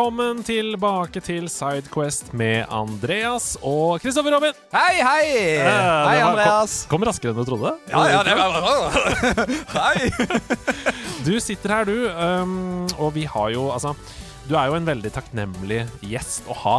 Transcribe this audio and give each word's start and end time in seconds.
Velkommen 0.00 0.38
tilbake 0.48 1.20
til 1.20 1.44
Sidequest 1.52 2.30
med 2.32 2.62
Andreas 2.72 3.50
og 3.60 3.98
Kristoffer 4.00 4.32
Robin. 4.32 4.54
Hei, 4.72 4.94
hei! 5.04 5.26
Eh, 5.60 5.66
Hei, 5.68 6.14
var- 6.22 6.30
Andreas. 6.30 6.76
Kom, 6.88 7.02
kom 7.02 7.04
raskere 7.10 7.34
enn 7.34 7.36
du 7.36 7.44
trodde. 7.44 7.74
Ja, 7.92 8.06
ja, 8.08 8.22
det 8.24 8.32
var 8.38 8.56
Hei! 9.76 10.08
Du 11.26 11.34
sitter 11.44 11.74
her, 11.74 11.84
du, 11.84 12.08
um, 12.16 12.86
og 12.96 13.12
vi 13.18 13.26
har 13.28 13.52
jo 13.52 13.66
Altså, 13.74 13.92
du 14.48 14.56
er 14.56 14.70
jo 14.72 14.78
en 14.80 14.88
veldig 14.88 15.12
takknemlig 15.18 15.82
gjest 16.08 16.48
å 16.48 16.56
ha 16.62 16.78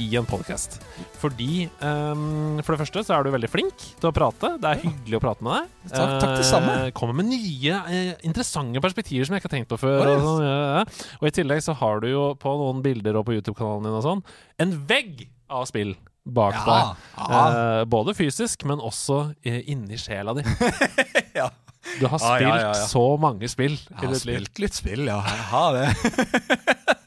i 0.00 0.08
en 0.18 0.26
podkast. 0.28 0.78
Fordi 1.20 1.66
um, 1.84 2.60
For 2.64 2.74
det 2.74 2.80
første 2.82 3.02
så 3.06 3.16
er 3.18 3.26
du 3.26 3.32
veldig 3.34 3.50
flink 3.52 3.84
til 4.00 4.08
å 4.10 4.14
prate. 4.16 4.54
Det 4.62 4.70
er 4.72 4.82
hyggelig 4.86 5.18
å 5.20 5.22
prate 5.22 5.44
med 5.46 5.58
deg. 5.58 5.92
Takk- 5.94 6.16
takk 6.24 6.34
det 6.40 6.46
samme. 6.48 6.76
uh, 6.86 6.90
Kommer 6.96 7.18
med 7.20 7.28
nye, 7.32 7.80
uh, 7.86 8.12
interessante 8.26 8.82
perspektiver 8.84 9.28
som 9.28 9.36
jeg 9.36 9.44
ikke 9.44 9.50
har 9.52 9.56
tenkt 9.58 9.72
på 9.74 9.80
før. 9.84 10.04
Og, 10.16 10.24
sånn, 10.26 10.44
ja, 10.48 10.84
og 11.20 11.28
i 11.28 11.34
tillegg 11.40 11.64
så 11.66 11.76
har 11.80 12.00
du 12.04 12.08
jo 12.12 12.26
på 12.40 12.56
noen 12.60 12.80
bilder 12.84 13.20
og 13.20 13.28
på 13.28 13.36
YouTube-kanalen 13.38 13.88
din 13.90 13.98
og 14.00 14.06
sånn 14.06 14.24
en 14.60 14.76
vegg 14.90 15.26
av 15.50 15.66
spill 15.70 15.94
bak 16.30 16.54
Ja, 16.54 16.64
deg. 16.68 17.06
ja. 17.16 17.38
Eh, 17.80 17.84
både 17.90 18.12
fysisk, 18.14 18.62
men 18.68 18.78
også 18.84 19.22
eh, 19.42 19.62
inni 19.72 19.96
sjela 20.00 20.34
di. 20.36 20.44
Ja. 21.40 21.48
Du 21.96 22.04
har 22.12 22.20
spilt 22.20 22.36
spilt 22.36 22.44
ja, 22.44 22.56
ja, 22.60 22.72
ja. 22.76 22.86
så 22.90 23.02
mange 23.18 23.48
spill 23.48 23.72
Jeg 23.72 24.02
har 24.10 24.18
spilt 24.20 24.58
litt 24.60 24.76
spill, 24.76 25.06
ja. 25.08 25.16
Jeg 25.24 25.46
har 25.48 25.78
det. 25.78 25.86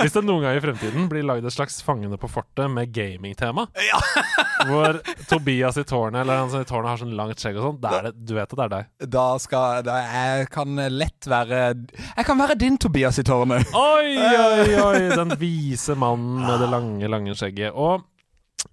Hvis 0.00 0.14
det 0.16 0.22
noen 0.26 0.44
gang 0.44 0.56
i 0.58 0.62
fremtiden 0.64 1.08
blir 1.10 1.24
lagd 1.26 1.46
et 1.48 1.54
slags 1.54 1.80
Fangene 1.84 2.18
på 2.20 2.28
fortet 2.30 2.70
med 2.72 2.92
gamingtema, 2.94 3.66
Ja. 3.86 4.00
hvor 4.68 4.98
Tobias 5.30 5.78
i 5.80 5.84
tårnet 5.88 6.20
Eller 6.20 6.36
han 6.42 6.50
som 6.52 6.60
i 6.60 6.68
tårnet 6.68 6.90
har 6.92 7.00
sånn 7.00 7.14
langt 7.16 7.40
skjegg 7.40 7.56
og 7.56 7.64
sånn, 7.64 8.12
du 8.12 8.34
vet 8.36 8.50
at 8.50 8.56
det 8.58 8.66
er 8.66 8.72
deg. 8.74 8.90
Da 9.16 9.26
skal 9.40 9.80
da 9.86 9.96
Jeg 10.04 10.50
kan 10.52 10.76
lett 10.92 11.28
være 11.30 11.62
Jeg 11.94 12.26
kan 12.28 12.40
være 12.42 12.58
din 12.60 12.76
Tobias 12.80 13.18
i 13.22 13.24
tårnet. 13.26 13.72
Oi, 13.76 14.14
oi, 14.20 14.76
oi! 14.84 15.00
Den 15.20 15.32
vise 15.40 15.96
mannen 15.98 16.44
med 16.44 16.60
det 16.62 16.68
lange, 16.72 17.08
lange 17.10 17.34
skjegget. 17.38 17.72
Og 17.74 18.04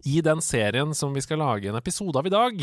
i 0.07 0.21
den 0.25 0.41
serien 0.43 0.93
som 0.97 1.13
vi 1.15 1.23
skal 1.23 1.39
lage 1.41 1.69
en 1.69 1.77
episode 1.79 2.19
av 2.19 2.27
i 2.27 2.33
dag, 2.33 2.59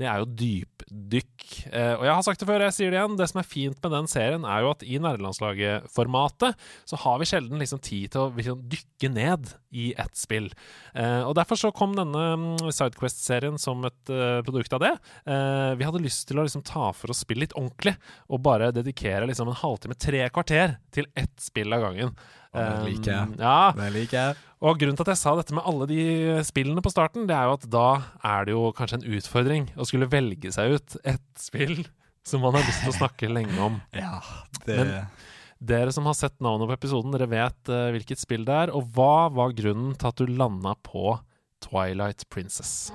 det 0.00 0.08
er 0.08 0.22
jo 0.22 0.28
dypdykk. 0.40 1.46
Eh, 1.70 1.94
og 1.96 2.04
jeg 2.06 2.14
har 2.14 2.24
sagt 2.26 2.42
det 2.42 2.48
før, 2.48 2.64
jeg 2.66 2.76
sier 2.76 2.92
det 2.92 3.00
igjen. 3.00 3.16
Det 3.18 3.28
som 3.30 3.40
er 3.40 3.48
fint 3.48 3.80
med 3.82 3.94
den 3.94 4.10
serien, 4.10 4.46
er 4.48 4.64
jo 4.64 4.72
at 4.72 4.84
i 4.86 5.00
nerdelandslaget-formatet 5.02 6.68
så 6.88 7.00
har 7.04 7.20
vi 7.20 7.28
sjelden 7.30 7.62
liksom 7.62 7.82
tid 7.84 8.12
til 8.14 8.24
å 8.24 8.30
liksom 8.36 8.64
dykke 8.72 9.12
ned 9.12 9.52
i 9.76 9.90
ett 9.98 10.16
spill. 10.16 10.48
Eh, 10.94 11.22
og 11.26 11.36
derfor 11.38 11.60
så 11.60 11.72
kom 11.76 11.96
denne 11.96 12.24
mm, 12.40 12.70
Sidequest-serien 12.70 13.60
som 13.60 13.84
et 13.88 14.12
eh, 14.12 14.40
produkt 14.46 14.76
av 14.76 14.82
det. 14.82 14.94
Vi 15.26 15.84
hadde 15.84 16.00
lyst 16.02 16.26
til 16.28 16.38
å 16.38 16.44
liksom 16.46 16.62
ta 16.66 16.90
for 16.96 17.12
oss 17.12 17.22
spill 17.24 17.40
litt 17.42 17.54
ordentlig, 17.58 17.96
og 18.32 18.42
bare 18.44 18.72
dedikere 18.74 19.26
liksom 19.28 19.50
en 19.50 19.58
halvtime, 19.58 19.96
tre 19.98 20.24
kvarter, 20.32 20.76
til 20.94 21.08
ett 21.18 21.34
spill 21.42 21.74
av 21.76 21.84
gangen. 21.84 22.14
Det 22.54 22.66
liker 22.86 23.10
jeg. 23.12 23.28
Um, 23.32 23.36
ja, 23.40 23.88
liker 23.94 24.16
jeg. 24.20 24.36
og 24.62 24.78
grunnen 24.80 24.96
til 24.98 25.06
at 25.06 25.12
jeg 25.14 25.20
sa 25.22 25.34
dette 25.38 25.54
med 25.56 25.66
alle 25.68 25.86
de 25.90 26.00
spillene 26.46 26.82
på 26.84 26.92
starten, 26.94 27.26
det 27.28 27.36
er 27.36 27.48
jo 27.50 27.56
at 27.58 27.66
da 27.72 27.86
er 28.24 28.46
det 28.48 28.54
jo 28.56 28.64
kanskje 28.76 29.00
en 29.02 29.08
utfordring 29.18 29.70
å 29.76 29.86
skulle 29.88 30.08
velge 30.12 30.52
seg 30.54 30.76
ut 30.78 30.98
et 31.04 31.26
spill 31.40 31.84
som 32.26 32.42
man 32.42 32.56
har 32.58 32.64
lyst 32.66 32.82
til 32.82 32.90
å 32.94 32.98
snakke 33.00 33.30
lenge 33.30 33.56
om. 33.62 33.80
Ja, 33.96 34.20
det 34.66 34.78
Men- 34.82 35.08
Dere 35.56 35.88
som 35.88 36.04
har 36.04 36.12
sett 36.12 36.34
navnet 36.44 36.68
på 36.68 36.74
episoden, 36.76 37.14
dere 37.14 37.30
vet 37.32 37.70
uh, 37.72 37.86
hvilket 37.94 38.20
spill 38.20 38.44
det 38.44 38.52
er. 38.66 38.72
Og 38.76 38.90
hva 38.92 39.30
var 39.32 39.54
grunnen 39.56 39.94
til 39.96 40.10
at 40.10 40.20
du 40.20 40.28
landa 40.28 40.74
på 40.84 41.14
Twilight 41.64 42.26
Princess? 42.28 42.92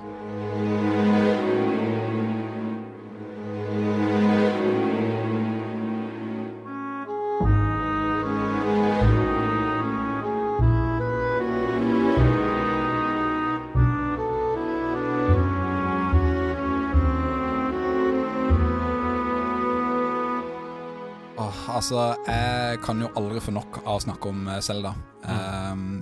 Altså, 21.76 22.12
jeg 22.26 22.78
kan 22.84 23.00
jo 23.02 23.10
aldri 23.18 23.40
få 23.42 23.54
nok 23.54 23.80
av 23.82 23.96
å 23.96 24.04
snakke 24.04 24.30
om 24.30 24.46
Selda. 24.64 24.94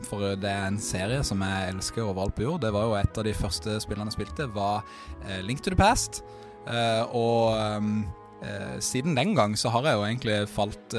for 0.09 0.37
det 0.41 0.49
er 0.49 0.67
en 0.67 0.79
serie 0.81 1.23
som 1.27 1.43
jeg 1.45 1.73
elsker 1.75 2.07
overalt 2.07 2.35
på 2.37 2.47
jord. 2.47 2.63
Det 2.63 2.73
var 2.73 2.87
jo 2.89 2.97
et 2.99 3.19
av 3.19 3.27
de 3.27 3.35
første 3.37 3.77
spillene 3.83 4.09
jeg 4.09 4.19
spilte, 4.19 4.49
var 4.55 4.81
uh, 5.27 5.41
Link 5.45 5.61
to 5.61 5.71
the 5.71 5.77
Past. 5.77 6.23
Uh, 6.67 7.05
og 7.17 7.57
um, 7.57 8.05
uh, 8.43 8.77
siden 8.81 9.17
den 9.17 9.35
gang 9.37 9.57
så 9.59 9.73
har 9.75 9.89
jeg 9.89 9.99
jo 9.99 10.07
egentlig 10.09 10.39
falt 10.49 10.99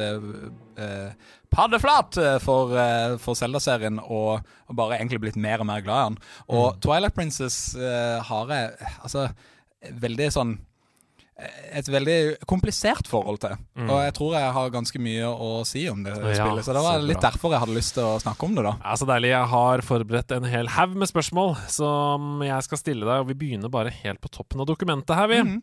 paddeflat 1.51 2.17
eh, 2.17 2.37
for, 2.41 2.73
for 3.21 3.37
Zelda-serien 3.37 3.99
og, 4.01 4.41
og 4.71 4.77
bare 4.77 4.97
egentlig 4.99 5.21
blitt 5.25 5.39
mer 5.39 5.61
og 5.61 5.69
mer 5.69 5.83
glad 5.85 5.99
i 5.99 6.09
den. 6.11 6.19
Og 6.57 6.81
Twilight 6.83 7.15
Princess 7.17 7.75
eh, 7.75 8.17
har 8.23 8.53
jeg 8.55 8.91
altså 9.03 9.27
veldig 10.01 10.29
sånn 10.33 10.57
et 11.71 11.87
veldig 11.89 12.17
komplisert 12.49 13.07
forhold 13.09 13.41
til. 13.43 13.57
Og 13.87 13.97
jeg 14.03 14.13
tror 14.17 14.35
jeg 14.37 14.53
har 14.57 14.73
ganske 14.73 15.01
mye 15.01 15.31
å 15.31 15.51
si 15.67 15.87
om 15.91 16.03
det 16.05 16.13
Ja, 16.13 16.33
spillet. 16.43 16.65
Så 16.67 16.75
det 16.75 16.83
var 16.85 16.99
så 16.99 17.07
litt 17.07 17.23
derfor 17.23 17.55
jeg 17.55 17.63
hadde 17.63 17.77
lyst 17.77 17.95
til 17.97 18.05
å 18.05 18.19
snakke 18.21 18.47
om 18.47 18.55
det, 18.57 18.65
da. 18.67 18.75
Ja, 18.83 18.95
Så 18.99 19.07
deilig. 19.09 19.33
Jeg 19.33 19.51
har 19.55 19.85
forberedt 19.87 20.35
en 20.37 20.49
hel 20.51 20.71
haug 20.77 20.95
med 20.99 21.09
spørsmål 21.09 21.55
som 21.71 22.43
jeg 22.45 22.67
skal 22.67 22.81
stille 22.81 23.07
deg, 23.07 23.23
og 23.23 23.31
vi 23.31 23.39
begynner 23.41 23.71
bare 23.73 23.93
helt 24.03 24.21
på 24.21 24.31
toppen 24.31 24.61
av 24.61 24.69
dokumentet 24.69 25.15
her, 25.17 25.31
vi. 25.31 25.41
Mm. 25.47 25.61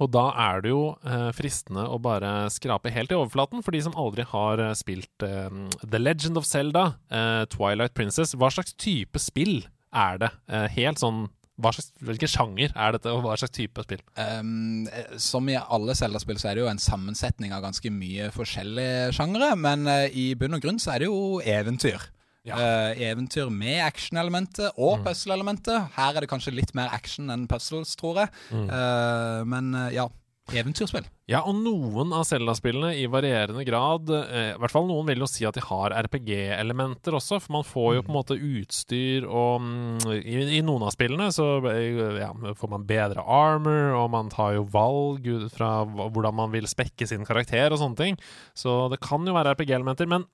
Og 0.00 0.08
da 0.14 0.24
er 0.40 0.62
det 0.64 0.72
jo 0.72 0.82
eh, 1.04 1.28
fristende 1.36 1.84
å 1.84 1.98
bare 2.02 2.48
skrape 2.52 2.90
helt 2.94 3.12
i 3.12 3.18
overflaten 3.18 3.62
for 3.64 3.76
de 3.76 3.82
som 3.84 3.96
aldri 3.98 4.24
har 4.30 4.62
eh, 4.62 4.72
spilt 4.78 5.26
eh, 5.26 5.52
The 5.84 6.00
Legend 6.00 6.40
of 6.40 6.48
Zelda, 6.48 6.94
eh, 7.12 7.44
Twilight 7.52 7.94
Princess. 7.98 8.32
Hva 8.38 8.48
slags 8.54 8.72
type 8.80 9.20
spill 9.20 9.60
er 9.92 10.16
det? 10.22 10.30
Helt 10.72 11.02
sånn 11.02 11.26
slags, 11.60 11.92
Hvilken 12.00 12.30
sjanger 12.30 12.72
er 12.72 12.96
dette, 12.96 13.12
og 13.12 13.22
hva 13.26 13.36
slags 13.38 13.54
type 13.54 13.84
spill? 13.84 14.00
Um, 14.16 14.88
som 15.20 15.48
i 15.50 15.58
alle 15.60 15.96
Zelda-spill 15.98 16.40
så 16.40 16.50
er 16.50 16.58
det 16.58 16.64
jo 16.64 16.72
en 16.72 16.82
sammensetning 16.82 17.52
av 17.54 17.62
ganske 17.66 17.92
mye 17.92 18.30
forskjellige 18.34 19.12
sjangere, 19.18 19.52
men 19.60 19.86
uh, 19.90 20.06
i 20.08 20.32
bunn 20.38 20.58
og 20.58 20.64
grunn 20.64 20.80
så 20.82 20.94
er 20.94 21.04
det 21.04 21.12
jo 21.12 21.38
eventyr. 21.44 22.08
Ja. 22.42 22.56
Uh, 22.58 22.98
eventyr 22.98 23.50
med 23.54 23.78
action-elementet 23.84 24.74
og 24.74 25.04
puzzle-elementet. 25.06 25.92
Her 25.94 26.16
er 26.16 26.24
det 26.24 26.30
kanskje 26.32 26.54
litt 26.56 26.72
mer 26.74 26.90
action 26.90 27.30
enn 27.30 27.46
puzzles, 27.50 27.94
tror 28.00 28.24
jeg. 28.24 28.32
Eh, 28.50 29.42
men 29.46 29.70
eh, 29.78 29.92
ja, 29.94 30.08
eventyrspill. 30.56 31.06
Ja, 31.30 31.42
og 31.46 31.56
noen 31.62 32.12
av 32.16 32.26
Zelda-spillene 32.28 32.92
i 32.98 33.06
varierende 33.10 33.62
grad 33.64 34.10
eh, 34.12 34.52
I 34.52 34.60
hvert 34.60 34.74
fall 34.74 34.88
noen 34.88 35.06
vil 35.08 35.22
jo 35.22 35.28
si 35.30 35.46
at 35.48 35.56
de 35.56 35.62
har 35.64 35.94
RPG-elementer 36.08 37.16
også, 37.16 37.38
for 37.42 37.56
man 37.58 37.66
får 37.66 37.88
jo 37.96 38.04
på 38.04 38.12
en 38.12 38.18
måte 38.18 38.36
utstyr 38.36 39.26
og 39.28 39.62
mm, 39.62 40.10
i, 40.18 40.36
I 40.58 40.62
noen 40.66 40.86
av 40.88 40.94
spillene 40.94 41.30
så 41.34 41.48
eh, 41.70 42.20
ja, 42.20 42.32
får 42.58 42.72
man 42.74 42.86
bedre 42.88 43.24
armor, 43.24 43.94
og 44.00 44.12
man 44.12 44.30
tar 44.32 44.56
jo 44.58 44.68
valg 44.72 45.26
ut 45.26 45.48
fra 45.54 45.72
hvordan 45.86 46.38
man 46.42 46.52
vil 46.54 46.68
spekke 46.70 47.08
sin 47.08 47.26
karakter 47.28 47.72
og 47.72 47.80
sånne 47.80 47.98
ting. 47.98 48.20
Så 48.58 48.86
det 48.92 49.00
kan 49.04 49.26
jo 49.26 49.36
være 49.36 49.54
RPG-elementer. 49.56 50.10
Men 50.10 50.26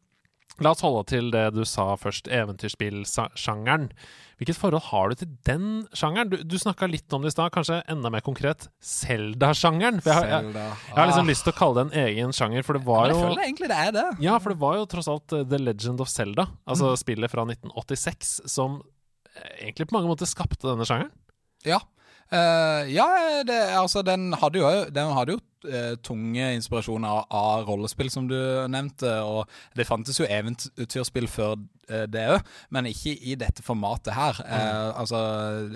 la 0.61 0.71
oss 0.75 0.81
holde 0.83 1.05
til 1.11 1.31
det 1.35 1.47
du 1.55 1.65
sa 1.69 1.95
først, 1.97 2.29
eventyrspillsjangeren. 2.29 3.91
Hvilket 4.39 4.55
forhold 4.59 4.85
har 4.93 5.09
du 5.11 5.15
til 5.19 5.31
den 5.49 5.65
sjangeren? 5.99 6.29
Du, 6.31 6.37
du 6.47 6.55
snakka 6.63 6.87
litt 6.87 7.11
om 7.17 7.23
det 7.25 7.33
i 7.33 7.35
stad, 7.35 7.51
kanskje 7.55 7.81
enda 7.91 8.11
mer 8.15 8.23
konkret 8.23 8.69
Zelda-sjangeren. 8.85 9.99
Jeg, 10.05 10.29
jeg, 10.31 10.53
jeg 10.55 10.95
har 10.95 11.11
liksom 11.11 11.27
Ah. 11.27 11.31
lyst 11.33 11.45
til 11.47 11.53
å 11.55 11.59
kalle 11.59 11.83
det 11.83 11.85
en 11.89 12.07
egen 12.07 12.33
sjanger, 12.37 12.63
for 12.67 12.79
det 12.79 12.85
var 12.87 13.09
jo 13.11 13.17
jeg 13.17 13.25
føler 13.27 13.43
egentlig 13.49 13.71
det 13.73 13.81
er 13.89 13.93
det. 13.99 14.07
Ja, 14.23 14.39
for 14.39 14.55
det 14.55 14.61
var 14.63 14.77
jo 14.79 14.87
tross 14.95 15.09
alt 15.11 15.35
eh, 15.35 15.43
The 15.51 15.59
Legend 15.59 16.01
of 16.05 16.09
Zelda, 16.13 16.47
altså 16.71 16.93
Mm. 16.95 16.97
spillet 17.03 17.31
fra 17.35 17.45
1986, 17.51 18.35
som 18.47 18.79
eh, 19.35 19.67
egentlig 19.67 19.89
på 19.91 19.99
mange 19.99 20.09
måter 20.13 20.27
skapte 20.31 20.69
denne 20.71 20.87
sjangeren. 20.87 21.11
Ja. 21.67 21.81
Eh, 22.29 22.91
ja, 22.93 23.09
det, 23.47 23.57
altså 23.73 24.03
den 24.05 24.35
hadde 24.37 24.61
jo, 24.61 24.71
den 24.93 25.13
hadde 25.17 25.35
jo 25.37 25.39
uh, 25.65 25.95
tunge 26.05 26.51
inspirasjoner 26.59 27.09
av, 27.09 27.23
av 27.33 27.63
rollespill, 27.71 28.11
som 28.13 28.27
du 28.29 28.37
nevnte. 28.69 29.15
Og 29.25 29.49
det 29.79 29.87
fantes 29.89 30.21
jo 30.21 30.29
eventyrspill 30.29 31.29
før 31.33 31.57
uh, 31.57 32.05
det 32.11 32.27
òg, 32.35 32.51
men 32.75 32.91
ikke 32.91 33.15
i 33.17 33.39
dette 33.41 33.65
formatet 33.65 34.13
her. 34.17 34.43
Mm. 34.45 34.93
altså, 35.01 35.23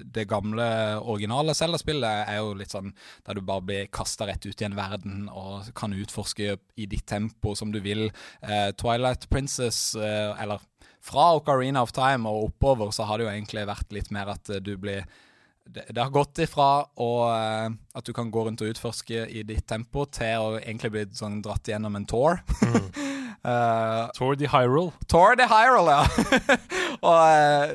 Det 0.04 0.26
gamle, 0.28 0.69
originale 1.00 1.56
Zelda-spillet 1.56 2.28
er 2.28 2.43
jo 2.43 2.52
litt 2.58 2.76
sånn 2.76 2.93
der 3.25 3.38
du 3.38 3.44
bare 3.48 3.64
blir 3.70 3.88
kasta 3.93 4.28
rett 4.28 4.44
ut 4.44 4.60
i 4.60 4.69
en 4.69 4.76
verden 4.76 5.26
og 5.32 5.72
kan 5.78 5.96
utforske 5.96 6.58
i 6.76 6.88
ditt 6.90 7.06
tempo 7.08 7.56
som 7.56 7.72
du 7.72 7.81
vil. 7.84 8.10
Twilight 8.76 9.28
Princess, 9.32 9.94
eller 9.96 10.60
fra 11.02 11.32
Ocarina 11.38 11.82
of 11.82 11.94
Time 11.96 12.28
og 12.28 12.50
oppover, 12.50 12.93
så 12.94 13.08
har 13.08 13.19
det 13.19 13.26
jo 13.26 13.32
egentlig 13.32 13.64
vært 13.69 13.94
litt 13.94 14.12
mer 14.14 14.34
at 14.37 14.50
du 14.62 14.75
blir 14.81 15.06
det, 15.74 15.84
det 15.90 16.02
har 16.02 16.12
gått 16.14 16.38
ifra 16.44 16.84
å, 17.00 17.10
eh, 17.32 17.69
at 17.98 18.06
du 18.06 18.12
kan 18.16 18.30
gå 18.32 18.44
rundt 18.46 18.62
og 18.64 18.72
utforske 18.72 19.26
i 19.28 19.42
ditt 19.48 19.66
tempo, 19.69 20.04
til 20.12 20.46
å 20.46 20.60
egentlig 20.60 20.92
bli 20.94 21.04
sånn 21.16 21.40
dratt 21.44 21.72
gjennom 21.72 21.96
en 21.98 22.08
tour. 22.08 22.42
Eh, 23.42 24.02
Tour 24.14 24.36
de 24.38 24.46
Hyrule. 24.46 24.92
tour 25.10 25.34
de 25.34 25.42
Hyrule, 25.50 25.90
ja. 25.90 26.04
og 27.08 27.16
uh, 27.19 27.72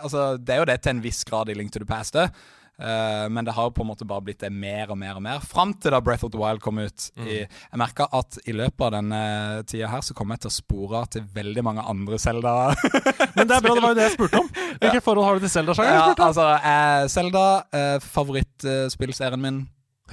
altså, 0.00 0.22
det 0.40 0.54
er 0.54 0.62
jo 0.62 0.68
det 0.70 0.78
til 0.80 0.94
en 0.94 1.02
viss 1.04 1.18
grad 1.28 1.50
i 1.52 1.56
Link 1.58 1.74
to 1.74 1.82
the 1.82 1.84
Past, 1.84 2.16
det. 2.16 2.30
Eh, 2.78 3.28
men 3.28 3.44
det 3.44 3.52
har 3.52 3.70
på 3.74 3.82
en 3.82 3.90
måte 3.90 4.06
bare 4.06 4.22
blitt 4.22 4.40
det 4.44 4.50
mer 4.54 4.92
og 4.92 4.98
mer 5.00 5.18
og 5.18 5.24
mer. 5.24 5.42
Fram 5.42 5.74
til 5.74 5.94
da 5.94 6.00
Breath 6.04 6.26
of 6.26 6.32
the 6.34 6.38
Wild 6.40 6.62
kom 6.62 6.78
ut. 6.78 7.08
I, 7.18 7.40
jeg 7.42 7.80
merka 7.80 8.06
at 8.14 8.38
i 8.46 8.54
løpet 8.54 8.86
av 8.86 8.94
denne 8.94 9.22
tida 9.68 9.90
her 9.90 10.04
så 10.06 10.14
kom 10.18 10.30
jeg 10.34 10.44
til 10.44 10.52
å 10.52 10.56
spore 10.58 11.02
til 11.14 11.26
veldig 11.34 11.64
mange 11.66 11.84
andre 11.90 12.20
Zelda. 12.22 12.54
Men 13.36 13.50
det 13.50 13.58
er 13.58 13.66
bra, 13.66 13.74
det 13.74 13.82
var 13.82 13.94
jo 13.94 13.98
det 13.98 14.06
jeg 14.06 14.16
spurte 14.16 14.42
om. 14.44 14.50
Hvilket 14.80 15.04
forhold 15.04 15.26
har 15.26 15.38
du 15.38 15.46
til 15.46 15.54
Zelda-sjangeren? 15.56 16.14
ja, 16.14 16.28
altså, 16.28 16.48
eh, 16.72 17.04
Zelda, 17.12 17.46
eh, 17.74 17.94
favorittspillserien 18.18 19.42
min. 19.42 19.62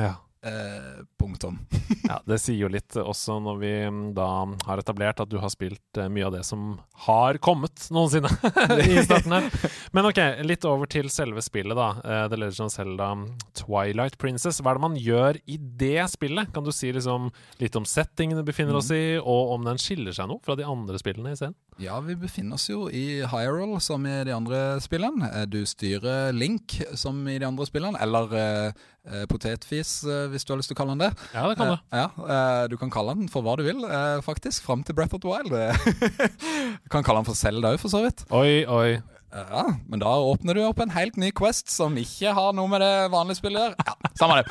Ja. 0.01 0.15
Eh, 0.45 1.03
punktum. 1.18 1.59
Ja, 2.06 2.21
Det 2.25 2.38
sier 2.38 2.59
jo 2.59 2.68
litt 2.69 2.94
også 3.01 3.39
når 3.42 3.56
vi 3.57 3.69
mm, 3.89 4.01
da 4.13 4.27
har 4.68 4.77
etablert 4.77 5.24
at 5.24 5.30
du 5.31 5.39
har 5.42 5.50
spilt 5.50 5.97
eh, 5.97 6.06
mye 6.12 6.27
av 6.27 6.36
det 6.36 6.44
som 6.45 6.75
har 7.07 7.39
kommet 7.42 7.88
noensinne 7.89 8.30
i 8.86 9.00
starten 9.01 9.33
her. 9.33 9.47
Men 9.95 10.06
ok, 10.12 10.19
litt 10.45 10.68
over 10.69 10.89
til 10.92 11.09
selve 11.09 11.42
spillet, 11.42 11.74
da. 11.77 11.88
Eh, 12.06 12.27
The 12.30 12.38
Legend 12.38 12.68
of 12.68 12.75
Zelda 12.75 13.09
Twilight 13.57 14.19
Princess. 14.21 14.62
Hva 14.62 14.75
er 14.75 14.77
det 14.77 14.86
man 14.86 15.00
gjør 15.01 15.39
i 15.50 15.57
det 15.57 16.06
spillet? 16.13 16.53
Kan 16.53 16.68
du 16.68 16.69
si 16.75 16.94
liksom 16.94 17.31
litt 17.63 17.80
om 17.80 17.89
settingen 17.89 18.38
det 18.38 18.45
befinner 18.45 18.77
oss 18.77 18.91
i, 18.94 19.18
og 19.18 19.56
om 19.57 19.65
den 19.65 19.81
skiller 19.81 20.13
seg 20.13 20.30
noe 20.30 20.45
fra 20.45 20.57
de 20.59 20.68
andre 20.69 21.01
spillene 21.01 21.33
i 21.33 21.39
serien? 21.41 21.57
Ja, 21.77 21.98
vi 22.00 22.13
befinner 22.16 22.56
oss 22.56 22.69
jo 22.69 22.86
i 22.88 23.19
Hyrule, 23.27 23.81
som 23.83 24.06
i 24.07 24.13
de 24.24 24.31
andre 24.31 24.60
spillene. 24.80 25.27
Eh, 25.27 25.45
Du 25.51 25.57
styrer 25.68 26.31
Link, 26.31 26.77
som 26.95 27.18
i 27.27 27.36
de 27.42 27.45
andre 27.50 27.66
spillene. 27.68 28.00
Eller 28.00 28.31
eh, 28.39 28.86
eh, 29.12 29.25
potetfis, 29.27 29.92
eh, 30.07 30.30
hvis 30.31 30.45
du 30.48 30.54
har 30.54 30.62
lyst 30.62 30.72
til 30.72 30.77
å 30.77 30.80
kalle 30.80 30.95
den 30.95 31.04
det. 31.04 31.12
Ja, 31.36 31.44
det 31.51 31.57
kan 31.60 31.74
du. 31.74 31.75
Eh, 31.92 32.06
ja, 32.06 32.68
Du 32.72 32.77
kan 32.80 32.89
kalle 32.95 33.18
den 33.19 33.27
for 33.27 33.44
hva 33.44 33.57
du 33.60 33.66
vil, 33.68 33.83
faktisk. 34.24 34.63
Fram 34.63 34.83
til 34.88 34.95
Breath 34.95 35.16
of 35.16 35.22
the 35.25 35.27
Wild. 35.27 35.51
du 35.51 36.89
kan 36.95 37.04
kalle 37.04 37.19
den 37.19 37.27
for 37.27 37.36
Zelda 37.36 37.74
òg, 37.75 37.80
for 37.83 37.92
så 37.92 38.06
vidt. 38.07 38.24
Oi, 38.31 38.63
oi. 38.66 39.01
Ja, 39.35 39.73
Men 39.87 39.99
da 39.99 40.15
åpner 40.15 40.55
du 40.55 40.61
opp 40.63 40.79
en 40.79 40.93
helt 40.95 41.17
ny 41.19 41.27
Quest 41.35 41.67
som 41.71 41.97
ikke 41.99 42.31
har 42.37 42.53
noe 42.55 42.71
med 42.71 42.79
det 42.79 43.11
vanlige 43.11 43.41
spillet. 43.41 43.75
Ja, 43.75 43.95
samme 44.15 44.37
det. 44.39 44.47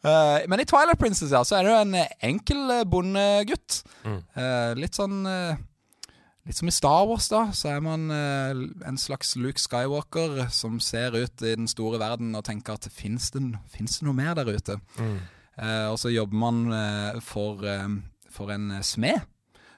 Uh, 0.00 0.40
men 0.48 0.62
i 0.62 0.68
Twilight 0.68 1.00
Princess 1.00 1.34
ja, 1.34 1.42
så 1.44 1.58
er 1.58 1.68
jo 1.68 1.74
en 1.82 1.98
enkel 2.24 2.62
eh, 2.78 2.86
bondegutt. 2.88 3.82
Mm. 4.06 4.22
Uh, 4.36 4.72
litt 4.80 4.96
sånn 4.96 5.26
Litt 6.48 6.56
som 6.56 6.70
i 6.70 6.72
Star 6.72 7.04
Wars, 7.06 7.26
da. 7.28 7.42
Så 7.54 7.68
er 7.68 7.82
man 7.84 8.08
en 8.10 8.96
slags 8.98 9.34
Luke 9.36 9.60
Skywalker 9.60 10.46
som 10.50 10.78
ser 10.82 11.12
ut 11.12 11.44
i 11.44 11.52
den 11.52 11.68
store 11.68 12.00
verden 12.00 12.32
og 12.34 12.46
tenker 12.48 12.78
at 12.78 12.88
fins 12.90 13.28
det, 13.34 13.42
det 13.44 13.90
noe 14.06 14.16
mer 14.16 14.32
der 14.38 14.48
ute? 14.48 14.78
Mm. 14.96 15.18
Og 15.92 15.98
så 16.00 16.08
jobber 16.10 16.40
man 16.40 16.64
for, 17.22 17.60
for 18.32 18.54
en 18.56 18.72
smed 18.80 19.20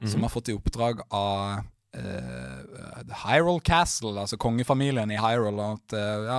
som 0.06 0.22
har 0.22 0.32
fått 0.32 0.52
i 0.54 0.56
oppdrag 0.56 1.02
av 1.10 1.66
eh, 1.96 3.12
Hyrule 3.22 3.60
Castle, 3.64 4.14
altså 4.20 4.38
kongefamilien 4.40 5.10
i 5.12 5.18
Hyrule. 5.20 5.66
At 5.76 5.94
uh, 5.96 6.24
ja, 6.26 6.38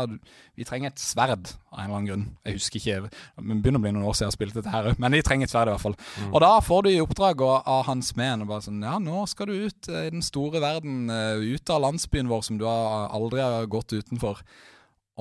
vi 0.58 0.66
trenger 0.68 0.92
et 0.92 1.02
sverd 1.02 1.52
av 1.72 1.80
en 1.80 1.86
eller 1.86 1.98
annen 1.98 2.10
grunn. 2.10 2.26
Jeg 2.46 2.58
husker 2.58 2.80
ikke, 2.80 2.98
det 3.10 3.46
begynner 3.62 3.82
å 3.82 3.86
bli 3.86 3.94
noen 3.96 4.08
år 4.10 4.18
siden 4.18 4.28
jeg 4.28 4.32
har 4.32 4.38
spilt 4.38 4.58
dette 4.58 4.74
her, 4.74 4.90
men 5.02 5.16
de 5.16 5.22
trenger 5.26 5.50
et 5.50 5.54
sverd 5.54 5.72
i 5.72 5.76
hvert 5.76 5.86
fall. 5.86 5.98
Og 6.32 6.38
da 6.44 6.52
får 6.64 6.86
du 6.86 6.92
i 6.94 7.02
oppdrag 7.04 7.46
av 7.46 7.86
han 7.90 8.04
smeden 8.06 8.48
bare 8.50 8.66
sånn 8.66 8.84
Ja, 8.84 8.98
nå 9.02 9.26
skal 9.30 9.50
du 9.50 9.68
ut 9.68 9.90
eh, 9.92 10.08
i 10.10 10.14
den 10.14 10.26
store 10.26 10.62
verden, 10.64 11.08
ut 11.10 11.74
av 11.74 11.84
landsbyen 11.84 12.32
vår 12.32 12.46
som 12.48 12.60
du 12.62 12.68
aldri 12.68 13.44
har 13.44 13.70
gått 13.72 13.96
utenfor 13.96 14.42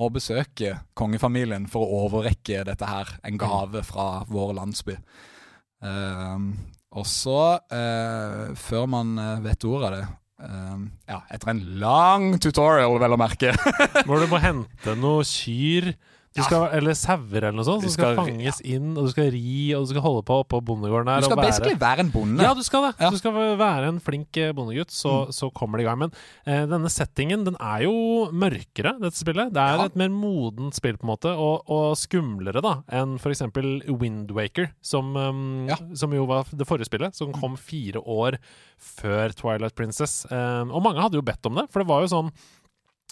og 0.01 0.15
besøke 0.15 0.79
kongefamilien 0.97 1.67
for 1.69 1.85
å 1.85 2.05
overrekke 2.07 2.63
dette 2.65 2.87
her, 2.89 3.11
en 3.21 3.37
gave 3.37 3.83
fra 3.85 4.23
vår 4.29 4.55
landsby. 4.57 4.97
Uh, 5.83 6.49
og 6.93 7.07
så, 7.09 7.57
eh, 7.73 8.51
før 8.53 8.83
man 8.85 9.15
vet 9.41 9.65
ordet 9.65 9.87
av 9.87 9.95
det 9.95 10.03
ehm, 10.47 10.87
Ja, 11.09 11.21
etter 11.33 11.53
en 11.53 11.61
lang 11.81 12.39
tutorial, 12.43 12.97
vel 13.01 13.15
å 13.15 13.19
merke. 13.19 13.53
Hvor 14.07 14.19
du 14.21 14.27
må 14.31 14.39
hente 14.43 14.95
noe 14.99 15.23
kyr 15.27 15.93
skal, 16.41 16.63
eller 16.73 16.93
sauer 16.97 17.43
eller 17.43 17.51
noe 17.53 17.63
sånt, 17.67 17.83
Du 17.83 17.87
som 17.89 17.93
skal, 17.93 18.15
skal- 18.15 18.25
fanges 18.25 18.61
inn, 18.65 18.97
og 18.97 19.05
du 19.05 19.11
skal 19.11 19.29
ri, 19.29 19.73
og 19.77 19.83
du 19.85 19.91
skal 19.93 20.01
holde 20.01 20.23
på 20.25 20.39
oppå 20.41 20.61
bondegården 20.65 21.07
her. 21.11 21.19
Du 21.21 21.27
skal 21.29 21.37
basically 21.43 21.75
være 21.77 21.99
en 21.99 22.09
bonde. 22.09 22.41
Ja, 22.41 22.55
du 22.57 22.63
skal 22.65 22.87
det. 22.87 22.93
Ja. 22.99 23.09
Du 23.13 23.17
skal 23.17 23.33
være 23.59 23.87
en 23.91 23.99
flink 24.01 24.35
eh, 24.41 24.51
bondegutt, 24.51 24.89
så, 24.89 25.27
så 25.29 25.51
kommer 25.53 25.77
det 25.77 25.85
i 25.85 25.87
gang. 25.91 25.99
Men 25.99 26.11
eh, 26.47 26.65
denne 26.65 26.89
settingen 26.89 27.43
den 27.45 27.55
er 27.61 27.83
jo 27.85 28.31
mørkere, 28.33 28.95
dette 28.99 29.15
spillet. 29.21 29.53
Det 29.53 29.61
er 29.61 29.77
Ja. 29.77 29.85
et 29.85 29.95
mer 29.95 30.09
modent 30.09 30.73
spill, 30.73 30.97
på 30.97 31.05
en 31.05 31.13
måte, 31.13 31.29
og, 31.37 31.69
og 31.69 31.93
skumlere 32.01 32.63
da 32.65 32.79
enn 32.89 33.19
f.eks. 33.21 33.43
Windwaker, 33.87 34.71
som, 34.81 35.15
um, 35.15 35.67
Ja. 35.69 35.77
som 35.93 36.11
jo 36.13 36.25
var 36.25 36.45
det 36.49 36.65
forrige 36.67 36.85
spillet, 36.89 37.13
som 37.15 37.31
kom 37.33 37.55
fire 37.57 38.01
år 38.01 38.37
før 38.79 39.29
Twilight 39.37 39.75
Princess. 39.75 40.25
Um, 40.31 40.71
og 40.71 40.81
mange 40.83 41.01
hadde 41.01 41.15
jo 41.19 41.21
bedt 41.21 41.45
om 41.45 41.55
det, 41.55 41.69
for 41.71 41.83
det 41.83 41.87
var 41.89 42.01
jo 42.01 42.07
sånn 42.11 42.31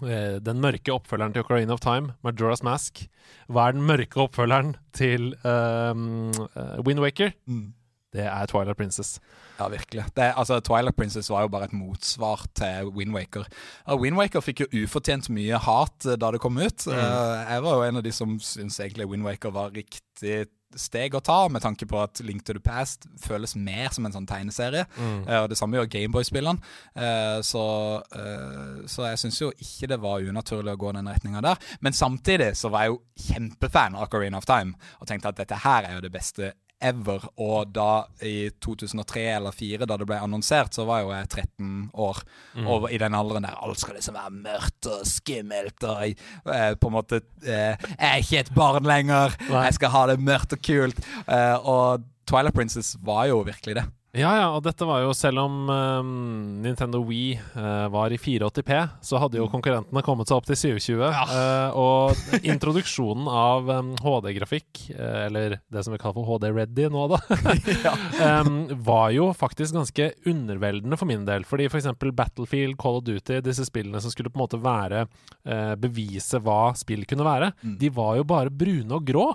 den 0.01 0.61
mørke 0.63 0.93
oppfølgeren 0.95 1.35
til 1.35 1.43
Ocarina 1.43 1.75
of 1.75 1.81
Time, 1.83 2.15
Majora's 2.25 2.63
Mask. 2.65 3.03
Hva 3.51 3.67
er 3.67 3.75
den 3.75 3.83
mørke 3.85 4.23
oppfølgeren 4.23 4.71
til 4.97 5.35
um, 5.43 6.31
Windwaker? 6.87 7.35
Mm. 7.45 7.73
Det 8.11 8.25
er 8.27 8.45
Twilight 8.45 8.77
Princess. 8.77 9.19
Ja, 9.59 9.67
virkelig. 9.71 10.03
Det, 10.15 10.33
altså, 10.37 10.59
Twilight 10.59 10.95
Princess 10.95 11.29
var 11.29 11.41
jo 11.45 11.47
bare 11.47 11.69
et 11.69 11.73
motsvar 11.73 12.43
til 12.55 12.89
Windwaker. 12.91 13.45
Windwaker 13.87 14.43
fikk 14.43 14.65
jo 14.65 14.83
ufortjent 14.83 15.29
mye 15.31 15.59
hat 15.63 16.07
eh, 16.07 16.17
da 16.19 16.33
det 16.35 16.41
kom 16.43 16.59
ut. 16.59 16.87
Eh, 16.91 17.37
jeg 17.53 17.63
var 17.63 17.77
jo 17.77 17.85
en 17.87 18.01
av 18.01 18.03
de 18.03 18.11
som 18.15 18.35
syntes 18.43 18.81
egentlig 18.83 19.07
Windwaker 19.13 19.55
var 19.55 19.71
riktig 19.75 20.49
steg 20.79 21.15
å 21.17 21.21
ta, 21.23 21.39
med 21.51 21.63
tanke 21.63 21.87
på 21.89 21.99
at 22.01 22.21
Link 22.25 22.45
to 22.47 22.55
the 22.55 22.63
Past 22.63 23.07
føles 23.21 23.55
mer 23.55 23.91
som 23.93 24.07
en 24.07 24.15
sånn 24.15 24.29
tegneserie. 24.29 24.85
Eh, 25.01 25.37
og 25.41 25.49
Det 25.51 25.57
samme 25.59 25.79
gjør 25.79 25.89
Gameboy-spillene. 25.91 26.61
Uh, 26.95 27.39
så, 27.45 27.65
uh, 28.15 28.81
så 28.89 29.07
jeg 29.09 29.21
syns 29.23 29.41
jo 29.41 29.51
ikke 29.57 29.89
det 29.91 29.99
var 30.03 30.25
unaturlig 30.25 30.75
å 30.75 30.81
gå 30.81 30.93
den 30.95 31.09
retninga 31.11 31.43
der. 31.45 31.61
Men 31.81 31.97
samtidig 31.97 32.53
så 32.59 32.71
var 32.73 32.85
jeg 32.85 32.95
jo 32.95 33.01
kjempefan 33.29 33.97
av 33.97 34.07
Ocarina 34.07 34.41
of 34.41 34.49
Time, 34.49 34.77
og 34.99 35.09
tenkte 35.09 35.31
at 35.31 35.41
dette 35.41 35.61
her 35.65 35.87
er 35.87 35.97
jo 35.97 36.05
det 36.05 36.13
beste 36.13 36.53
ever. 36.81 37.25
Og 37.41 37.71
da 37.75 38.05
i 38.25 38.49
2003 38.63 39.23
eller 39.35 39.55
2004, 39.55 39.87
da 39.89 39.97
det 39.99 40.07
ble 40.09 40.19
annonsert, 40.21 40.75
så 40.75 40.85
var 40.89 41.03
jo 41.03 41.13
jeg 41.13 41.29
13 41.29 41.91
år. 42.07 42.21
Og 42.65 42.87
i 42.91 42.99
den 43.01 43.17
alderen 43.17 43.47
der 43.47 43.59
alt 43.61 43.81
skal 43.81 43.97
liksom 43.97 44.17
være 44.17 44.35
mørkt 44.41 44.91
og 44.91 45.05
skummelt 45.07 45.87
og 45.87 46.03
jeg, 46.05 46.17
eh, 46.45 46.73
på 46.79 46.89
en 46.89 46.95
måte 46.95 47.21
eh, 47.45 47.75
Jeg 47.77 48.07
er 48.09 48.21
ikke 48.21 48.43
et 48.43 48.53
barn 48.55 48.87
lenger. 48.87 49.37
Jeg 49.49 49.77
skal 49.77 49.93
ha 49.95 50.05
det 50.11 50.19
mørkt 50.21 50.57
og 50.57 50.63
kult. 50.65 51.01
Eh, 51.27 51.57
og 51.61 52.05
Twilight 52.29 52.55
Princess 52.55 52.95
var 53.03 53.27
jo 53.31 53.41
virkelig 53.47 53.81
det. 53.81 53.87
Ja, 54.11 54.31
ja, 54.35 54.47
og 54.51 54.65
dette 54.65 54.83
var 54.83 55.05
jo 55.05 55.13
Selv 55.15 55.39
om 55.45 55.69
um, 55.71 56.09
Nintendo 56.59 56.99
Wii 57.07 57.37
uh, 57.55 57.87
var 57.93 58.11
i 58.11 58.17
480P, 58.19 58.79
så 59.07 59.19
hadde 59.21 59.39
jo 59.39 59.47
konkurrentene 59.51 60.03
kommet 60.03 60.27
seg 60.27 60.35
opp 60.35 60.49
til 60.49 60.57
720. 60.59 61.03
eh, 61.37 61.77
og 61.79 62.41
introduksjonen 62.43 63.29
av 63.31 63.69
um, 63.71 63.93
HD-grafikk, 64.03 64.81
uh, 64.97 65.27
eller 65.29 65.55
det 65.71 65.83
som 65.85 65.95
vi 65.95 65.99
kaller 66.01 66.17
for 66.17 66.27
HD-ready 66.27 66.89
nå, 66.91 67.05
da, 67.13 67.21
um, 68.41 68.59
var 68.89 69.13
jo 69.15 69.29
faktisk 69.37 69.77
ganske 69.77 70.09
underveldende 70.27 70.99
for 70.99 71.07
min 71.09 71.23
del. 71.27 71.47
Fordi 71.47 71.69
f.eks. 71.71 71.87
For 71.95 72.11
Battlefield, 72.15 72.75
Call 72.81 72.99
of 72.99 73.07
Duty, 73.07 73.39
disse 73.45 73.67
spillene 73.69 74.03
som 74.03 74.11
skulle 74.11 74.31
på 74.33 74.39
en 74.39 74.43
måte 74.43 74.59
være 74.61 75.05
eh, 75.05 75.73
bevise 75.79 76.41
hva 76.43 76.73
spill 76.77 77.07
kunne 77.07 77.27
være, 77.27 77.51
de 77.79 77.91
var 77.95 78.19
jo 78.19 78.27
bare 78.27 78.51
brune 78.51 78.99
og 78.99 79.07
grå. 79.07 79.29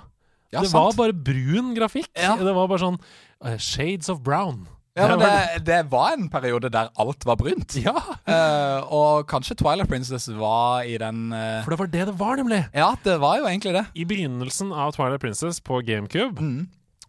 Ja, 0.55 0.63
det 0.63 0.71
sant. 0.71 0.79
var 0.79 0.97
bare 0.99 1.17
brun 1.17 1.75
grafikk. 1.77 2.11
Ja. 2.15 2.37
Det 2.39 2.55
var 2.55 2.71
bare 2.71 2.83
sånn 2.83 2.99
uh, 3.01 3.57
Shades 3.59 4.11
of 4.13 4.23
brown. 4.27 4.65
Ja, 4.97 5.11
men 5.11 5.21
det, 5.21 5.65
det 5.67 5.79
var 5.93 6.15
en 6.15 6.31
periode 6.33 6.71
der 6.73 6.89
alt 6.97 7.27
var 7.29 7.37
brunt. 7.37 7.75
Ja, 7.77 7.93
uh, 7.93 8.81
og 8.99 9.27
kanskje 9.29 9.59
Twilight 9.61 9.91
Princess 9.91 10.31
var 10.33 10.87
i 10.89 10.97
den 11.01 11.29
uh... 11.35 11.61
for 11.67 11.75
det 11.75 11.81
var 11.83 11.91
det 11.93 12.07
det 12.09 12.17
var, 12.17 12.41
nemlig. 12.41 12.63
Ja, 12.73 12.95
det 13.05 13.19
var 13.21 13.43
jo 13.43 13.51
egentlig 13.51 13.75
det. 13.77 13.85
I 13.93 14.07
begynnelsen 14.09 14.73
av 14.73 14.95
Twilight 14.97 15.21
Princess 15.21 15.61
på 15.61 15.83
GameCube 15.85 16.41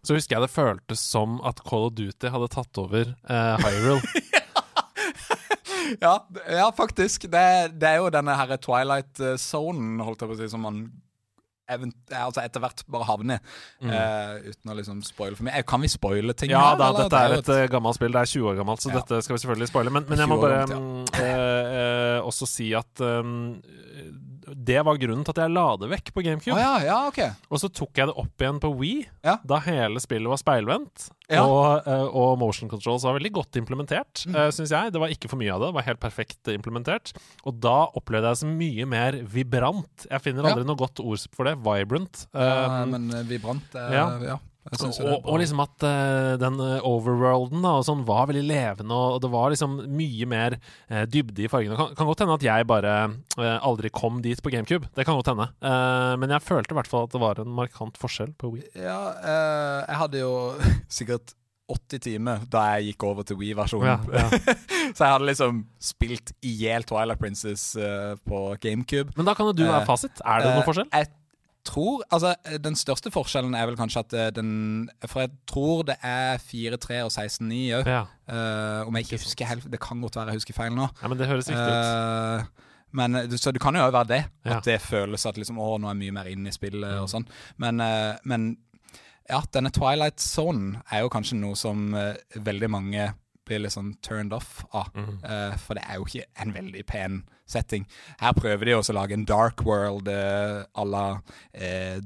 så 0.04 0.14
husker 0.14 0.36
jeg 0.36 0.44
det 0.44 0.52
føltes 0.52 1.00
som 1.02 1.40
at 1.48 1.58
Call 1.66 1.88
of 1.88 1.96
Duty 1.96 2.28
hadde 2.32 2.50
tatt 2.52 2.78
over 2.80 3.14
uh, 3.28 3.56
Hyrule. 3.64 4.04
ja, 6.04 6.14
ja, 6.44 6.68
faktisk. 6.76 7.24
Det, 7.32 7.44
det, 7.80 7.88
er 7.88 8.02
jo 8.02 8.12
denne 8.12 8.36
her 8.36 8.56
Twilight 8.60 9.24
Zone, 9.40 9.96
holdt 10.04 10.22
jeg 10.22 10.30
på 10.30 10.36
å 10.36 10.40
si, 10.42 10.52
som 10.52 10.64
man 10.68 10.84
altså 11.68 12.42
etter 12.42 12.62
hvert 12.64 12.84
bare 12.90 13.08
havner. 13.08 13.42
Mm. 13.82 13.92
Uh, 13.92 14.48
uten 14.48 14.72
å 14.72 14.78
liksom 14.78 15.02
spoile 15.06 15.38
for 15.38 15.48
mye. 15.48 15.62
Kan 15.68 15.84
vi 15.84 15.92
spoile 15.92 16.36
ting? 16.38 16.52
Ja 16.54 16.64
her, 16.70 16.80
da, 16.80 16.90
dette 16.96 17.20
er, 17.20 17.36
er 17.36 17.42
et, 17.42 17.52
et 17.66 17.72
gammelt 17.72 17.98
spill. 17.98 18.14
Det 18.14 18.22
er 18.24 18.32
20 18.32 18.50
år 18.52 18.58
gammelt, 18.62 18.84
så 18.84 18.92
ja. 18.92 19.02
dette 19.02 19.20
skal 19.26 19.36
vi 19.36 19.42
selvfølgelig 19.44 19.70
spoile. 19.72 19.94
Men, 19.94 20.08
men 20.08 20.24
jeg 20.24 20.30
må 20.30 20.40
bare 20.42 20.64
gammelt, 20.70 21.14
ja. 21.18 21.28
uh, 21.28 21.76
uh, 21.76 22.28
også 22.28 22.48
si 22.48 22.72
at 22.78 23.04
um, 23.04 23.36
det 24.54 24.80
var 24.86 24.98
grunnen 25.00 25.24
til 25.26 25.34
at 25.34 25.42
jeg 25.44 25.54
la 25.54 25.66
det 25.80 25.90
vekk 25.92 26.10
på 26.14 26.24
GameCube. 26.26 26.56
Ah, 26.56 26.80
ja, 26.80 26.88
ja, 26.88 26.98
okay. 27.10 27.30
Og 27.50 27.62
så 27.62 27.70
tok 27.72 27.98
jeg 27.98 28.10
det 28.10 28.16
opp 28.20 28.44
igjen 28.44 28.60
på 28.62 28.70
Wii, 28.78 29.06
ja. 29.26 29.36
da 29.48 29.60
hele 29.66 30.02
spillet 30.02 30.30
var 30.30 30.40
speilvendt. 30.40 31.08
Og, 31.36 31.84
uh, 31.84 32.06
og, 32.08 32.38
motion 32.40 32.70
controls 32.70 33.04
var 33.04 33.18
veldig 33.18 33.32
godt 33.36 33.58
implementert, 33.60 34.24
mm. 34.24 34.32
uh, 34.32 34.40
eh, 34.46 34.52
syns 34.56 34.72
jeg. 34.72 34.94
Det 34.94 35.02
var 35.02 35.12
ikke 35.12 35.28
for 35.28 35.40
mye 35.40 35.52
av 35.52 35.60
det. 35.60 35.70
Det 35.72 35.78
var 35.78 35.88
helt 35.90 36.02
perfekt 36.02 36.52
implementert. 36.52 37.12
Og 37.44 37.58
da 37.60 37.76
opplevde 37.98 38.30
jeg 38.30 38.38
det 38.38 38.42
som 38.42 38.54
mye 38.62 38.88
mer 38.88 39.20
vibrant. 39.36 40.08
Jeg 40.08 40.24
finner 40.24 40.48
aldri 40.48 40.64
noe 40.68 40.80
godt 40.80 41.02
ord 41.04 41.26
for 41.36 41.48
det. 41.48 41.58
Vibrant. 41.64 42.24
Um, 42.32 42.94
men 42.94 43.10
vibrant 43.28 43.76
er 43.76 43.98
ja. 43.98 44.38
Og, 44.68 45.24
og, 45.24 45.38
liksom 45.40 45.62
at 45.64 45.84
uh, 45.86 46.34
den 46.40 46.58
uh, 46.60 46.84
overworlden 46.86 47.64
da, 47.64 47.76
og 47.78 47.86
sånn 47.86 48.04
var 48.08 48.28
veldig 48.28 48.44
levende, 48.44 48.94
og, 48.94 49.20
det 49.24 49.30
var 49.32 49.52
liksom 49.52 49.78
mye 49.96 50.28
mer 50.28 50.58
uh, 50.58 51.04
dybde 51.08 51.46
i 51.46 51.50
fargene. 51.50 51.78
Kan, 51.78 51.94
kan 51.96 52.08
godt 52.10 52.24
hende 52.24 52.36
at 52.38 52.46
jeg 52.46 52.68
bare 52.68 52.94
aldri 53.38 53.90
kom 53.94 54.20
dit 54.24 54.40
på 54.42 54.52
GameCube. 54.52 54.90
Det 54.96 55.04
kan 55.06 55.16
godt 55.18 55.30
hende. 55.30 55.46
men 56.18 56.32
jeg 56.32 56.42
følte 56.42 56.74
i 56.74 56.76
hvert 56.78 56.90
fall 56.90 57.06
at 57.06 57.12
det 57.14 57.20
var 57.22 57.40
en 57.40 57.50
markant 57.54 57.98
forskjell 58.00 58.32
på 58.38 58.50
Wii. 58.54 58.64
Ja, 58.82 59.00
jeg 59.86 59.98
hadde 60.02 60.22
jo 60.22 60.32
sikkert 60.98 61.34
80 61.68 62.02
timer 62.02 62.44
da 62.50 62.64
jeg 62.74 62.92
gikk 62.92 63.06
over 63.10 63.26
til 63.28 63.38
Wii-versjonen. 63.40 64.08
Ja, 64.10 64.24
ja. 64.24 64.56
så 64.96 65.04
jeg 65.04 65.12
hadde 65.14 65.28
liksom 65.28 65.62
spilt 65.90 66.32
i 66.40 66.54
hjel 66.64 66.86
Twilight 66.88 67.20
Princess 67.20 67.70
på 68.26 68.42
GameCube. 68.62 69.14
Men 69.16 69.28
da 69.28 69.36
kan 69.38 69.50
jo 69.50 69.56
du 69.56 69.66
være 69.68 69.86
fasit. 69.88 70.22
Er 70.24 70.44
det 70.44 70.54
noen 70.56 70.66
forskjell? 70.66 70.90
Jeg 70.96 71.12
tror 71.68 72.04
Altså, 72.08 72.34
den 72.64 72.76
største 72.78 73.12
forskjellen 73.14 73.56
er 73.56 73.68
vel 73.68 73.78
kanskje 73.78 74.02
at 74.04 74.14
eh, 74.16 74.30
den 74.34 74.52
For 75.06 75.24
jeg 75.24 75.34
tror 75.50 75.84
det 75.88 75.98
er 76.04 76.40
4-3 76.42 77.02
og 77.06 77.12
16-9 77.12 77.58
òg. 77.78 77.90
Ja. 77.90 78.04
Uh, 78.28 78.88
om 78.88 78.96
jeg 78.96 79.06
ikke 79.06 79.22
husker 79.22 79.48
helt 79.48 79.68
Det 79.72 79.80
kan 79.80 80.00
godt 80.04 80.18
være 80.18 80.34
jeg 80.34 80.42
husker 80.42 80.56
feil 80.56 80.74
nå. 80.76 80.88
Ja, 81.02 81.08
Men 81.08 81.20
det 81.20 81.28
høres 81.30 81.48
riktig 81.48 81.64
ut. 81.64 81.86
Uh, 81.88 82.66
men, 82.98 83.18
så 83.36 83.52
det 83.52 83.60
kan 83.60 83.76
jo 83.76 83.84
være 83.92 84.08
det. 84.08 84.22
Ja. 84.44 84.58
At 84.58 84.68
det 84.68 84.80
føles 84.80 85.26
at 85.28 85.36
liksom, 85.36 85.60
å, 85.60 85.76
nå 85.76 85.90
er 85.90 85.96
jeg 85.96 86.02
mye 86.06 86.16
mer 86.18 86.30
inne 86.32 86.48
i 86.48 86.56
spillet 86.56 86.88
mm. 86.88 87.02
og 87.04 87.10
sånn. 87.12 87.26
Men, 87.60 87.82
uh, 87.84 88.16
men, 88.28 88.50
ja, 89.28 89.42
denne 89.52 89.72
Twilight 89.74 90.22
Zone 90.24 90.80
er 90.88 91.04
jo 91.04 91.12
kanskje 91.12 91.36
noe 91.36 91.56
som 91.58 91.90
veldig 91.92 92.70
mange 92.72 93.10
blir 93.48 93.64
litt 93.64 93.74
sånn 93.74 93.94
turned 94.04 94.36
off 94.36 94.62
av. 94.76 94.92
Mm. 94.94 95.18
for 95.58 95.78
det 95.78 95.82
er 95.88 95.98
jo 95.98 96.06
ikke 96.06 96.28
en 96.44 96.54
veldig 96.54 96.84
pen 96.88 97.22
setting. 97.48 97.86
Her 98.20 98.36
prøver 98.36 98.68
de 98.68 98.76
også 98.76 98.94
å 98.94 98.98
lage 99.00 99.16
en 99.16 99.26
dark 99.28 99.64
world 99.66 100.08
uh, 100.12 100.64
à 100.68 100.84
la 100.84 101.04
uh, 101.18 102.00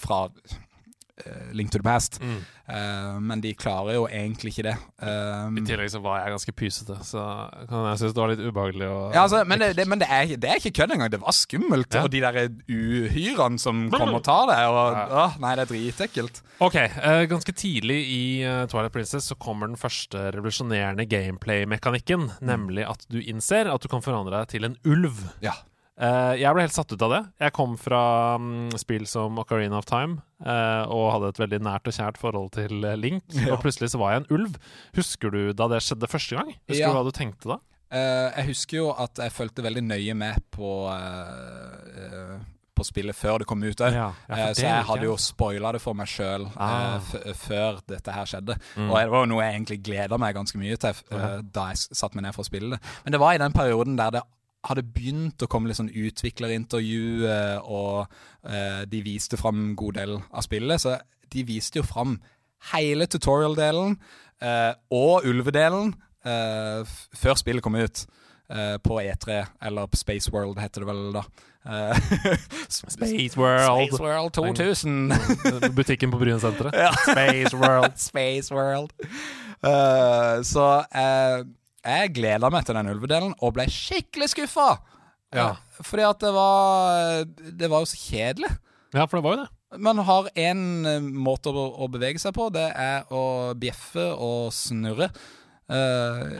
fra 0.00 0.20
uh, 0.28 0.60
Link 1.54 1.70
to 1.70 1.78
the 1.78 1.84
Past. 1.86 2.18
Mm. 2.20 2.40
Uh, 2.64 3.20
men 3.20 3.42
de 3.44 3.52
klarer 3.54 3.94
jo 3.94 4.06
egentlig 4.08 4.50
ikke 4.50 4.64
det. 4.66 4.74
Um, 4.98 5.58
I 5.60 5.64
tillegg 5.68 5.90
så 5.92 6.00
var 6.02 6.22
jeg 6.22 6.32
ganske 6.34 6.54
pysete, 6.56 6.96
så 7.06 7.24
kan 7.68 7.84
jeg 7.90 8.00
synes 8.00 8.14
det 8.16 8.22
var 8.22 8.32
litt 8.32 8.42
ubehagelig. 8.42 8.88
ja, 8.88 9.22
altså, 9.22 9.42
men, 9.46 9.62
det, 9.62 9.68
det, 9.78 9.86
men 9.90 10.00
det, 10.00 10.08
er, 10.10 10.32
det, 10.34 10.48
er, 10.50 10.58
ikke 10.58 10.72
kødd 10.80 10.96
engang. 10.96 11.12
Det 11.12 11.20
var 11.22 11.36
skummelt. 11.36 11.94
Ja. 11.94 12.02
Og 12.02 12.10
de 12.10 12.22
der 12.24 12.40
uhyrene 12.66 13.62
som 13.62 13.84
kommer 13.92 14.18
og 14.18 14.24
tar 14.26 14.48
det. 14.50 14.58
Og, 14.72 14.80
ja. 14.98 15.04
å, 15.06 15.26
nei, 15.44 15.52
det 15.54 15.66
er 15.66 15.72
dritekkelt. 15.74 16.40
Ok, 16.64 16.80
uh, 16.96 17.20
Ganske 17.30 17.54
tidlig 17.56 18.00
i 18.10 18.24
Twilight 18.72 18.96
Princess 18.96 19.30
så 19.30 19.38
kommer 19.38 19.70
den 19.70 19.78
første 19.78 20.30
revolusjonerende 20.34 21.06
gameplay-mekanikken. 21.10 22.30
Nemlig 22.42 22.88
at 22.90 23.06
du 23.12 23.20
innser 23.22 23.70
at 23.70 23.84
du 23.84 23.90
kan 23.92 24.02
forandre 24.04 24.42
deg 24.42 24.56
til 24.56 24.70
en 24.70 24.80
ulv. 24.88 25.22
Ja 25.44 25.54
Uh, 25.94 26.34
jeg 26.34 26.50
ble 26.50 26.64
helt 26.64 26.74
satt 26.74 26.90
ut 26.90 27.02
av 27.06 27.12
det. 27.12 27.20
Jeg 27.44 27.54
kom 27.54 27.76
fra 27.78 28.00
um, 28.40 28.66
spill 28.78 29.04
som 29.06 29.36
Ocarina 29.38 29.78
of 29.78 29.86
Time 29.86 30.18
uh, 30.42 30.90
og 30.90 31.12
hadde 31.14 31.30
et 31.30 31.38
veldig 31.44 31.60
nært 31.62 31.86
og 31.86 31.94
kjært 31.94 32.18
forhold 32.18 32.50
til 32.56 32.82
uh, 32.82 32.96
Link. 32.98 33.22
Ja. 33.44 33.52
Og 33.54 33.60
plutselig 33.62 33.92
så 33.92 34.00
var 34.00 34.14
jeg 34.14 34.24
en 34.24 34.32
ulv. 34.34 34.56
Husker 34.96 35.30
du 35.34 35.52
da 35.54 35.68
det 35.70 35.82
skjedde 35.84 36.08
første 36.10 36.38
gang? 36.38 36.50
Husker 36.64 36.80
ja. 36.80 36.90
du 36.90 36.98
hva 36.98 37.06
du 37.06 37.14
tenkte 37.14 37.54
da? 37.54 37.62
jeg 37.94 38.48
husker 38.48 38.78
jo 38.80 38.86
at 38.98 39.20
jeg 39.22 39.30
fulgte 39.30 39.62
veldig 39.62 39.84
nøye 39.86 40.16
med 40.18 40.40
på 40.50 40.66
på 42.74 42.86
spillet 42.88 43.14
før 43.14 43.44
det 43.44 43.46
kom 43.46 43.62
ut 43.62 43.82
òg. 43.86 43.94
Ja, 43.94 44.08
så 44.26 44.64
jeg 44.64 44.86
hadde 44.88 45.06
jo 45.06 45.14
spoila 45.20 45.70
det 45.76 45.82
for 45.84 45.94
meg 45.94 46.10
sjøl 46.10 46.48
ah. 46.58 46.98
før 47.38 47.78
dette 47.86 48.16
her 48.16 48.26
skjedde. 48.26 48.56
Mm. 48.74 48.88
Og 48.88 48.96
det 48.98 49.12
var 49.12 49.22
jo 49.22 49.30
noe 49.30 49.44
jeg 49.44 49.60
egentlig 49.60 49.78
gleda 49.86 50.18
meg 50.18 50.34
ganske 50.34 50.58
mye 50.58 50.80
til 50.82 51.04
da 51.54 51.68
jeg 51.70 51.84
satte 51.84 52.18
meg 52.18 52.26
ned 52.26 52.34
for 52.34 52.42
å 52.42 52.48
spille 52.50 52.74
det. 52.74 52.80
Men 53.04 53.14
det 53.14 53.22
var 53.22 53.36
i 53.36 53.42
den 53.44 53.54
perioden 53.54 54.00
der 54.00 54.16
det 54.16 54.24
hadde 54.64 54.86
begynt 54.96 55.42
å 55.44 55.48
komme 55.50 55.68
litt 55.68 55.78
sånn 55.78 55.92
utviklerintervju, 55.92 57.28
og 57.68 58.06
eh, 58.48 58.82
de 58.88 59.02
viste 59.04 59.36
fram 59.40 59.60
en 59.60 59.74
god 59.78 59.98
del 60.00 60.16
av 60.18 60.46
spillet. 60.46 60.80
Så 60.80 60.96
de 61.34 61.44
viste 61.48 61.80
jo 61.80 61.86
fram 61.86 62.18
hele 62.72 63.08
tutorial-delen 63.10 63.98
eh, 64.40 64.72
og 64.94 65.26
ulvedelen 65.28 65.92
eh, 66.24 66.96
før 67.16 67.40
spillet 67.40 67.64
kom 67.64 67.76
ut. 67.76 68.06
Eh, 68.44 68.76
på 68.84 69.00
E3, 69.00 69.46
eller 69.62 69.86
på 69.86 69.96
Space 69.96 70.30
World, 70.32 70.58
heter 70.60 70.84
det 70.84 70.88
vel 70.90 71.14
da. 71.14 71.22
Eh, 71.64 71.96
Space 72.68 73.40
World. 73.40 73.88
Space 73.88 74.02
World 74.02 74.32
2000. 74.32 75.12
Butikken 75.76 76.10
på 76.10 76.18
Brynsenteret. 76.20 76.74
Ja. 76.76 76.92
Space 76.92 77.56
World. 77.56 77.96
Space 78.10 78.54
World. 78.54 78.92
Uh, 79.64 80.42
så 80.44 80.84
jeg 81.84 82.14
gleda 82.16 82.50
meg 82.52 82.64
til 82.66 82.78
den 82.78 82.90
ulvedelen, 82.92 83.34
og 83.44 83.54
ble 83.56 83.66
skikkelig 83.70 84.30
skuffa. 84.32 84.70
Ja. 85.34 85.54
Fordi 85.82 86.04
at 86.06 86.20
det 86.22 86.30
var 86.30 87.24
Det 87.26 87.66
var 87.70 87.82
jo 87.82 87.90
så 87.90 87.98
kjedelig. 87.98 88.50
Ja, 88.94 89.06
for 89.06 89.18
det 89.18 89.24
var 89.24 89.34
jo 89.34 89.42
det. 89.42 89.50
Man 89.82 89.98
har 90.06 90.28
én 90.38 90.86
eh, 90.86 91.00
måte 91.02 91.50
å, 91.50 91.64
å, 91.82 91.88
bevege 91.90 92.20
seg 92.22 92.34
på. 92.36 92.46
Det 92.54 92.68
er 92.78 93.08
å 93.10 93.54
bjeffe 93.58 94.04
og 94.14 94.52
snurre. 94.54 95.08
Uh, 95.64 96.36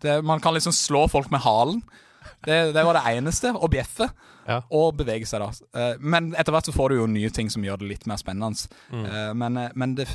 det, 0.00 0.16
man 0.26 0.40
kan 0.42 0.56
liksom 0.56 0.74
slå 0.74 1.04
folk 1.12 1.28
med 1.30 1.44
halen. 1.44 1.82
Det, 2.42 2.72
det, 2.74 2.82
var 2.82 2.98
det 2.98 3.04
eneste. 3.12 3.52
Å 3.54 3.70
bjeffe 3.70 4.08
ja. 4.46 4.60
og 4.74 4.96
bevege 5.00 5.28
seg, 5.28 5.42
da. 5.42 5.50
Uh, 5.76 6.00
men 6.00 6.30
etter 6.38 6.54
hvert 6.54 6.68
så 6.68 6.74
får 6.74 6.92
du 6.92 7.00
jo 7.00 7.08
nye 7.10 7.30
ting 7.34 7.50
som 7.52 7.64
gjør 7.66 7.82
det 7.82 7.90
litt 7.92 8.06
mer 8.08 8.20
spennende. 8.20 8.70
Mm. 8.92 9.04
Uh, 9.04 9.32
men, 9.38 9.60
eh, 9.60 9.74
men 9.74 9.94
det, 9.98 10.06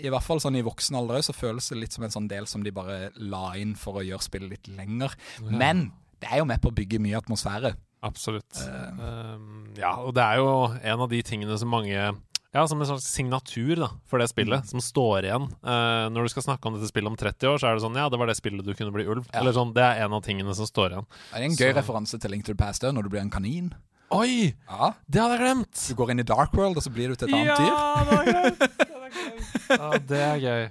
i 0.00 0.10
hvert 0.12 0.26
fall 0.26 0.40
sånn 0.42 0.58
i 0.58 0.64
voksen 0.64 0.98
alder 0.98 1.24
så 1.24 1.34
føles 1.36 1.70
det 1.70 1.80
litt 1.80 1.96
som 1.96 2.06
en 2.06 2.14
sånn 2.14 2.30
del 2.30 2.48
som 2.50 2.64
de 2.64 2.72
bare 2.74 3.10
la 3.18 3.52
inn 3.60 3.76
for 3.78 4.00
å 4.00 4.06
gjøre 4.06 4.24
spillet 4.24 4.54
litt 4.54 4.72
lenger. 4.78 5.16
Ja. 5.40 5.50
Men 5.50 5.88
det 6.20 6.30
er 6.30 6.42
jo 6.42 6.48
med 6.48 6.62
på 6.62 6.70
å 6.70 6.76
bygge 6.76 7.00
mye 7.02 7.18
atmosfære. 7.20 7.74
Absolutt. 8.06 8.62
Uh, 8.64 9.36
ja, 9.76 9.96
og 10.00 10.14
det 10.16 10.24
er 10.24 10.40
jo 10.40 10.52
en 10.72 11.04
av 11.04 11.10
de 11.10 11.20
tingene 11.26 11.58
som 11.60 11.72
mange 11.72 12.10
ja, 12.50 12.64
som 12.68 12.80
en 12.80 12.88
slags 12.88 13.06
signatur 13.06 13.76
da, 13.78 13.88
for 14.10 14.18
det 14.18 14.26
spillet, 14.32 14.64
mm. 14.64 14.70
som 14.72 14.82
står 14.82 15.28
igjen. 15.28 15.44
Uh, 15.62 16.08
når 16.10 16.26
du 16.26 16.32
skal 16.32 16.48
snakke 16.48 16.66
om 16.66 16.74
dette 16.74 16.90
spillet 16.90 17.12
om 17.12 17.18
30 17.18 17.52
år, 17.52 17.60
så 17.62 17.70
er 17.70 17.78
det 17.78 17.84
sånn 17.84 17.98
Ja, 18.00 18.08
det 18.10 18.18
var 18.18 18.30
det 18.30 18.34
spillet 18.40 18.66
du 18.66 18.72
kunne 18.74 18.94
bli 18.94 19.06
ulv. 19.06 19.28
Ja. 19.30 19.38
Eller 19.42 19.54
sånn, 19.54 19.70
Det 19.76 19.84
er 19.86 20.02
en 20.06 20.16
av 20.18 20.24
tingene 20.26 20.56
som 20.58 20.66
står 20.66 20.96
igjen. 20.96 21.06
Det 21.06 21.30
Er 21.30 21.44
det 21.44 21.50
en 21.52 21.60
gøy 21.60 21.68
så. 21.68 21.76
referanse 21.78 22.18
til 22.18 22.34
Link 22.34 22.48
to 22.48 22.54
the 22.54 22.58
Past 22.58 22.82
når 22.82 23.06
du 23.06 23.12
blir 23.12 23.22
en 23.22 23.30
kanin? 23.30 23.70
Oi! 24.10 24.50
Ja. 24.66 24.90
Det 25.06 25.22
hadde 25.22 25.36
jeg 25.36 25.44
glemt! 25.44 25.86
Du 25.86 25.94
går 25.94 26.10
inn 26.10 26.22
i 26.24 26.26
Dark 26.26 26.56
World, 26.58 26.80
og 26.80 26.82
så 26.82 26.90
blir 26.90 27.12
du 27.12 27.14
til 27.14 27.30
et 27.30 27.38
annet 27.38 27.62
dyr. 27.62 27.70
Ja, 27.70 28.02
det 28.08 28.18
er 28.18 28.30
gøy. 28.34 28.80
ja, 29.78 29.90
det 30.10 30.22
er 30.26 30.40
gøy. 30.42 30.64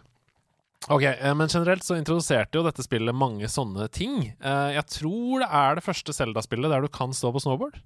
Ok, 0.90 1.04
eh, 1.04 1.36
Men 1.36 1.48
generelt 1.48 1.86
så 1.88 1.96
introduserte 1.96 2.60
jo 2.60 2.66
dette 2.66 2.84
spillet 2.84 3.16
mange 3.16 3.48
sånne 3.52 3.88
ting. 3.96 4.34
Eh, 4.36 4.70
jeg 4.76 4.86
tror 4.92 5.46
det 5.46 5.50
er 5.62 5.80
det 5.80 5.86
første 5.86 6.16
Zelda-spillet 6.16 6.72
der 6.72 6.84
du 6.84 6.92
kan 6.92 7.16
stå 7.16 7.32
på 7.32 7.44
snowboard. 7.44 7.80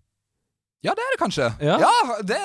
Ja, 0.83 0.91
det 0.91 0.99
er 0.99 1.13
det 1.13 1.19
kanskje. 1.21 1.45
Ja, 1.63 1.77
ja 1.79 2.15
det, 2.27 2.37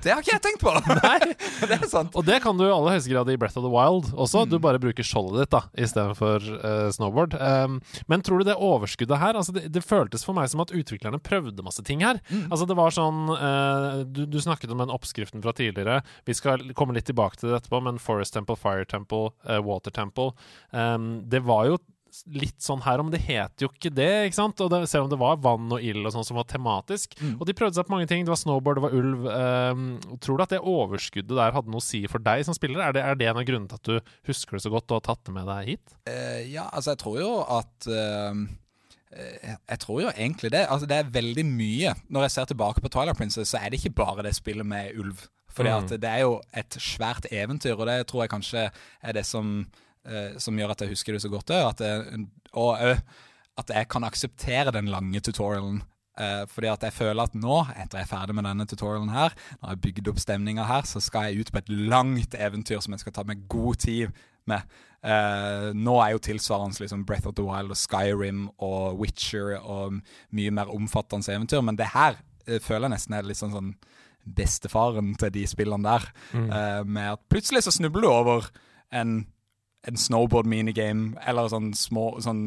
det, 0.00 0.12
har 0.14 0.22
ikke 0.22 0.32
jeg 0.32 0.42
tenkt 0.46 0.62
på. 0.64 0.72
Nei, 1.04 1.34
det 1.68 1.76
er 1.76 1.84
sant. 1.90 2.14
Og 2.16 2.24
det 2.24 2.38
kan 2.40 2.56
du 2.56 2.64
i 2.64 2.72
aller 2.72 2.96
høyeste 2.96 3.12
grad 3.12 3.28
i 3.28 3.36
Breath 3.40 3.60
of 3.60 3.66
the 3.66 3.72
Wild 3.72 4.08
også. 4.14 4.46
Mm. 4.46 4.54
Du 4.54 4.56
bare 4.64 4.80
bruker 4.80 5.04
skjoldet 5.04 5.44
ditt 5.44 5.52
da 5.52 5.60
istedenfor 5.76 6.46
uh, 6.54 6.88
snowboard. 6.94 7.36
Um, 7.36 7.78
men 8.08 8.24
tror 8.24 8.40
du 8.40 8.48
det 8.48 8.56
overskuddet 8.56 9.20
her 9.20 9.36
altså 9.36 9.52
det, 9.56 9.66
det, 9.74 9.84
føltes 9.84 10.24
for 10.24 10.36
meg 10.36 10.48
som 10.48 10.62
at 10.64 10.72
utviklerne 10.72 11.20
prøvde 11.20 11.66
masse 11.66 11.84
ting 11.84 12.00
her. 12.06 12.22
Mm. 12.30 12.46
Altså 12.48 12.68
Det 12.70 12.78
var 12.80 12.96
sånn 12.96 13.26
uh, 13.28 14.00
du, 14.08 14.24
du, 14.24 14.40
snakket 14.40 14.72
om 14.72 14.80
den 14.80 14.94
oppskriften 14.94 15.44
fra 15.44 15.52
tidligere. 15.56 16.00
Vi 16.24 16.36
skal 16.38 16.64
komme 16.72 16.96
litt 16.96 17.10
tilbake 17.10 17.36
til 17.36 17.52
det 17.52 17.60
etterpå, 17.60 17.82
men 17.84 18.00
Forest 18.00 18.38
Temple, 18.38 18.56
Fire 18.56 18.88
Temple, 18.88 19.34
uh, 19.44 19.60
Water 19.64 19.92
Temple 19.92 20.32
um, 20.72 21.20
Det 21.28 21.44
var 21.44 21.68
jo 21.68 21.82
litt 22.30 22.62
sånn 22.62 22.82
her 22.84 23.02
om. 23.02 23.10
Det 23.12 23.20
het 23.26 23.64
jo 23.64 23.68
ikke 23.70 23.92
det, 23.94 24.10
ikke 24.28 24.38
sant? 24.38 24.60
Og 24.64 24.70
det, 24.72 24.82
selv 24.90 25.06
om 25.06 25.12
det 25.12 25.20
var 25.20 25.40
vann 25.44 25.72
og 25.74 25.84
ild 25.84 26.06
og 26.06 26.14
sånn 26.14 26.26
som 26.26 26.38
var 26.38 26.48
tematisk. 26.50 27.16
Mm. 27.20 27.36
Og 27.38 27.46
de 27.48 27.56
prøvde 27.56 27.78
seg 27.78 27.88
på 27.88 27.94
mange 27.96 28.08
ting. 28.10 28.24
Det 28.26 28.32
var 28.32 28.40
snowboard, 28.40 28.80
det 28.80 28.86
var 28.86 28.96
ulv. 28.98 29.28
Um, 29.28 29.86
tror 30.24 30.38
du 30.38 30.46
at 30.46 30.56
det 30.56 30.62
overskuddet 30.62 31.36
der 31.36 31.56
hadde 31.56 31.72
noe 31.74 31.82
å 31.82 31.86
si 31.86 32.04
for 32.10 32.24
deg 32.24 32.44
som 32.46 32.56
spiller? 32.56 32.82
Er 32.84 32.96
det, 32.96 33.04
er 33.04 33.20
det 33.20 33.30
en 33.30 33.40
av 33.42 33.48
grunnene 33.48 33.70
til 33.70 33.80
at 33.80 33.90
du 33.90 34.28
husker 34.30 34.58
det 34.58 34.64
så 34.66 34.74
godt 34.74 34.90
og 34.90 35.00
har 35.00 35.08
tatt 35.12 35.24
det 35.26 35.36
med 35.36 35.48
deg 35.50 35.72
hit? 35.74 35.96
Uh, 36.10 36.42
ja, 36.48 36.68
altså 36.70 36.94
jeg 36.94 37.02
tror 37.04 37.20
jo 37.22 37.32
at 37.58 37.90
uh, 37.90 38.44
jeg 39.14 39.78
tror 39.84 40.00
jo 40.02 40.10
egentlig 40.16 40.50
det. 40.54 40.66
Altså 40.68 40.88
Det 40.90 40.96
er 40.98 41.14
veldig 41.14 41.46
mye. 41.46 41.94
Når 42.08 42.26
jeg 42.26 42.34
ser 42.34 42.50
tilbake 42.50 42.82
på 42.82 42.90
Twilight 42.90 43.18
Princess, 43.18 43.52
så 43.54 43.62
er 43.62 43.70
det 43.70 43.80
ikke 43.82 43.98
bare 44.02 44.26
det 44.26 44.34
spillet 44.36 44.66
med 44.66 44.98
ulv. 44.98 45.26
Fordi 45.54 45.70
mm. 45.70 45.76
at 45.76 46.02
det 46.02 46.10
er 46.10 46.24
jo 46.24 46.40
et 46.56 46.76
svært 46.82 47.26
eventyr, 47.30 47.76
og 47.78 47.86
det 47.86 48.06
tror 48.10 48.24
jeg 48.24 48.32
kanskje 48.32 48.68
er 49.02 49.12
det 49.14 49.22
som 49.26 49.66
som 50.38 50.58
gjør 50.58 50.74
at 50.74 50.82
jeg 50.84 50.90
husker 50.92 51.16
det 51.16 51.22
så 51.24 51.30
godt, 51.32 51.50
at 51.56 51.80
jeg, 51.80 52.26
og 52.52 52.74
òg 52.74 52.98
at 53.60 53.70
jeg 53.70 53.90
kan 53.90 54.06
akseptere 54.06 54.74
den 54.74 54.90
lange 54.92 55.20
tutorialen. 55.22 55.82
Uh, 56.14 56.44
fordi 56.46 56.68
at 56.70 56.84
jeg 56.86 56.94
føler 56.94 57.26
at 57.26 57.32
nå, 57.34 57.56
etter 57.74 57.98
jeg 57.98 58.06
er 58.06 58.10
ferdig 58.10 58.36
med 58.38 58.46
denne 58.46 58.66
tutorialen 58.70 59.10
her, 59.10 59.32
når 59.58 59.64
jeg 59.64 59.72
har 59.72 59.80
bygd 59.86 60.10
opp 60.12 60.20
stemninga 60.22 60.66
her, 60.68 60.86
så 60.86 61.02
skal 61.02 61.30
jeg 61.30 61.42
ut 61.42 61.50
på 61.50 61.58
et 61.58 61.72
langt 61.90 62.36
eventyr 62.38 62.82
som 62.84 62.94
jeg 62.94 63.02
skal 63.02 63.16
ta 63.16 63.24
meg 63.26 63.42
god 63.50 63.80
tid 63.82 64.20
med. 64.50 64.76
Nå 65.74 65.94
er 66.00 66.12
jo 66.14 66.20
tilsvarende 66.22 66.80
liksom 66.80 67.02
Breath 67.08 67.28
of 67.28 67.34
the 67.36 67.44
Wild 67.44 67.74
og 67.74 67.76
Skyrim 67.76 68.46
og 68.62 69.00
Witcher 69.00 69.58
og 69.58 69.98
mye 70.32 70.52
mer 70.54 70.70
omfattende 70.72 71.34
eventyr, 71.34 71.60
men 71.66 71.76
det 71.76 71.90
her 71.92 72.16
føler 72.62 72.86
jeg 72.86 72.94
nesten 72.94 73.16
er 73.18 73.26
litt 73.28 73.40
sånn, 73.40 73.52
sånn 73.52 73.74
bestefaren 74.38 75.12
til 75.20 75.34
de 75.34 75.44
spillene 75.50 75.84
der. 75.84 76.06
Mm. 76.32 76.48
med 76.94 77.10
at 77.16 77.26
plutselig 77.32 77.66
så 77.66 77.74
snubler 77.74 78.06
du 78.06 78.10
over 78.12 78.48
en, 78.94 79.24
en 79.88 80.00
snowboard 80.00 80.48
minigame, 80.48 81.12
eller 81.26 81.50
sånn 81.52 81.72
små 81.76 82.14
sånn 82.24 82.44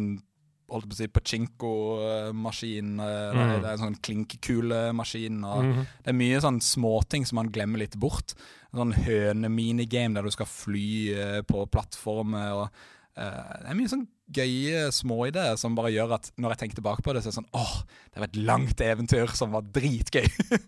holdt 0.68 0.90
på 0.90 0.96
å 0.96 1.00
si 1.00 1.08
pachinko-maskin. 1.12 2.98
Mm. 3.00 3.54
Det 3.62 3.62
er 3.62 3.72
en 3.72 3.84
sånn 3.86 4.02
klinkekulemaskin. 4.04 5.40
Mm. 5.40 5.86
Det 6.04 6.12
er 6.12 6.18
mye 6.20 6.44
sånn 6.44 6.60
småting 6.64 7.28
som 7.28 7.40
man 7.40 7.52
glemmer 7.56 7.84
litt 7.84 7.96
bort. 8.00 8.36
En 8.74 8.82
sånn 8.82 8.98
høne-minigame 9.06 10.18
der 10.18 10.28
du 10.28 10.34
skal 10.36 10.50
fly 10.52 10.90
uh, 11.16 11.40
på 11.48 11.64
plattformer. 11.72 12.66
Og, 12.66 12.84
uh, 13.16 13.54
det 13.62 13.72
er 13.72 13.80
mye 13.80 13.94
sånn 13.94 14.04
gøye 14.36 14.90
småideer 14.92 15.56
som 15.56 15.78
bare 15.78 15.94
gjør 15.94 16.18
at 16.18 16.34
når 16.36 16.54
jeg 16.54 16.64
tenker 16.66 16.82
tilbake 16.82 17.06
på 17.06 17.16
det, 17.16 17.24
så 17.24 17.30
er 17.30 17.32
det 17.32 17.40
sånn 17.40 17.56
åh, 17.56 17.78
det 18.12 18.20
var 18.20 18.28
et 18.28 18.42
langt 18.50 18.84
eventyr 18.84 19.32
som 19.40 19.56
var 19.56 19.72
dritgøy. 19.72 20.28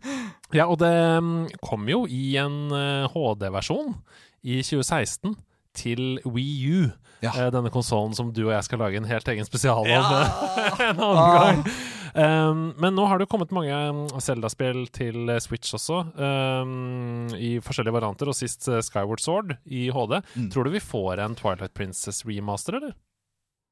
ja, 0.61 0.63
og 0.63 0.79
det 0.79 0.95
mm, 0.95 1.59
kom 1.59 1.91
jo 1.91 2.05
i 2.07 2.38
en 2.39 2.71
HD-versjon 3.11 3.97
i 4.47 4.61
2016 4.63 5.35
til 5.77 6.19
Wii 6.25 6.57
U. 6.71 6.89
Ja. 7.23 7.33
Uh, 7.35 7.47
denne 7.53 7.71
konsollen 7.73 8.15
som 8.17 8.33
du 8.33 8.45
og 8.47 8.53
jeg 8.55 8.67
skal 8.67 8.81
lage 8.83 8.99
en 8.99 9.07
helt 9.09 9.27
egen 9.31 9.47
spesial 9.47 9.83
om 9.83 9.89
ja. 9.91 10.03
en 10.89 10.99
annen 10.99 11.23
ah. 11.23 11.39
gang. 11.39 11.63
Um, 12.09 12.61
men 12.81 12.95
nå 12.97 13.05
har 13.05 13.19
det 13.19 13.27
jo 13.27 13.33
kommet 13.35 13.51
mange 13.53 13.75
Zelda-spill 14.23 14.88
til 14.95 15.29
Switch 15.43 15.75
også, 15.77 16.01
um, 16.17 17.27
i 17.38 17.57
forskjellige 17.63 17.95
varianter, 17.99 18.31
og 18.31 18.38
sist 18.38 18.65
uh, 18.71 18.79
Skyward 18.83 19.21
Sword 19.21 19.53
i 19.65 19.88
HD. 19.93 20.17
Mm. 20.33 20.49
Tror 20.53 20.65
du 20.65 20.73
vi 20.73 20.83
får 20.83 21.21
en 21.25 21.38
Twilight 21.38 21.75
Princess 21.77 22.25
remaster, 22.25 22.79
eller? 22.81 22.95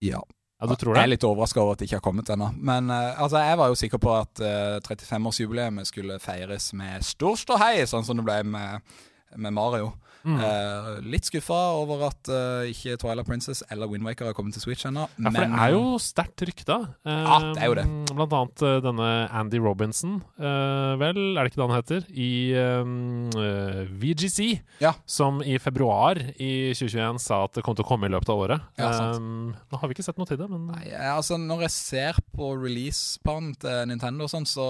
Ja. 0.06 0.22
Ja, 0.60 0.66
du 0.66 0.76
tror 0.76 0.96
det? 0.96 1.02
Jeg 1.04 1.06
er 1.06 1.12
litt 1.12 1.26
overraska 1.28 1.62
over 1.62 1.76
at 1.76 1.82
det 1.82 1.86
ikke 1.86 2.00
har 2.00 2.06
kommet 2.08 2.30
ennå. 2.34 2.50
Men 2.58 2.90
uh, 2.90 3.22
altså, 3.22 3.42
jeg 3.46 3.58
var 3.60 3.70
jo 3.70 3.78
sikker 3.78 4.02
på 4.02 4.14
at 4.18 4.42
uh, 4.42 4.78
35-årsjubileet 4.88 5.90
skulle 5.90 6.18
feires 6.22 6.72
med 6.78 7.06
stor 7.06 7.38
ståhei, 7.38 7.86
sånn 7.90 8.06
som 8.08 8.18
det 8.18 8.26
ble 8.26 8.40
med, 8.56 8.98
med 9.38 9.54
Mario. 9.54 9.92
Mm. 10.28 10.40
Uh, 10.44 10.88
litt 11.08 11.28
skuffa 11.28 11.58
over 11.78 12.10
at 12.10 12.30
uh, 12.32 12.68
ikke 12.68 12.98
Twilight 13.00 13.28
Princess 13.30 13.64
eller 13.72 13.88
Windwaker 13.88 14.28
har 14.28 14.36
kommet 14.36 14.58
til 14.58 14.66
Switch 14.66 14.84
ennå. 14.88 15.06
Ja, 15.16 15.32
for 15.32 15.40
det 15.40 15.62
er 15.64 15.76
jo 15.76 15.84
sterkt 16.04 16.44
rykta. 16.50 16.80
Uh, 17.08 17.14
ja, 17.14 17.38
det 17.56 17.64
er 17.64 17.72
jo 17.72 17.78
det. 17.80 17.86
Eh, 17.88 18.16
blant 18.18 18.36
annet 18.36 18.64
denne 18.84 19.10
Andy 19.38 19.62
Robinson, 19.62 20.18
vel, 20.38 21.20
er 21.38 21.46
det 21.46 21.52
ikke 21.52 21.60
det 21.60 21.68
han 21.68 21.76
heter, 21.78 22.08
i 22.12 22.32
VGC, 24.02 24.40
ja. 24.84 24.94
som 25.08 25.40
i 25.46 25.58
februar 25.62 26.20
i 26.36 26.52
2021 26.76 27.22
sa 27.22 27.44
at 27.46 27.58
det 27.58 27.64
kom 27.66 27.78
til 27.78 27.86
å 27.86 27.90
komme 27.90 28.10
i 28.10 28.14
løpet 28.14 28.32
av 28.34 28.42
året. 28.44 28.68
Ja, 28.80 28.90
um, 29.16 29.54
nå 29.54 29.80
har 29.80 29.90
vi 29.90 29.98
ikke 29.98 30.06
sett 30.08 30.20
noe 30.20 30.30
til 30.30 30.40
det, 30.42 30.50
men 30.52 30.66
Nei, 30.68 30.90
altså 31.14 31.38
Når 31.40 31.62
jeg 31.68 31.74
ser 31.74 32.18
på 32.36 32.50
release-planen 32.60 33.54
til 33.62 33.88
Nintendo, 33.92 34.26
og 34.28 34.34
sånn, 34.34 34.48
så, 34.50 34.68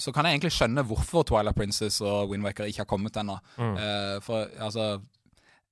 så 0.00 0.14
kan 0.14 0.26
jeg 0.26 0.38
egentlig 0.38 0.54
skjønne 0.56 0.84
hvorfor 0.88 1.26
Twilight 1.28 1.58
Princess 1.58 2.00
og 2.02 2.32
Windwaker 2.32 2.70
ikke 2.70 2.84
har 2.84 2.90
kommet 2.90 3.18
ennå. 3.20 3.36
Mm. 3.60 3.76
Eh, 4.00 4.20
for 4.24 4.48
altså 4.60 4.92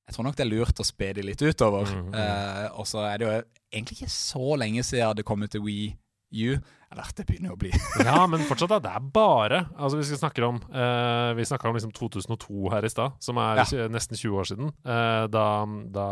Jeg 0.08 0.16
tror 0.16 0.24
nok 0.24 0.36
det 0.38 0.44
er 0.46 0.50
lurt 0.50 0.80
å 0.80 0.86
spe 0.86 1.12
de 1.16 1.24
litt 1.26 1.42
utover. 1.44 1.88
Mm, 1.92 2.06
mm. 2.08 2.14
Uh, 2.16 2.66
og 2.80 2.86
så 2.88 3.02
er 3.04 3.18
det 3.20 3.26
jo 3.26 3.32
egentlig 3.68 3.98
ikke 3.98 4.12
så 4.12 4.54
lenge 4.56 4.84
siden 4.86 5.18
det 5.18 5.26
kom 5.28 5.42
ut 5.44 5.52
til 5.52 5.64
Wii 5.66 5.90
U. 6.28 6.56
Eller 6.88 7.10
det 7.16 7.26
begynner 7.28 7.52
jo 7.52 7.56
å 7.58 7.60
bli. 7.60 7.72
ja, 8.08 8.22
men 8.28 8.46
fortsatt, 8.48 8.72
da. 8.72 8.78
Det 8.84 8.92
er 8.96 9.10
bare 9.12 9.58
Altså, 9.76 9.98
vi 10.00 10.16
snakker 10.16 10.46
om 10.46 10.62
uh, 10.72 11.36
Vi 11.36 11.44
snakka 11.48 11.68
om 11.68 11.76
liksom 11.76 11.92
2002 11.96 12.72
her 12.72 12.88
i 12.88 12.92
stad, 12.92 13.18
som 13.20 13.40
er 13.42 13.60
ja. 13.60 13.88
nesten 13.92 14.16
20 14.16 14.40
år 14.40 14.48
siden. 14.48 14.72
Uh, 14.88 15.28
da, 15.28 15.44
da 15.92 16.08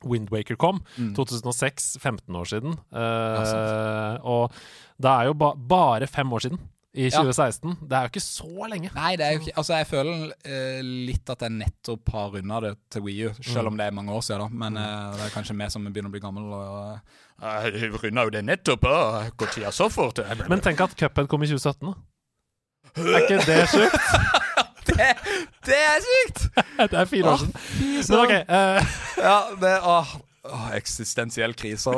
Windwaker 0.00 0.56
kom. 0.56 0.80
Mm. 0.96 1.12
2006, 1.18 1.92
15 2.00 2.40
år 2.40 2.48
siden. 2.48 2.76
Uh, 2.88 3.36
ja, 3.36 4.18
og 4.24 4.56
det 5.00 5.12
er 5.12 5.28
jo 5.28 5.36
ba 5.36 5.52
bare 5.56 6.08
fem 6.08 6.32
år 6.32 6.48
siden 6.48 6.60
i 6.92 7.06
2016. 7.10 7.70
Ja. 7.70 7.86
Det 7.86 7.96
er 7.96 8.06
jo 8.06 8.10
ikke 8.10 8.22
så 8.24 8.66
lenge. 8.70 8.90
Nei, 8.96 9.10
det 9.18 9.26
er 9.26 9.34
jo 9.36 9.42
ikke 9.44 9.52
Altså, 9.60 9.76
jeg 9.78 9.86
føler 9.86 10.22
uh, 10.34 10.80
litt 10.82 11.30
at 11.30 11.44
jeg 11.46 11.54
nettopp 11.54 12.12
har 12.14 12.30
runda 12.34 12.60
det 12.64 12.72
til 12.90 13.04
Wii 13.06 13.28
U, 13.28 13.32
selv 13.38 13.62
mm. 13.62 13.70
om 13.70 13.78
det 13.78 13.86
er 13.86 13.96
mange 14.00 14.16
år 14.16 14.24
siden, 14.26 14.42
da. 14.42 14.62
Men 14.64 14.78
uh, 14.80 15.14
det 15.14 15.26
er 15.28 15.34
kanskje 15.34 15.56
vi 15.60 15.68
som 15.70 15.86
begynner 15.86 16.10
å 16.10 16.14
bli 16.16 16.22
gammel 16.24 16.48
og 16.50 16.70
uh, 17.42 17.68
Jeg 17.68 17.92
runda 17.94 18.26
jo 18.26 18.34
det 18.34 18.42
nettopp, 18.48 18.88
og 18.90 19.36
går 19.38 19.52
tida 19.54 19.74
så 19.74 19.86
fort? 19.92 20.18
Men 20.50 20.64
tenk 20.64 20.82
at 20.82 20.96
Cuphead 20.98 21.30
kom 21.30 21.46
i 21.46 21.50
2017, 21.52 21.92
da. 21.92 21.94
Er 23.06 23.22
ikke 23.22 23.38
det 23.46 23.60
sjukt? 23.70 24.10
det, 24.90 25.12
det, 25.68 25.78
er 25.78 26.02
sykt! 26.08 26.42
det 26.90 26.98
er 26.98 27.06
fire 27.06 27.36
år 27.36 27.44
siden. 27.44 27.54
Men 28.10 28.18
OK. 28.24 28.34
Uh, 28.50 28.98
ja, 29.22 29.38
det, 29.62 29.76
åh, 29.86 30.16
Åh, 30.48 30.70
eksistensiell 30.72 31.52
krise 31.52 31.92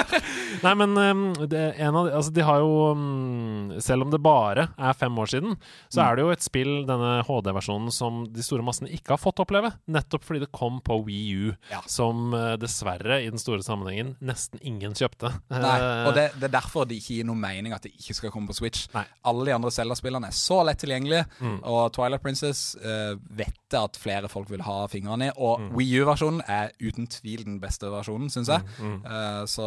Nei, 0.64 0.72
men 0.76 0.90
um, 0.92 1.22
av, 1.40 1.96
altså, 2.04 2.32
de 2.36 2.42
har 2.44 2.60
jo 2.60 2.72
um, 2.92 3.70
Selv 3.80 4.04
om 4.04 4.10
det 4.12 4.20
bare 4.20 4.66
er 4.76 4.96
fem 4.98 5.16
år 5.16 5.30
siden, 5.32 5.54
så 5.88 6.02
mm. 6.02 6.04
er 6.04 6.18
det 6.18 6.24
jo 6.24 6.32
et 6.34 6.44
spill, 6.44 6.72
denne 6.88 7.12
HD-versjonen, 7.24 7.88
som 7.94 8.20
de 8.28 8.44
store 8.44 8.64
massene 8.66 8.90
ikke 8.92 9.14
har 9.14 9.20
fått 9.22 9.40
oppleve. 9.40 9.70
Nettopp 9.88 10.26
fordi 10.26 10.42
det 10.42 10.50
kom 10.52 10.82
på 10.84 10.98
Wii 11.06 11.30
U, 11.38 11.54
ja. 11.70 11.80
som 11.88 12.34
uh, 12.36 12.58
dessverre, 12.60 13.22
i 13.24 13.30
den 13.32 13.40
store 13.40 13.64
sammenhengen, 13.64 14.14
nesten 14.20 14.60
ingen 14.60 14.96
kjøpte. 14.98 15.32
Nei, 15.54 15.78
og 16.08 16.12
det, 16.18 16.28
det, 16.36 16.50
er 16.50 16.54
derfor 16.58 16.88
det 16.88 17.00
ikke 17.00 17.20
gir 17.20 17.28
noe 17.30 17.40
mening 17.40 17.76
at 17.76 17.86
det 17.86 17.94
ikke 17.94 18.18
skal 18.18 18.34
komme 18.34 18.52
på 18.52 18.58
Switch. 18.58 18.84
Nei. 18.92 19.06
Alle 19.28 19.48
de 19.48 19.56
andre 19.56 19.72
Zelda-spillerne 19.72 20.28
er 20.28 20.36
så 20.36 20.60
lett 20.66 20.82
tilgjengelige, 20.84 21.24
mm. 21.40 21.58
og 21.72 21.80
Twilight 21.96 22.24
Princess 22.24 22.74
uh, 22.84 23.14
vet 23.38 23.78
at 23.78 23.96
flere 24.00 24.28
folk 24.32 24.52
vil 24.52 24.66
ha 24.68 24.82
fingrene 24.92 25.30
i, 25.30 25.34
og 25.36 25.64
mm. 25.64 25.72
Wii 25.78 26.04
U-versjonen 26.04 26.44
er 26.44 26.74
uten 26.84 27.08
tvil 27.08 27.46
den 27.46 27.60
beste 27.62 27.77
beste 27.78 27.92
versjonen, 27.92 28.30
syns 28.32 28.50
jeg. 28.50 28.64
Mm, 28.78 28.92
mm. 28.92 29.00
Uh, 29.06 29.42
så 29.46 29.66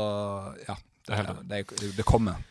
ja, 0.67 0.77
det, 1.07 1.39
det, 1.49 1.95
det, 1.97 2.05
kommer. 2.05 2.41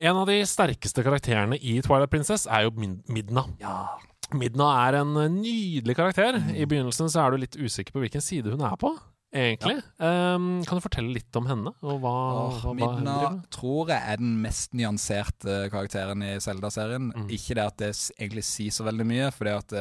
En 0.00 0.16
av 0.16 0.28
de 0.28 0.40
sterkeste 0.46 1.04
karakterene 1.04 1.58
i 1.58 1.80
Twilight 1.84 2.12
Princess 2.12 2.46
er 2.46 2.68
jo 2.68 2.74
Midna. 2.76 3.46
Ja. 3.60 3.98
Midna 4.36 4.70
er 4.86 5.00
en 5.00 5.14
nydelig 5.40 5.96
karakter. 5.96 6.38
Mm. 6.38 6.52
I 6.54 6.66
begynnelsen 6.66 7.10
så 7.10 7.24
er 7.24 7.32
du 7.32 7.42
litt 7.42 7.58
usikker 7.58 7.96
på 7.96 8.04
hvilken 8.04 8.22
side 8.22 8.52
hun 8.52 8.62
er 8.64 8.76
på. 8.80 8.94
Egentlig. 9.30 9.76
Ja. 10.00 10.34
Um, 10.34 10.58
kan 10.66 10.80
du 10.80 10.82
fortelle 10.82 11.12
litt 11.14 11.36
om 11.38 11.46
henne? 11.46 11.70
Og 11.86 12.00
hva, 12.02 12.14
oh, 12.48 12.56
hva, 12.64 12.72
Midna 12.74 13.18
tror 13.54 13.92
jeg 13.92 14.02
er 14.02 14.18
den 14.18 14.32
mest 14.42 14.74
nyanserte 14.74 15.68
karakteren 15.70 16.24
i 16.26 16.32
Zelda-serien. 16.42 17.12
Mm. 17.14 17.28
Ikke 17.36 17.54
det 17.58 17.66
at 17.66 17.78
det 17.78 17.92
egentlig 18.16 18.46
sier 18.48 18.74
så 18.74 18.86
veldig 18.88 19.06
mye, 19.06 19.30
for 19.34 19.46
det 19.46 19.54
at 19.60 19.76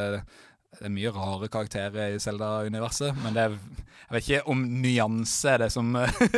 det, 0.69 0.81
eh, 0.81 0.85
er 0.85 0.93
mye 0.93 1.11
rare 1.13 1.49
karakterer 1.51 2.15
i 2.15 2.19
Zelda-universet, 2.19 3.15
men 3.23 3.37
er, 3.37 3.57
jeg 4.09 4.13
vet 4.15 4.29
ikke 4.29 4.51
om 4.53 4.63
nyanse 4.81 5.49
er 5.49 5.63
det 5.63 5.71
som, 5.73 5.91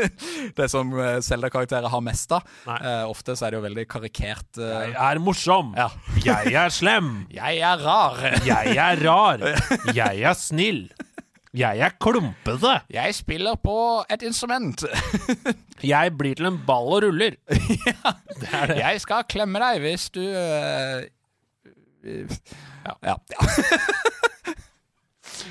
det 0.58 0.70
som 0.72 0.92
Zelda-karakterer 1.22 1.90
har 1.92 2.02
mest 2.02 2.32
av. 2.32 2.48
Uh, 2.68 3.10
ofte 3.10 3.36
så 3.36 3.48
er 3.48 3.52
det 3.52 3.60
jo 3.60 3.68
veldig 3.68 3.88
karikert. 3.92 4.50
Uh, 4.58 4.90
jeg 4.90 4.98
er 4.98 5.22
morsom. 5.24 5.76
Ja. 5.78 5.90
jeg 6.24 6.56
er 6.56 6.70
slem. 6.74 7.14
jeg 7.42 7.62
er 7.62 7.86
rar. 7.86 8.20
jeg 8.46 8.76
er 8.78 9.06
rar. 9.06 9.48
Jeg 10.02 10.24
er 10.24 10.36
snill. 10.38 10.86
Jeg 11.52 11.82
er 11.84 11.92
klumpete. 12.00 12.78
Jeg 12.92 13.16
spiller 13.16 13.58
på 13.60 13.76
et 14.10 14.22
instrument. 14.24 14.86
jeg 15.84 16.14
blir 16.16 16.38
til 16.40 16.48
en 16.48 16.60
ball 16.68 16.94
og 16.96 17.04
ruller. 17.04 17.36
ja. 17.52 18.14
det 18.40 18.62
det. 18.72 18.78
Jeg 18.80 19.02
skal 19.04 19.28
klemme 19.28 19.60
deg 19.60 19.82
hvis 19.84 20.08
du 20.16 20.24
uh, 20.24 21.04
ja. 22.86 22.96
ja. 23.02 23.18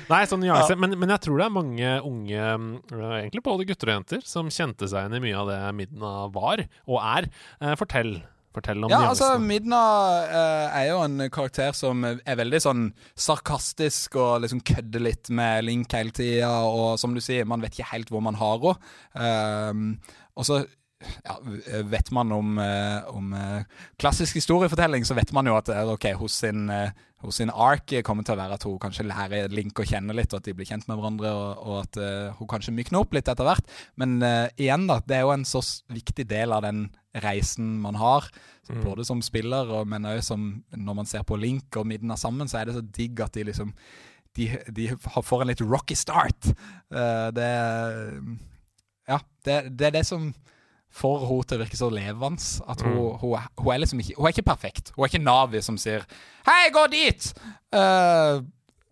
Nei, 0.09 0.23
sånn 0.29 0.43
nyanse. 0.43 0.75
Ja. 0.75 0.81
Men, 0.81 0.97
men, 0.99 1.13
jeg 1.15 1.25
tror 1.25 1.39
det 1.39 1.47
er 1.47 1.55
mange 1.55 1.93
unge, 2.07 2.49
øh, 2.91 3.15
egentlig 3.21 3.45
både 3.45 3.67
gutter 3.69 3.91
og 3.91 3.99
jenter, 3.99 4.25
som 4.27 4.51
kjente 4.51 4.89
seg 4.89 5.05
igjen 5.05 5.17
i 5.19 5.23
mye 5.27 5.39
av 5.41 5.51
det 5.51 5.61
Midna 5.77 6.13
var, 6.33 6.65
og 6.87 7.01
er. 7.01 7.31
Eh, 7.61 7.75
fortell. 7.79 8.15
Fortell 8.51 8.83
om 8.83 8.91
ja, 8.91 9.05
altså, 9.07 9.37
Midna 9.39 9.79
uh, 10.27 10.73
er 10.75 10.89
jo 10.89 10.97
en 11.05 11.23
karakter 11.31 11.71
som 11.77 12.03
er 12.03 12.35
veldig 12.35 12.59
sånn 12.59 12.81
sarkastisk 13.15 14.17
og 14.19 14.41
liksom 14.43 14.59
kødder 14.67 15.05
litt 15.05 15.31
med 15.31 15.63
Link 15.69 15.95
hele 15.95 16.11
tida. 16.15 16.49
Og 16.67 16.99
som 16.99 17.15
du 17.15 17.21
sier, 17.23 17.47
man 17.47 17.63
vet 17.63 17.77
ikke 17.77 17.93
helt 17.93 18.11
hvor 18.11 18.23
man 18.25 18.35
har 18.39 18.59
henne. 18.59 18.75
Um, 19.15 19.85
og 20.35 20.47
så 20.47 20.59
ja, 21.25 21.37
vet 21.83 22.11
man 22.11 22.31
om, 22.31 22.57
eh, 22.57 23.07
om, 23.09 23.33
eh, 23.33 23.63
klassisk 23.97 24.37
historiefortelling, 24.39 25.05
så 25.05 25.15
vet 25.17 25.31
man 25.33 25.47
jo 25.49 25.55
at 25.57 25.69
okay, 25.69 26.13
hos 26.13 26.39
sin, 26.43 26.69
eh, 26.69 26.91
hos 27.21 27.37
sin 27.37 27.49
ark 27.49 27.93
kommer 28.03 28.25
til 28.25 28.35
å 28.35 28.41
være 28.41 28.57
at 28.57 28.63
hun 28.65 28.79
kanskje 28.81 29.05
lærer 29.05 29.51
Link 29.53 29.77
å 29.79 29.85
kjenne 29.85 30.15
litt, 30.17 30.33
og 30.33 30.41
at 30.41 30.49
de 30.49 30.55
blir 30.57 30.65
kjent 30.65 30.87
med 30.89 30.97
hverandre, 30.97 31.29
og, 31.29 31.67
og 31.67 31.75
at 31.83 31.99
hun 32.39 32.49
kanskje 32.49 32.73
mykner 32.73 33.03
opp 33.03 33.13
litt 33.13 33.29
etter 33.29 33.45
hvert. 33.45 33.67
Men 34.01 34.15
uh, 34.25 34.47
igjen, 34.57 34.87
da, 34.89 34.97
det 35.05 35.19
er 35.19 35.21
jo 35.27 35.35
en 35.35 35.45
så 35.45 35.61
viktig 35.93 36.25
del 36.25 36.55
av 36.55 36.63
den 36.65 36.87
reisen 37.21 37.75
man 37.83 37.99
har. 38.01 38.25
Mm. 38.71 38.81
Både 38.87 39.05
som 39.05 39.21
spiller, 39.21 39.69
og, 39.69 39.85
men 39.91 40.07
òg 40.09 40.23
når 40.25 40.97
man 40.97 41.05
ser 41.05 41.21
på 41.21 41.37
Link 41.37 41.77
og 41.77 41.85
Midna 41.91 42.17
sammen, 42.17 42.49
så 42.49 42.57
er 42.57 42.71
det 42.71 42.79
så 42.79 42.81
digg 42.81 43.21
at 43.21 43.37
de 43.37 43.45
liksom 43.51 43.75
De, 44.31 44.45
de 44.71 44.85
får 44.95 45.41
en 45.43 45.49
litt 45.49 45.61
rocky 45.61 45.93
start. 45.93 46.53
Uh, 46.89 47.29
det 47.35 47.51
Ja, 49.05 49.19
det, 49.45 49.77
det 49.77 49.91
er 49.91 49.95
det 49.99 50.05
som 50.07 50.31
får 50.91 51.19
henne 51.27 51.43
til 51.47 51.57
å 51.57 51.61
virke 51.63 51.77
så 51.79 51.89
levende. 51.91 52.47
At 52.67 52.81
hun, 52.85 53.17
hun, 53.21 53.35
er- 53.39 53.51
hun 53.61 53.73
er 53.73 53.79
liksom 53.83 53.99
ikke 54.03 54.15
Hun 54.17 54.25
er 54.27 54.33
ikke 54.35 54.47
perfekt. 54.49 54.91
Hun 54.95 55.05
er 55.05 55.11
ikke 55.11 55.23
Navi 55.23 55.61
som 55.61 55.77
sier 55.77 56.03
'Hei, 56.45 56.69
gå 56.73 56.87
dit!' 56.91 57.33
Uh, 57.73 58.41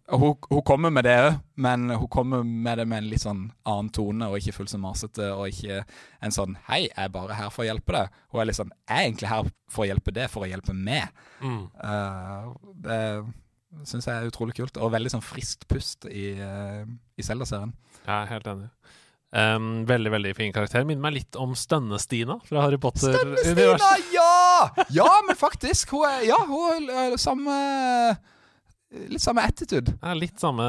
hun, 0.09 0.35
hun 0.49 0.61
kommer 0.65 0.89
med 0.89 1.03
det 1.05 1.17
òg, 1.19 1.39
men 1.57 1.89
hun 1.89 2.07
kommer 2.07 2.43
med 2.43 2.77
det 2.79 2.87
med 2.87 2.97
en 3.03 3.09
litt 3.11 3.21
sånn 3.21 3.51
annen 3.65 3.89
tone, 3.93 4.25
og 4.25 4.37
ikke 4.39 4.53
fullt 4.55 4.69
så 4.71 4.79
masete, 4.81 5.27
og 5.35 5.47
ikke 5.51 5.83
en 6.21 6.31
sånn 6.31 6.55
'Hei, 6.67 6.87
jeg 6.87 6.93
er 6.97 7.09
bare 7.09 7.33
her 7.37 7.49
for 7.49 7.63
å 7.63 7.67
hjelpe 7.69 7.93
deg'. 7.93 8.09
Hun 8.31 8.41
er 8.41 8.45
litt 8.45 8.55
sånn 8.55 8.71
'Jeg 8.87 8.97
er 8.97 9.05
egentlig 9.11 9.29
her 9.29 9.51
for 9.69 9.83
å 9.85 9.87
hjelpe 9.87 10.11
deg, 10.13 10.29
for 10.29 10.43
å 10.45 10.49
hjelpe 10.49 10.73
meg'. 10.73 11.09
Mm. 11.41 11.69
Uh, 11.83 12.53
det 12.81 13.25
syns 13.85 14.05
jeg 14.07 14.15
er 14.15 14.27
utrolig 14.31 14.55
kult, 14.55 14.77
og 14.77 14.91
veldig 14.91 15.11
sånn 15.11 15.21
friskt 15.21 15.67
pust 15.67 16.05
i, 16.09 16.31
uh, 16.41 16.85
i 17.17 17.21
Zelda-serien. 17.21 17.73
Jeg 18.05 18.15
er 18.23 18.25
helt 18.33 18.47
enig. 18.47 18.69
Um, 19.29 19.83
veldig 19.85 20.09
veldig 20.15 20.31
fin 20.37 20.53
karakter. 20.53 20.85
Minner 20.89 21.03
meg 21.05 21.19
litt 21.19 21.37
om 21.37 21.51
Stønne-Stina 21.57 22.39
fra 22.47 22.63
Harry 22.65 22.79
Potter. 22.81 23.13
Stønne-Stina, 23.13 23.91
ja! 24.15 24.85
Ja, 24.95 25.09
men 25.27 25.37
faktisk. 25.37 25.93
Hun 25.93 26.07
er, 26.09 26.25
ja, 26.31 26.39
hun 26.49 26.89
er 26.89 27.17
samme 27.21 27.55
Litt 28.89 29.21
samme 29.21 29.43
attitude. 29.45 29.93
Ja, 30.01 30.15
litt 30.17 30.39
samme, 30.41 30.65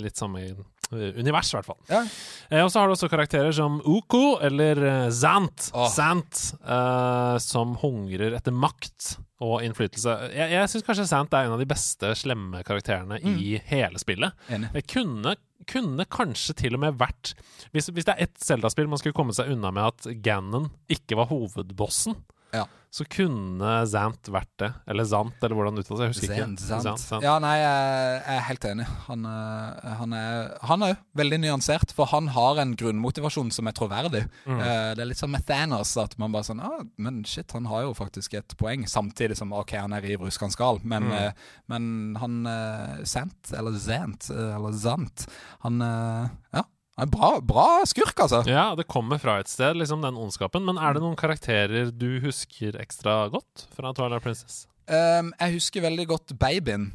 litt 0.00 0.16
samme 0.16 0.40
eh, 0.46 0.60
univers, 0.92 1.52
i 1.52 1.56
hvert 1.58 1.68
fall. 1.68 1.78
Ja. 1.90 2.02
Eh, 2.50 2.62
og 2.64 2.70
så 2.72 2.80
har 2.80 2.88
du 2.90 2.94
også 2.96 3.08
karakterer 3.12 3.52
som 3.54 3.78
Uko 3.84 4.38
eller 4.42 4.80
eh, 4.82 5.10
Zant. 5.14 5.70
oh. 5.74 5.88
Zant 5.92 6.40
eh, 6.60 7.36
som 7.42 7.76
hungrer 7.82 8.34
etter 8.38 8.54
makt 8.54 9.14
og 9.40 9.62
innflytelse. 9.64 10.16
Jeg, 10.36 10.50
jeg 10.52 10.72
syns 10.72 10.84
kanskje 10.84 11.06
Zant 11.08 11.32
er 11.36 11.46
en 11.46 11.54
av 11.54 11.62
de 11.62 11.68
beste 11.70 12.10
slemme 12.18 12.60
karakterene 12.66 13.20
i 13.24 13.54
hele 13.70 14.00
spillet. 14.02 14.36
Jeg 14.50 14.84
kunne, 14.90 15.36
kunne 15.70 16.04
kanskje 16.12 16.56
til 16.60 16.76
og 16.76 16.82
med 16.82 16.98
vært 17.00 17.32
Hvis, 17.72 17.88
hvis 17.88 18.04
det 18.08 18.16
er 18.16 18.26
ett 18.26 18.36
Zelda-spill 18.44 18.90
man 18.90 19.00
skulle 19.00 19.16
komme 19.16 19.32
seg 19.36 19.52
unna 19.54 19.72
med 19.72 19.86
at 19.94 20.10
Ganon 20.24 20.68
ikke 20.92 21.16
var 21.20 21.30
hovedbossen, 21.32 22.18
Ja. 22.52 22.66
så 22.90 23.04
kunne 23.06 23.86
Zant 23.86 24.26
vært 24.34 24.50
det. 24.58 24.68
Eller 24.90 25.04
Zant, 25.06 25.36
eller 25.46 25.54
hvordan 25.54 25.76
det 25.78 25.84
uttales. 25.84 26.00
Jeg 26.02 26.10
husker 26.10 26.32
Zant, 26.34 26.58
ikke. 26.58 26.66
Zant. 26.66 26.82
Zant, 26.82 27.02
Zant. 27.04 27.22
Ja, 27.22 27.36
nei, 27.38 27.52
jeg 27.60 28.22
er 28.34 28.40
helt 28.48 28.64
enig. 28.66 28.86
Han, 29.06 29.24
eh, 29.30 29.92
han 30.00 30.12
er 30.18 30.58
Han 30.66 30.82
er 30.82 30.88
jo 30.94 30.96
veldig 31.20 31.38
nyansert, 31.44 31.92
for 31.94 32.06
han 32.10 32.26
har 32.34 32.58
en 32.58 32.74
grunnmotivasjon 32.80 33.52
som 33.54 33.68
er 33.70 33.76
troverdig. 33.78 34.24
Mm. 34.44 34.58
Eh, 34.58 34.94
Det 34.96 35.04
er 35.04 35.10
litt 35.12 35.18
som 35.22 35.30
med 35.30 35.46
Thanos, 35.46 35.96
at 36.02 36.18
man 36.18 36.32
bare 36.32 36.42
sånn 36.50 36.60
ah, 36.66 36.82
Men 36.98 37.22
shit, 37.24 37.52
han 37.52 37.66
har 37.70 37.82
jo 37.86 37.94
faktisk 37.94 38.34
et 38.34 38.56
poeng. 38.58 38.82
Samtidig 38.90 39.36
som 39.38 39.52
OK, 39.52 39.70
han 39.78 39.92
er 39.92 40.02
riv 40.02 40.20
ruskende 40.26 40.56
gal, 40.58 40.80
men, 40.82 41.04
Mm. 41.04 41.12
eh, 41.12 41.32
men 41.68 42.16
han 42.18 43.04
Zant, 43.06 43.52
eller 43.54 43.78
Zant, 43.78 44.30
eller 44.30 44.72
Zant 44.72 45.26
Han 45.62 45.78
Ja, 45.80 46.64
bra, 47.08 47.30
bra 47.40 47.66
skurk, 47.88 48.18
altså. 48.20 48.42
Ja, 48.48 48.74
det 48.76 48.88
kommer 48.90 49.20
fra 49.22 49.38
et 49.40 49.48
sted, 49.48 49.76
liksom, 49.78 50.02
den 50.04 50.18
ondskapen. 50.20 50.64
Men 50.66 50.78
er 50.78 50.96
det 50.96 51.02
noen 51.04 51.16
karakterer 51.18 51.90
du 51.94 52.18
husker 52.24 52.76
ekstra 52.82 53.22
godt 53.32 53.66
fra 53.76 53.92
Twilight 53.96 54.24
Princess? 54.24 54.66
Um, 54.90 55.30
jeg 55.38 55.54
husker 55.58 55.84
veldig 55.84 56.06
godt 56.10 56.34
babyen, 56.40 56.88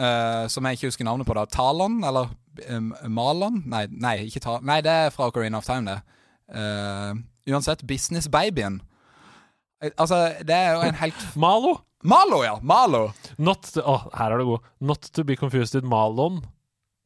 uh, 0.00 0.44
som 0.52 0.66
jeg 0.68 0.78
ikke 0.78 0.90
husker 0.90 1.08
navnet 1.08 1.26
på. 1.26 1.34
da 1.38 1.46
Talon, 1.48 2.02
eller 2.04 2.28
um, 2.74 2.92
Malon? 3.08 3.62
Nei, 3.66 3.86
nei, 3.90 4.16
ikke 4.28 4.42
ta 4.44 4.58
nei, 4.60 4.80
det 4.84 4.92
er 4.92 5.14
fra 5.14 5.30
Ocarina 5.30 5.62
of 5.62 5.66
Time, 5.66 5.88
det. 5.88 6.00
Uh, 6.52 7.16
uansett, 7.48 7.86
business-babyen. 7.88 8.80
Eh, 9.80 9.90
Altså, 9.96 10.34
det 10.44 10.54
er 10.54 10.74
jo 10.74 10.80
en 10.88 10.98
helt 11.00 11.26
Malo! 11.46 11.78
Malo, 12.04 12.42
ja! 12.44 12.58
Malo. 12.62 13.08
Not 13.38 13.62
to, 13.74 13.82
Åh, 13.82 14.04
her 14.18 14.34
er 14.34 14.38
det 14.42 14.46
god. 14.46 14.66
Not 14.80 15.10
to 15.14 15.24
be 15.24 15.36
confused 15.36 15.74
with 15.74 15.86
Malon. 15.88 16.42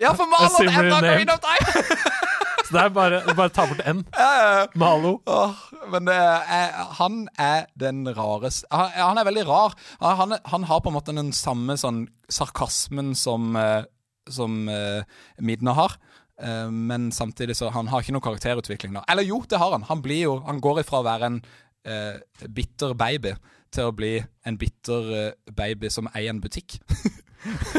Ja, 0.00 0.12
for 0.12 0.26
Malon 0.26 0.68
er. 0.68 0.90
Ocarina 0.98 1.38
of 1.38 1.40
Time! 1.44 2.18
Det 2.72 2.80
er 2.80 2.92
bare, 2.94 3.20
bare 3.36 3.52
ta 3.52 3.66
bort 3.68 3.82
N. 3.84 4.02
Ja, 4.16 4.28
ja, 4.38 4.52
ja. 4.58 4.66
Malo. 4.80 5.18
Oh, 5.28 5.58
men 5.92 6.06
det 6.08 6.16
er, 6.16 6.72
han 6.98 7.26
er 7.40 7.66
den 7.78 8.06
rareste 8.08 8.68
han, 8.72 8.94
han 8.96 9.20
er 9.20 9.28
veldig 9.28 9.44
rar. 9.48 9.76
Han, 10.00 10.36
han, 10.48 10.64
har 10.70 10.80
på 10.80 10.92
en 10.92 10.96
måte 10.96 11.14
den 11.16 11.32
samme 11.36 11.76
sånn 11.80 12.06
sarkasmen 12.32 13.12
som, 13.18 13.52
eh, 13.60 13.84
som 14.32 14.64
eh, 14.72 15.04
Midna 15.44 15.76
har. 15.76 15.98
Eh, 16.40 16.70
men 16.70 17.10
samtidig 17.12 17.56
så 17.58 17.70
Han 17.70 17.90
har 17.92 18.02
ikke 18.02 18.16
noe 18.16 18.24
karakterutvikling. 18.24 18.94
da 18.96 19.04
Eller 19.08 19.26
jo, 19.28 19.42
det 19.48 19.60
har 19.60 19.72
han. 19.72 19.84
Han 19.90 20.02
blir 20.02 20.22
jo 20.24 20.38
Han 20.46 20.60
går 20.60 20.80
ifra 20.80 21.02
å 21.02 21.06
være 21.06 21.28
en 21.28 21.42
uh, 21.88 22.46
bitter 22.48 22.94
baby 22.94 23.34
til 23.72 23.88
å 23.88 23.94
bli 23.96 24.16
en 24.46 24.58
bitter 24.58 25.08
uh, 25.10 25.52
baby 25.52 25.90
som 25.90 26.08
eier 26.14 26.30
en 26.30 26.40
butikk. 26.40 26.78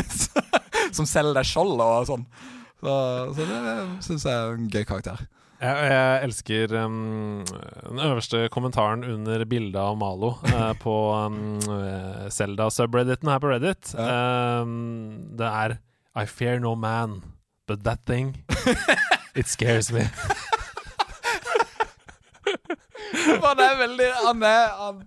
som 0.98 1.08
selger 1.08 1.38
deg 1.38 1.48
skjold 1.48 1.80
og 1.80 2.10
sånn. 2.10 2.26
Så, 2.84 3.34
så 3.38 3.46
det 3.48 3.60
syns 4.04 4.26
jeg 4.28 4.36
er 4.36 4.58
en 4.58 4.68
gøy 4.68 4.84
karakter. 4.84 5.24
Jeg, 5.64 5.86
jeg 5.88 6.24
elsker 6.26 6.74
um, 6.84 7.46
den 7.88 8.00
øverste 8.04 8.50
kommentaren 8.52 9.06
under 9.08 9.46
bildet 9.48 9.80
av 9.80 9.96
Malo 9.96 10.34
uh, 10.44 10.74
på 10.82 10.96
um, 11.16 11.38
eh, 11.72 12.26
Zelda-subredditen 12.28 13.32
her 13.32 13.40
på 13.40 13.54
Reddit. 13.54 13.94
Um, 13.96 15.30
det 15.40 15.48
er 15.48 15.78
I 16.20 16.26
fear 16.28 16.60
no 16.60 16.76
man, 16.76 17.22
but 17.68 17.86
that 17.88 18.04
thing 18.06 18.36
It 19.40 19.48
scares 19.48 19.92
me. 19.92 20.04
Han 23.24 23.60
er 23.64 23.78
veldig 23.80 24.10
Han 24.28 24.44
er 24.44 24.68
Han, 24.78 25.02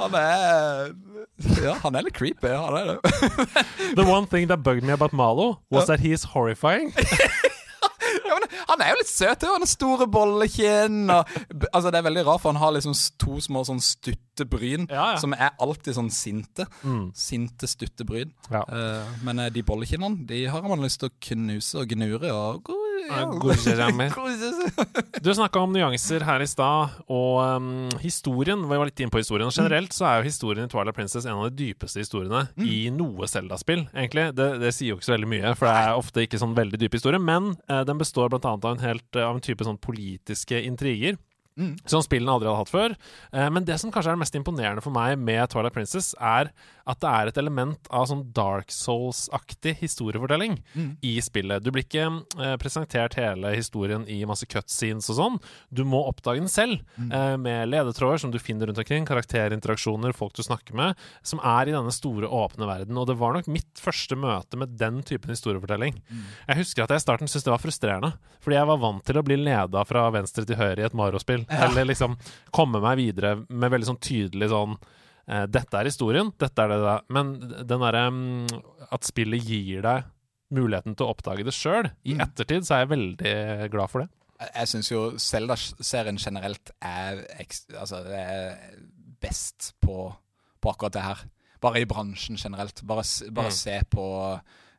han 0.00 0.14
er 0.18 0.90
Ja, 1.62 1.74
han 1.84 1.96
er 1.96 2.06
litt 2.08 2.16
creepy. 2.16 2.50
Han 2.52 2.76
er 2.80 2.90
det. 2.94 3.14
The 3.98 4.04
one 4.04 4.26
thing 4.26 4.48
that 4.48 4.62
bugged 4.64 4.84
me 4.84 4.92
about 4.92 5.12
Malo 5.12 5.60
was 5.70 5.86
that 5.86 6.00
he 6.00 6.12
is 6.12 6.24
horrifying. 6.34 6.92
Ja, 8.30 8.36
han 8.68 8.82
er 8.82 8.92
jo 8.92 8.98
litt 9.00 9.10
søt. 9.10 9.42
Han 9.46 9.62
har 9.64 9.68
store 9.70 10.06
bollekinn. 10.10 11.10
Altså, 11.10 11.90
det 11.90 11.98
er 12.00 12.04
veldig 12.06 12.22
rart, 12.26 12.42
for 12.42 12.52
han 12.52 12.60
har 12.62 12.72
liksom 12.76 12.94
to 13.22 13.38
små 13.42 13.62
sånn 13.66 13.80
stutte 13.82 14.46
bryn 14.50 14.86
Ja, 14.90 15.12
ja. 15.14 15.18
som 15.20 15.34
er 15.34 15.52
alltid 15.62 15.96
sånn 15.96 16.10
sinte. 16.14 16.66
Mm. 16.86 17.08
Sinte, 17.18 17.68
stutte 17.70 18.06
bryn. 18.06 18.30
Ja. 18.50 18.62
Eh, 18.66 19.10
men 19.26 19.42
eh, 19.42 19.50
de 19.54 19.62
bollekinnene 19.66 20.26
De 20.28 20.44
har 20.50 20.62
man 20.66 20.82
lyst 20.84 21.02
til 21.02 21.10
å 21.10 21.16
knuse 21.30 21.82
og 21.82 21.90
gnure 21.94 22.30
og 22.34 22.70
Ja, 23.08 23.24
kose 23.40 23.74
seg 23.78 23.96
med. 23.96 24.14
Du 25.24 25.30
snakka 25.34 25.62
om 25.64 25.72
nyanser 25.74 26.24
her 26.26 26.42
i 26.42 26.48
stad, 26.48 26.98
og 27.10 27.38
um, 27.40 27.88
historien 28.02 28.62
Vi 28.68 28.78
var 28.80 28.88
litt 28.88 29.00
inne 29.02 29.12
på 29.12 29.22
historien. 29.22 29.50
Generelt 29.54 29.94
så 29.96 30.06
er 30.08 30.20
jo 30.20 30.28
historien 30.28 30.68
i 30.68 30.72
Twilight 30.72 30.96
Princess 30.96 31.26
en 31.26 31.38
av 31.38 31.48
de 31.50 31.66
dypeste 31.70 32.02
historiene 32.02 32.46
i 32.60 32.82
noe 32.94 33.28
Zelda-spill, 33.30 33.86
egentlig. 33.94 34.30
Det, 34.38 34.50
det 34.62 34.74
sier 34.76 34.94
jo 34.94 35.00
ikke 35.00 35.10
så 35.10 35.16
veldig 35.16 35.32
mye, 35.32 35.54
for 35.58 35.70
det 35.70 35.74
er 35.80 36.02
ofte 36.02 36.26
ikke 36.26 36.40
sånn 36.42 36.56
veldig 36.58 36.80
dyp 36.82 36.98
historie. 36.98 37.22
Men 37.22 37.54
uh, 37.70 37.82
den 37.88 38.00
består 38.00 38.32
blant 38.32 38.48
annet 38.48 38.68
av 38.68 38.76
en, 38.76 38.84
helt, 38.84 39.08
av 39.16 39.36
en 39.36 39.44
type 39.44 39.66
sånn 39.66 39.80
politiske 39.80 40.62
intriger. 40.66 41.18
Som 41.90 42.04
spillene 42.04 42.34
aldri 42.34 42.48
hadde 42.50 42.62
hatt 42.62 42.72
før. 42.72 42.96
Eh, 43.32 43.48
men 43.52 43.66
det 43.68 43.78
som 43.82 43.92
kanskje 43.92 44.12
er 44.12 44.18
det 44.18 44.24
mest 44.24 44.38
imponerende 44.38 44.84
for 44.84 44.94
meg 44.94 45.16
med 45.20 45.42
Twilight 45.52 45.76
Princess, 45.76 46.12
er 46.18 46.52
at 46.90 47.00
det 47.02 47.10
er 47.10 47.30
et 47.30 47.38
element 47.38 47.90
av 47.94 48.08
sånn 48.10 48.24
Dark 48.34 48.72
Souls-aktig 48.74 49.76
historiefortelling 49.78 50.56
i 51.06 51.12
spillet. 51.22 51.62
Du 51.62 51.70
blir 51.70 51.84
ikke 51.86 52.06
eh, 52.40 52.56
presentert 52.60 53.14
hele 53.20 53.52
historien 53.54 54.06
i 54.10 54.18
masse 54.26 54.48
cutscenes 54.50 55.10
og 55.12 55.18
sånn. 55.20 55.38
Du 55.70 55.84
må 55.86 56.02
oppdage 56.08 56.42
den 56.42 56.50
selv, 56.50 56.80
mm. 56.96 57.42
med 57.42 57.68
ledetråder 57.68 58.20
som 58.22 58.32
du 58.32 58.38
finner 58.42 58.68
rundt 58.68 58.80
omkring, 58.80 59.06
karakterinteraksjoner, 59.08 60.14
folk 60.16 60.34
du 60.36 60.42
snakker 60.44 60.76
med, 60.76 60.98
som 61.26 61.42
er 61.44 61.68
i 61.68 61.74
denne 61.74 61.92
store, 61.94 62.26
åpne 62.26 62.68
verden. 62.68 62.98
Og 62.98 63.06
det 63.10 63.18
var 63.20 63.36
nok 63.36 63.50
mitt 63.52 63.80
første 63.80 64.16
møte 64.18 64.58
med 64.60 64.74
den 64.80 65.00
typen 65.06 65.32
historiefortelling. 65.32 66.00
Jeg 66.48 66.60
husker 66.60 66.84
at 66.84 66.94
jeg 66.94 67.02
i 67.02 67.04
starten 67.04 67.30
syntes 67.30 67.46
det 67.46 67.52
var 67.52 67.62
frustrerende, 67.62 68.12
fordi 68.40 68.58
jeg 68.58 68.68
var 68.70 68.80
vant 68.82 69.04
til 69.06 69.20
å 69.20 69.24
bli 69.26 69.38
leda 69.40 69.84
fra 69.88 70.06
venstre 70.14 70.46
til 70.48 70.58
høyre 70.58 70.82
i 70.82 70.86
et 70.88 70.96
Mario-spill. 70.96 71.44
Eller 71.66 71.84
liksom 71.90 72.16
komme 72.54 72.80
meg 72.84 72.96
videre 73.00 73.34
med 73.48 73.72
veldig 73.74 73.88
sånn 73.90 74.00
tydelig 74.00 74.48
sånn 74.52 74.76
eh, 75.26 75.46
Dette 75.50 75.80
er 75.80 75.88
historien, 75.90 76.30
dette 76.38 76.62
er 76.62 76.68
det 76.72 76.78
der. 76.84 77.02
Men 77.16 77.32
den 77.66 77.82
derre 77.82 78.04
mm, 78.10 78.46
At 78.90 79.04
spillet 79.08 79.44
gir 79.50 79.82
deg 79.86 80.04
muligheten 80.54 80.96
til 80.98 81.06
å 81.06 81.12
oppdage 81.14 81.44
det 81.46 81.52
sjøl, 81.54 81.86
i 82.10 82.16
ettertid, 82.18 82.64
så 82.66 82.74
er 82.74 82.80
jeg 82.82 82.88
veldig 82.90 83.34
glad 83.70 83.90
for 83.92 84.02
det. 84.02 84.08
Jeg- 84.54 84.66
syns 84.72 84.88
jo 84.90 85.02
Zelda-serien 85.20 86.18
generelt 86.18 86.72
er, 86.82 87.20
altså, 87.78 88.00
det 88.06 88.18
er 88.18 88.80
best 89.22 89.74
på, 89.84 90.08
på 90.60 90.72
akkurat 90.72 90.96
det 90.96 91.04
her. 91.04 91.22
Bare 91.62 91.82
i 91.82 91.86
bransjen 91.86 92.38
generelt. 92.40 92.82
Bare, 92.82 93.04
bare 93.30 93.50
Mm. 93.52 93.58
se 93.60 93.76
på 93.92 94.06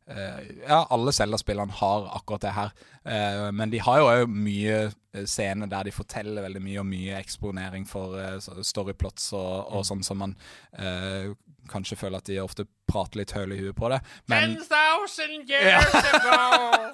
uh, 0.10 0.40
Ja, 0.68 0.82
alle 0.92 1.14
Zelda-spillene 1.16 1.72
har 1.80 2.08
akkurat 2.18 2.42
det 2.42 2.52
her. 2.58 2.72
uh, 3.06 3.52
men 3.56 3.70
de 3.72 3.80
har 3.80 4.00
jo 4.02 4.28
mye 4.28 4.92
eh, 5.14 5.26
scener 5.26 5.70
der 5.72 5.88
de 5.88 5.96
forteller 5.96 6.46
veldig 6.48 6.64
mye, 6.64 6.80
og 6.82 6.90
mye 6.90 7.20
eksponering 7.20 7.88
for 7.90 8.18
uh, 8.18 8.62
storyplots 8.64 9.32
og, 9.38 9.72
og 9.72 9.88
sånn 9.88 10.04
som 10.06 10.22
man 10.24 10.36
uh, 10.80 11.32
kanskje 11.72 12.00
føler 12.00 12.22
at 12.22 12.30
de 12.30 12.42
ofte 12.42 12.66
prater 12.90 13.22
litt 13.22 13.36
høl 13.36 13.56
i 13.56 13.62
huet 13.62 13.78
på 13.78 13.92
det. 13.94 14.02
Men 14.32 14.58
10,000 14.60 15.48
years 15.52 15.96
ago! 16.14 16.92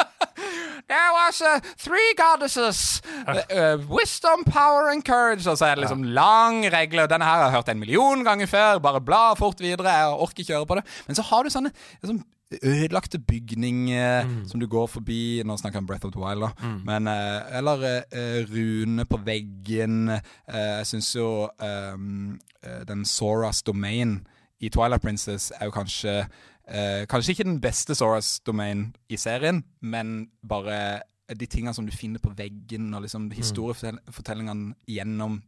There 0.87 1.11
was 1.11 1.41
uh, 1.41 1.59
three 1.75 2.13
goddesses. 2.15 3.01
Uh, 3.27 3.77
wisdom, 3.89 4.45
power 4.45 4.89
and 4.89 5.03
courage. 5.03 5.47
Og 5.49 5.57
så 5.57 5.65
er 5.65 5.75
det 5.75 5.83
liksom 5.83 6.03
lang 6.15 6.61
regle. 6.71 7.07
Denne 7.11 7.27
her 7.27 7.41
har 7.41 7.49
jeg 7.49 7.55
hørt 7.57 7.71
en 7.73 7.79
million 7.81 8.23
ganger 8.23 8.47
før. 8.47 8.79
Bare 8.79 9.01
bla 9.01 9.33
fort 9.35 9.59
videre. 9.59 9.91
Jeg 9.91 10.07
orker 10.07 10.45
ikke 10.45 10.55
høre 10.55 10.69
på 10.69 10.79
det. 10.79 10.85
Men 11.07 11.19
så 11.19 11.25
har 11.27 11.43
du 11.43 11.51
sånne 11.51 11.73
sånn 12.05 12.23
ødelagte 12.63 13.19
bygninger 13.19 14.29
som 14.47 14.59
du 14.59 14.67
går 14.67 14.87
forbi 14.87 15.43
Nå 15.45 15.57
snakker 15.57 15.77
jeg 15.77 15.83
om 15.83 15.87
Breath 15.87 16.05
of 16.05 16.11
the 16.11 16.21
Wild, 16.21 16.41
da. 16.41 16.49
Mm. 16.63 16.81
Men, 16.85 17.07
eh, 17.07 17.57
eller 17.57 17.85
uh, 18.15 18.53
rune 18.53 19.05
på 19.05 19.17
veggen. 19.25 20.09
Uh, 20.09 20.77
jeg 20.79 20.87
syns 20.87 21.15
jo 21.15 21.49
um, 21.93 22.39
eh, 22.63 22.83
den 22.87 23.05
Soras 23.05 23.63
domain 23.63 24.27
i 24.59 24.69
Twilight 24.69 25.01
Princess 25.01 25.51
er 25.59 25.65
jo 25.65 25.71
kanskje 25.71 26.19
uh, 26.23 27.03
Kanskje 27.09 27.31
ikke 27.31 27.43
den 27.43 27.61
beste 27.61 27.95
Soras 27.95 28.39
domain 28.39 28.95
i 29.09 29.17
serien, 29.17 29.63
men 29.81 30.29
bare 30.49 31.01
de 31.35 31.45
tingene 31.45 31.73
som 31.73 31.85
du 31.85 31.91
finner 31.91 32.19
på 32.23 32.31
veggen, 32.37 32.93
og 32.93 33.01
liksom 33.03 33.31
historiefortellingene 33.31 34.73
gjennom 34.87 35.41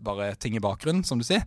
bare 0.00 0.34
ting 0.34 0.56
i 0.56 0.60
bakgrunnen, 0.60 1.04
som 1.04 1.20
du 1.20 1.24
sier. 1.24 1.44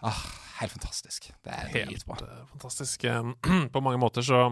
Ah, 0.00 0.22
helt 0.60 0.72
fantastisk. 0.72 1.30
Det 1.44 1.52
er 1.52 1.70
Helt 1.72 2.08
eh, 2.08 2.46
fantastisk. 2.52 3.04
På 3.74 3.82
mange 3.84 3.98
måter 3.98 4.22
så 4.22 4.46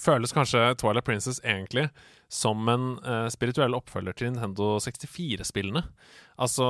føles 0.00 0.34
kanskje 0.34 0.74
Twilight 0.80 1.06
Princess 1.06 1.40
egentlig 1.44 1.88
som 2.28 2.68
en 2.68 2.86
uh, 3.06 3.28
spirituell 3.30 3.76
oppfølger 3.76 4.16
til 4.18 4.32
Nintendo 4.32 4.78
64-spillene. 4.82 5.84
Altså 6.42 6.66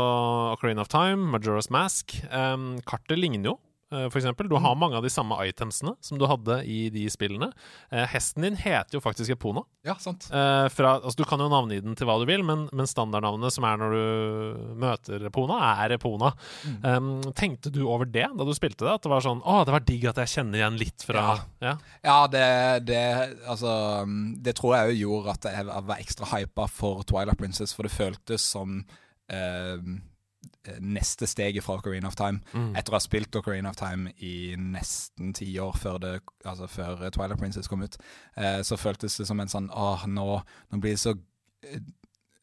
Ocarina 0.53 0.85
of 0.85 0.91
Time, 0.93 1.31
Majora's 1.33 1.71
Mask. 1.73 2.19
Um, 2.29 2.75
kartet 2.85 3.19
ligner 3.19 3.55
jo. 3.55 3.57
Eh, 3.95 4.09
For 4.11 4.19
eksempel. 4.21 4.49
Du 4.51 4.57
har 4.61 4.75
mange 4.79 4.99
av 4.99 5.05
de 5.07 5.13
samme 5.13 5.39
itemsene 5.49 5.95
som 6.05 6.19
du 6.21 6.27
hadde 6.29 6.61
i 6.69 6.89
de 6.95 7.07
spillene. 7.13 7.51
Eh, 7.91 8.05
hesten 8.11 8.45
din 8.47 8.59
heter 8.59 8.99
jo 8.99 9.03
faktisk 9.05 9.35
Epona. 9.37 9.63
Ja, 9.87 9.95
sant. 10.03 10.27
Eh, 10.33 10.67
fra, 10.73 10.97
altså, 10.99 11.17
du 11.21 11.25
kan 11.29 11.43
jo 11.43 11.49
navngi 11.53 11.81
den 11.85 11.97
til 11.99 12.09
hva 12.09 12.19
du 12.21 12.27
vil, 12.29 12.45
men, 12.47 12.67
men 12.73 12.89
standardnavnet 12.91 13.55
som 13.55 13.67
er 13.69 13.81
når 13.81 13.95
du 13.95 14.75
møter 14.83 15.27
Epona, 15.31 15.61
er 15.85 15.97
Epona. 15.99 16.33
Um, 16.85 17.21
tenkte 17.37 17.71
du 17.73 17.83
over 17.87 18.09
det 18.09 18.27
da 18.35 18.47
du 18.47 18.53
spilte 18.57 18.87
det? 18.87 18.95
At 18.97 19.05
det 19.05 19.13
var 19.13 19.25
sånn 19.25 19.43
Å, 19.45 19.61
det 19.67 19.75
var 19.75 19.85
digg 19.87 20.07
at 20.11 20.21
jeg 20.23 20.33
kjenner 20.39 20.61
igjen 20.61 20.79
litt 20.81 21.05
fra 21.07 21.25
Ja. 21.63 21.75
Ja, 22.05 22.17
det, 22.31 22.47
det 22.89 23.03
Altså 23.51 24.05
Det 24.45 24.55
tror 24.59 24.77
jeg 24.77 24.95
jo 24.95 25.09
gjorde 25.09 25.37
at 25.37 25.49
jeg 25.53 25.69
var 25.69 26.01
ekstra 26.01 26.29
hypa 26.33 26.67
for 26.71 27.05
Twilight 27.09 27.41
Princess, 27.41 27.75
for 27.77 27.87
det 27.87 27.95
føltes 27.95 28.45
som 28.55 28.81
eh, 29.33 29.79
neste 30.81 31.27
steget 31.27 31.65
fra 31.65 31.77
Ocarina 31.79 32.09
of 32.09 32.17
Time. 32.17 32.41
Etter 32.77 32.93
å 32.95 32.97
ha 32.99 33.03
spilt 33.03 33.37
Ocarina 33.37 33.71
of 33.71 33.77
Time 33.77 34.13
i 34.25 34.55
nesten 34.59 35.33
ti 35.37 35.49
år 35.59 35.77
før, 35.77 35.99
det, 35.99 36.15
altså 36.45 36.67
før 36.67 37.05
Twilight 37.11 37.39
Princess 37.41 37.69
kom 37.69 37.83
ut, 37.83 37.97
eh, 38.37 38.63
så 38.63 38.77
føltes 38.81 39.17
det 39.17 39.27
som 39.29 39.41
en 39.41 39.49
sånn 39.49 39.71
Åh, 39.71 40.07
nå, 40.07 40.27
nå 40.71 40.81
blir 40.81 40.97
det 40.97 41.03
så 41.03 41.15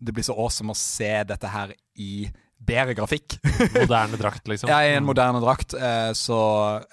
Det 0.01 0.13
blir 0.13 0.23
så 0.25 0.33
awesome 0.33 0.73
å 0.73 0.77
se 0.77 1.23
dette 1.29 1.47
her 1.47 1.73
i 1.95 2.29
bedre 2.65 2.93
grafikk. 2.97 3.37
Moderne 3.75 4.17
drakt, 4.19 4.47
liksom. 4.47 4.69
Ja, 4.71 4.79
i 4.85 4.93
en 4.95 5.05
moderne 5.07 5.41
drakt. 5.43 5.73
Eh, 5.73 6.11
så 6.17 6.37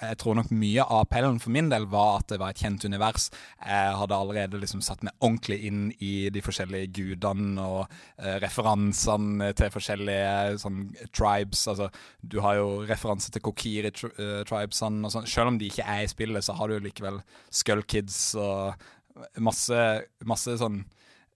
jeg 0.00 0.18
tror 0.20 0.38
nok 0.38 0.50
mye 0.54 0.84
av 0.84 1.04
appellen 1.04 1.38
for 1.42 1.52
min 1.54 1.68
del 1.72 1.86
var 1.90 2.22
at 2.22 2.32
det 2.32 2.38
var 2.40 2.54
et 2.54 2.62
kjent 2.62 2.86
univers. 2.88 3.28
Jeg 3.60 3.96
hadde 4.00 4.18
allerede 4.18 4.60
liksom 4.60 4.82
satt 4.84 5.04
meg 5.06 5.16
ordentlig 5.20 5.60
inn 5.68 5.82
i 6.04 6.28
de 6.32 6.42
forskjellige 6.44 6.92
gudene 6.98 7.64
og 7.64 7.82
eh, 8.20 8.38
referansene 8.42 9.52
til 9.58 9.72
forskjellige 9.74 10.58
sånn 10.64 10.84
tribes. 11.12 11.66
Altså, 11.70 11.90
du 12.22 12.40
har 12.44 12.58
jo 12.60 12.68
referanse 12.88 13.32
til 13.34 13.44
Kokiri 13.44 13.92
tri 13.94 14.12
eh, 14.16 14.44
og 14.48 14.76
sånn. 14.76 15.02
Selv 15.24 15.52
om 15.52 15.60
de 15.60 15.68
ikke 15.70 15.86
er 15.86 16.04
i 16.04 16.10
spillet, 16.10 16.44
så 16.44 16.56
har 16.58 16.68
du 16.68 16.78
jo 16.78 16.86
likevel 16.88 17.20
Skull 17.54 17.84
Kids 17.88 18.32
og 18.38 18.88
masse, 19.42 19.84
masse 20.28 20.58
sånn 20.60 20.82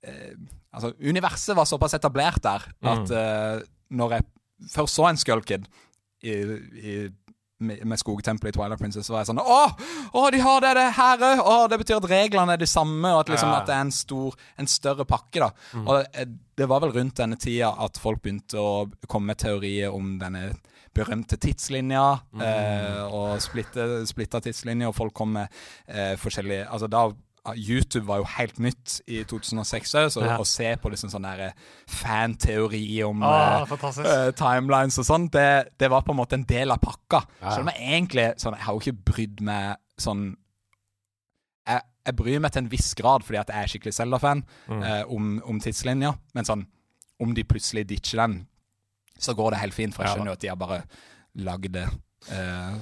eh, 0.07 0.35
Altså, 0.73 0.95
universet 1.05 1.53
var 1.53 1.67
såpass 1.69 1.93
etablert 1.99 2.41
der 2.41 2.63
at 2.89 3.11
eh, 3.13 3.65
når 3.93 4.17
jeg 4.19 4.29
først 4.73 4.99
så 4.99 5.09
en 5.09 5.21
Skull 5.21 5.43
Kid 5.47 5.67
i, 6.23 6.33
i, 6.33 6.97
med, 7.63 7.99
skogtempelet 7.99 8.55
i 8.55 8.59
Twilight 8.59 8.81
Princess, 8.81 9.07
så 9.07 9.15
var 9.15 9.23
jeg 9.23 9.33
sånn 9.33 9.43
Å, 9.43 9.61
å 10.19 10.23
de 10.35 10.41
har 10.43 10.63
det, 10.65 10.73
det 10.79 10.87
her 10.99 11.23
òg! 11.29 11.43
Å, 11.47 11.57
det 11.71 11.79
betyr 11.83 11.99
at 12.01 12.09
reglene 12.11 12.57
er 12.57 12.63
de 12.63 12.69
samme, 12.71 13.11
og 13.15 13.23
at, 13.23 13.33
liksom, 13.35 13.51
Ja. 13.53 13.61
at 13.61 13.71
det 13.71 13.77
er 13.77 13.87
en, 13.87 13.95
stor, 13.95 14.37
en 14.59 14.71
større 14.71 15.07
pakke. 15.09 15.43
da 15.45 15.51
Og 15.83 15.93
det, 15.99 16.27
det 16.59 16.69
var 16.71 16.83
vel 16.85 16.95
rundt 16.95 17.19
denne 17.23 17.39
tida 17.41 17.73
at 17.87 17.99
folk 18.03 18.23
begynte 18.23 18.59
å 18.61 18.87
komme 19.09 19.33
med 19.33 19.43
teorier 19.43 19.95
om 19.95 20.17
denne 20.23 20.53
berømte 20.93 21.39
tidslinja, 21.41 22.05
eh, 22.45 23.03
og 23.09 23.39
splitta 23.41 24.43
tidslinjer, 24.45 24.91
og 24.91 24.97
folk 24.99 25.15
kom 25.17 25.33
med 25.39 25.49
eh, 25.89 26.13
forskjellige 26.21 26.67
Altså 26.69 26.91
da 26.93 27.07
YouTube 27.59 28.07
var 28.07 28.21
jo 28.21 28.25
helt 28.37 28.59
nytt 28.63 29.01
i 29.11 29.25
2006, 29.25 29.91
så 30.15 30.23
Ja. 30.23 30.37
å 30.39 30.45
se 30.47 30.77
på 30.77 30.91
liksom 30.93 31.11
sånn 31.11 31.23
der 31.27 31.53
fanteori 31.91 33.03
om 33.05 33.23
Ah, 33.23 33.65
uh, 33.65 33.73
eh, 34.05 34.31
timelines 34.39 34.99
og 34.99 35.05
sånn, 35.09 35.29
det, 35.31 35.73
det 35.79 35.91
var 35.91 36.03
på 36.07 36.13
en 36.15 36.21
måte 36.21 36.35
en 36.39 36.45
del 36.47 36.71
av 36.71 36.79
pakka. 36.79 37.25
Ja. 37.41 37.51
Selv 37.57 37.67
om 37.67 37.73
jeg 37.75 37.89
egentlig 37.89 38.29
sånn, 38.39 38.55
Jeg 38.55 38.65
har 38.65 38.75
jo 38.75 38.81
ikke 38.81 39.05
brydd 39.13 39.41
meg 39.41 39.77
sånn 39.99 40.37
jeg, 41.67 41.83
jeg 42.07 42.17
bryr 42.17 42.41
meg 42.41 42.53
til 42.53 42.63
en 42.65 42.69
viss 42.73 42.95
grad 42.95 43.23
fordi 43.25 43.39
at 43.39 43.49
jeg 43.49 43.63
er 43.63 43.67
skikkelig 43.71 43.95
Zelda-fan 43.95 44.45
Mm. 44.69 44.83
uh, 44.83 45.03
om, 45.15 45.43
om 45.45 45.61
tidslinja, 45.61 46.15
men 46.35 46.45
sånn 46.45 46.67
om 47.21 47.35
de 47.35 47.45
plutselig 47.45 47.87
ditcher 47.87 48.19
den, 48.19 48.47
så 49.19 49.35
går 49.35 49.51
det 49.51 49.61
helt 49.61 49.75
fint, 49.75 49.95
for 49.95 50.03
jeg 50.05 50.15
skjønner 50.17 50.33
jo 50.33 50.39
at 50.39 50.41
de 50.41 50.49
har 50.49 50.57
bare 50.57 50.83
lagd 51.37 51.73
det 51.73 51.89
uh, 52.33 52.79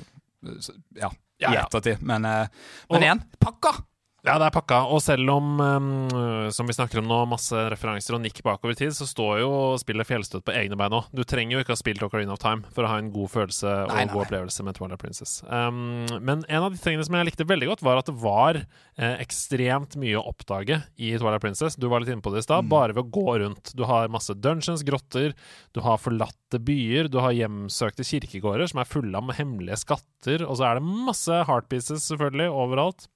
så, 0.60 0.72
ja, 0.96 1.10
Ja, 1.40 1.50
i 1.52 1.56
ettertid. 1.56 2.02
Men, 2.02 2.22
men 2.22 2.48
Og- 2.88 2.96
men 3.00 3.02
igjen, 3.02 3.22
pakka! 3.40 3.84
Ja, 4.26 4.34
det 4.36 4.50
er 4.50 4.52
pakka. 4.52 4.82
Og 4.92 5.00
selv 5.00 5.30
om, 5.32 5.54
um, 5.60 6.50
som 6.52 6.68
vi 6.68 6.74
snakker 6.76 7.00
om 7.00 7.08
nå, 7.08 7.22
masse 7.30 7.56
referanser 7.72 8.18
og 8.18 8.20
nikk 8.24 8.42
bakover 8.44 8.74
i 8.74 8.78
tid, 8.78 8.92
så 8.96 9.06
står 9.08 9.40
jo 9.40 9.50
spillet 9.80 10.08
fjellstøtt 10.08 10.44
på 10.44 10.54
egne 10.56 10.76
bein 10.76 10.92
nå. 10.92 11.00
Du 11.16 11.22
trenger 11.24 11.56
jo 11.56 11.62
ikke 11.64 11.72
ha 11.72 11.80
spilt 11.80 12.04
Ocarina 12.04 12.34
of 12.34 12.42
Time 12.42 12.68
for 12.74 12.84
å 12.84 12.90
ha 12.92 12.98
en 13.00 13.08
god 13.14 13.32
følelse 13.32 13.68
og 13.70 13.94
Nei, 13.94 14.02
nei, 14.04 14.12
god 14.12 14.26
opplevelse 14.26 14.66
med 14.66 14.76
Twilight 14.76 15.00
Princess. 15.00 15.38
Um, 15.48 16.04
men 16.20 16.44
en 16.48 16.66
av 16.66 16.74
de 16.74 16.80
tingene 16.82 17.06
som 17.06 17.16
jeg 17.16 17.30
likte 17.30 17.48
veldig 17.48 17.70
godt, 17.70 17.84
var 17.86 18.00
at 18.00 18.10
det 18.10 18.16
var 18.20 18.58
eh, 18.60 19.14
ekstremt 19.22 19.96
mye 20.00 20.18
å 20.20 20.26
oppdage 20.28 20.82
i 21.00 21.14
Twilight 21.14 21.44
Princess. 21.44 21.78
Du 21.80 21.88
var 21.88 22.04
litt 22.04 22.12
inne 22.12 22.24
på 22.24 22.32
det 22.34 22.42
i 22.42 22.48
stad. 22.48 22.68
Bare 22.68 22.92
ved 22.92 23.06
å 23.06 23.14
gå 23.16 23.38
rundt. 23.40 23.72
Du 23.76 23.86
har 23.88 24.12
masse 24.12 24.36
dungeons, 24.36 24.84
grotter, 24.84 25.32
du 25.72 25.80
har 25.86 26.00
forlatte 26.02 26.60
byer, 26.60 27.08
du 27.08 27.22
har 27.24 27.32
hjemsøkte 27.36 28.04
kirkegårder 28.04 28.68
som 28.68 28.82
er 28.82 28.90
fulle 28.90 29.16
av 29.16 29.32
hemmelige 29.38 29.80
skatter, 29.86 30.44
og 30.44 30.60
så 30.60 30.68
er 30.68 30.80
det 30.80 31.00
masse 31.08 31.40
heartpieces 31.48 32.04
selvfølgelig 32.10 32.50
overalt. 32.52 33.08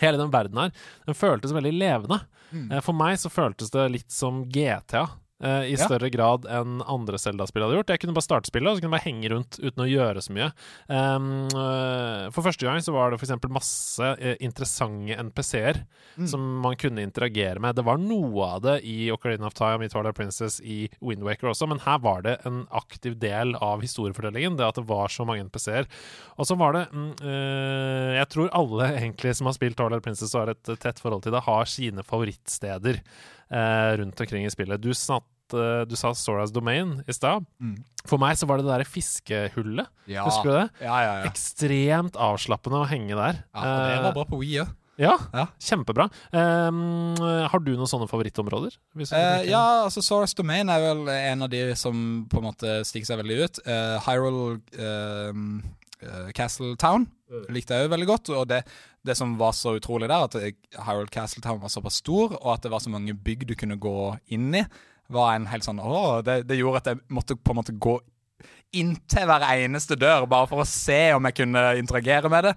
Hele 0.00 0.20
den 0.20 0.32
verden 0.32 0.58
her, 0.60 0.72
den 1.06 1.16
føltes 1.16 1.54
veldig 1.56 1.72
levende. 1.72 2.20
Mm. 2.50 2.68
For 2.84 2.96
meg 2.96 3.16
så 3.20 3.32
føltes 3.32 3.72
det 3.74 3.86
litt 3.94 4.12
som 4.12 4.44
GTA. 4.52 5.06
Eh, 5.42 5.72
I 5.72 5.76
Ja. 5.76 5.84
større 5.86 6.10
grad 6.10 6.46
enn 6.48 6.82
andre 6.86 7.18
Zelda-spill 7.18 7.62
hadde 7.62 7.76
gjort. 7.76 7.92
Jeg 7.92 8.00
kunne 8.00 8.14
bare 8.16 8.26
starte 8.26 8.50
spillet 8.50 8.70
og 8.70 8.76
så 8.76 8.80
kunne 8.82 8.96
jeg 8.96 9.04
bare 9.04 9.12
henge 9.12 9.30
rundt 9.32 9.58
uten 9.60 9.84
å 9.84 9.88
gjøre 9.88 10.22
så 10.24 10.32
mye. 10.32 10.48
Um, 10.88 11.48
uh, 11.52 12.30
for 12.32 12.42
første 12.46 12.66
gang 12.66 12.80
så 12.80 12.94
var 12.94 13.10
det 13.10 13.20
f.eks. 13.20 13.34
masse 13.52 14.00
uh, 14.00 14.36
interessante 14.40 15.16
NPC-er 15.16 15.82
som 16.26 16.40
man 16.62 16.76
kunne 16.80 17.04
interagere 17.04 17.60
med. 17.60 17.76
Det 17.76 17.84
var 17.84 17.98
noe 18.00 18.46
av 18.56 18.62
det 18.64 18.78
i 18.88 19.10
Ocarina 19.12 19.50
of 19.50 19.54
Time, 19.54 19.84
i 19.84 19.88
Twilight 19.92 20.16
Princess, 20.16 20.60
i 20.64 20.88
Windwaker 21.04 21.50
også, 21.52 21.68
men 21.68 21.82
her 21.84 21.98
var 22.00 22.22
det 22.24 22.38
en 22.48 22.64
aktiv 22.70 23.18
del 23.20 23.54
av 23.60 23.84
historiefortellingen, 23.84 24.56
det 24.56 24.64
at 24.64 24.80
det 24.80 24.86
var 24.88 25.12
så 25.12 25.26
mange 25.28 25.44
NPC-er. 25.44 25.84
Og 26.40 26.48
så 26.48 26.56
var 26.56 26.72
det 26.72 26.86
mm, 26.92 27.12
Jeg 28.16 28.28
tror 28.32 28.48
alle 28.56 28.88
egentlig 28.96 29.34
som 29.36 29.50
har 29.50 29.56
spilt 29.56 29.76
Twilight 29.76 30.04
Princess 30.04 30.34
og 30.34 30.46
har 30.46 30.54
et 30.54 30.72
tett 30.80 31.00
forhold 31.02 31.26
til 31.26 31.36
det, 31.36 31.44
har 31.44 31.68
sine 31.68 32.04
favorittsteder 32.06 33.02
rundt 33.50 34.20
omkring 34.20 34.46
i 34.46 34.50
spillet. 34.50 34.80
Du, 34.82 34.90
snatt, 34.94 35.26
eh, 35.54 35.84
du 35.86 35.94
sa 35.96 36.12
Soras 36.14 36.50
Domain 36.52 37.02
i 37.06 37.12
stad. 37.12 37.44
Mm. 37.62 37.76
For 38.06 38.18
meg 38.22 38.36
så 38.38 38.46
var 38.46 38.58
det 38.58 38.66
det 38.66 38.72
derre 38.72 38.86
fiskehullet. 38.88 39.86
Ja. 40.06 40.24
Husker 40.26 40.50
du 40.50 40.56
det? 40.60 40.66
Ja, 40.86 40.96
ja, 41.02 41.12
ja. 41.20 41.30
Ekstremt 41.30 42.14
avslappende 42.16 42.82
å 42.82 42.88
henge 42.90 43.14
der. 43.18 43.44
ja 43.54 43.62
det 43.62 43.94
Eh, 43.98 44.02
var 44.04 44.12
bra 44.14 44.24
på 44.24 44.38
Wii 44.42 44.60
òg. 44.62 44.68
ja, 44.98 45.16
Ja. 45.34 45.46
kjempebra. 45.60 46.08
Um, 46.32 47.16
har 47.20 47.58
du 47.60 47.72
noen 47.76 47.86
sånne 47.90 48.08
favorittområder? 48.08 48.76
Eh, 48.96 49.50
ja, 49.50 49.84
altså 49.84 50.02
Soras 50.02 50.34
Domain 50.34 50.68
er 50.70 50.80
vel 50.80 51.08
en 51.08 51.42
av 51.42 51.50
de 51.50 51.74
som 51.76 52.26
på 52.30 52.38
en 52.38 52.44
måte 52.50 52.80
stikker 52.86 53.06
seg 53.06 53.18
veldig 53.22 53.38
ut. 53.44 53.58
Uh, 53.66 53.98
Hyrule 54.06 54.60
ehm, 54.78 55.62
eh, 56.02 56.32
Castle 56.36 56.74
Town 56.80 57.06
likte 57.52 57.76
jeg 57.76 57.86
jo 57.86 57.92
veldig 57.92 58.08
godt. 58.10 58.32
Og 58.38 58.48
det, 58.50 58.62
det 59.06 59.16
som 59.18 59.36
var 59.40 59.54
så 59.56 59.76
utrolig 59.78 60.10
der, 60.10 60.26
at 60.26 60.36
Hyrule 60.86 61.12
Castle 61.12 61.44
Town 61.44 61.62
var 61.62 61.72
såpass 61.72 62.00
stor, 62.02 62.36
og 62.40 62.52
at 62.54 62.66
det 62.66 62.72
var 62.74 62.84
så 62.84 62.92
mange 62.92 63.14
bygg 63.14 63.46
du 63.48 63.56
kunne 63.58 63.78
gå 63.80 64.12
inn 64.34 64.52
i, 64.54 64.66
var 65.12 65.36
en 65.36 65.46
helt 65.46 65.62
sånn 65.62 65.78
Å, 65.78 66.20
det, 66.26 66.40
det 66.48 66.58
gjorde 66.58 66.82
at 66.82 66.88
jeg 66.90 67.02
måtte 67.14 67.36
på 67.38 67.54
en 67.54 67.60
måte 67.60 67.76
gå 67.78 68.00
inntil 68.76 69.28
hver 69.28 69.44
eneste 69.46 69.96
dør, 69.98 70.26
bare 70.28 70.48
for 70.50 70.62
å 70.62 70.68
se 70.68 71.14
om 71.16 71.26
jeg 71.28 71.38
kunne 71.38 71.62
interagere 71.78 72.30
med 72.32 72.48
det. 72.48 72.52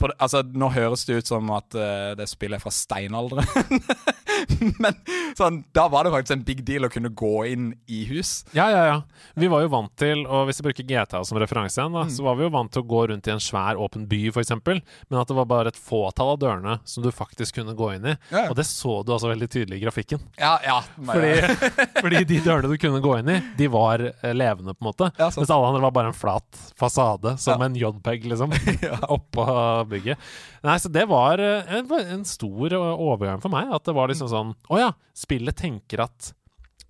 På, 0.00 0.08
altså, 0.16 0.42
Nå 0.42 0.70
høres 0.74 1.04
det 1.06 1.20
ut 1.20 1.30
som 1.30 1.50
at 1.54 1.76
uh, 1.76 2.12
det 2.18 2.26
spillet 2.30 2.58
er 2.58 2.64
fra 2.64 2.72
steinalderen, 2.74 3.46
Men 4.82 4.96
sånn, 5.38 5.60
da 5.76 5.86
var 5.92 6.04
det 6.06 6.12
faktisk 6.14 6.36
en 6.36 6.44
big 6.46 6.62
deal 6.66 6.86
å 6.86 6.90
kunne 6.92 7.10
gå 7.16 7.32
inn 7.50 7.70
i 7.90 8.02
hus. 8.10 8.44
Ja, 8.56 8.66
ja, 8.72 8.82
ja. 8.88 8.96
Vi 9.40 9.48
var 9.52 9.62
jo 9.64 9.70
vant 9.72 9.92
til, 10.00 10.24
og 10.26 10.46
hvis 10.48 10.60
vi 10.60 10.66
bruker 10.68 10.86
GTA 10.88 11.20
som 11.26 11.38
referanse 11.40 11.78
igjen, 11.80 11.92
da, 11.96 12.04
Mm. 12.06 12.10
så 12.16 12.24
var 12.24 12.36
vi 12.38 12.44
jo 12.46 12.50
vant 12.54 12.70
til 12.72 12.82
å 12.82 12.88
gå 12.88 13.00
rundt 13.10 13.28
i 13.28 13.32
en 13.34 13.42
svær, 13.42 13.76
åpen 13.80 14.06
by, 14.10 14.20
f.eks., 14.32 14.50
men 14.60 15.18
at 15.20 15.28
det 15.28 15.36
var 15.36 15.46
bare 15.50 15.68
et 15.72 15.78
fåtall 15.78 16.32
av 16.34 16.38
dørene 16.42 16.78
som 16.88 17.04
du 17.04 17.10
faktisk 17.14 17.58
kunne 17.60 17.74
gå 17.78 17.90
inn 17.96 18.06
i. 18.12 18.16
Ja. 18.32 18.46
Og 18.50 18.56
det 18.58 18.64
så 18.68 19.00
du 19.04 19.12
altså 19.14 19.30
veldig 19.30 19.48
tydelig 19.52 19.78
i 19.78 19.84
grafikken. 19.84 20.22
Ja, 20.40 20.54
ja. 20.64 20.78
Fordi, 20.96 21.34
fordi 22.02 22.24
de 22.30 22.40
dørene 22.44 22.70
du 22.72 22.76
kunne 22.80 23.02
gå 23.04 23.14
inn 23.20 23.28
i, 23.34 23.38
de 23.58 23.68
var 23.72 24.02
eh, 24.08 24.32
levende, 24.34 24.74
på 24.74 24.82
en 24.84 24.88
måte. 24.90 25.10
Ja, 25.20 25.28
mens 25.36 25.52
alle 25.52 25.68
andre 25.70 25.84
var 25.84 25.94
bare 25.98 26.10
en 26.14 26.16
flat 26.16 26.62
fasade, 26.80 27.36
som 27.42 27.60
en 27.62 27.76
jodpeg, 27.78 28.24
liksom, 28.32 28.50
oppå 29.16 29.44
bygget. 29.90 30.18
Nei, 30.64 30.74
så 30.80 30.88
det 30.92 31.06
var 31.08 31.38
eh, 31.40 31.70
en, 31.78 31.86
en 32.16 32.24
stor 32.28 32.72
eh, 32.72 33.04
overgang 33.10 33.40
for 33.44 33.52
meg. 33.52 33.68
At 33.76 33.84
det 33.86 33.94
var 33.96 34.08
liksom 34.10 34.28
sånn 34.32 34.39
Å 34.48 34.78
ja, 34.80 34.90
spillet 35.16 35.58
tenker 35.60 36.04
at 36.06 36.32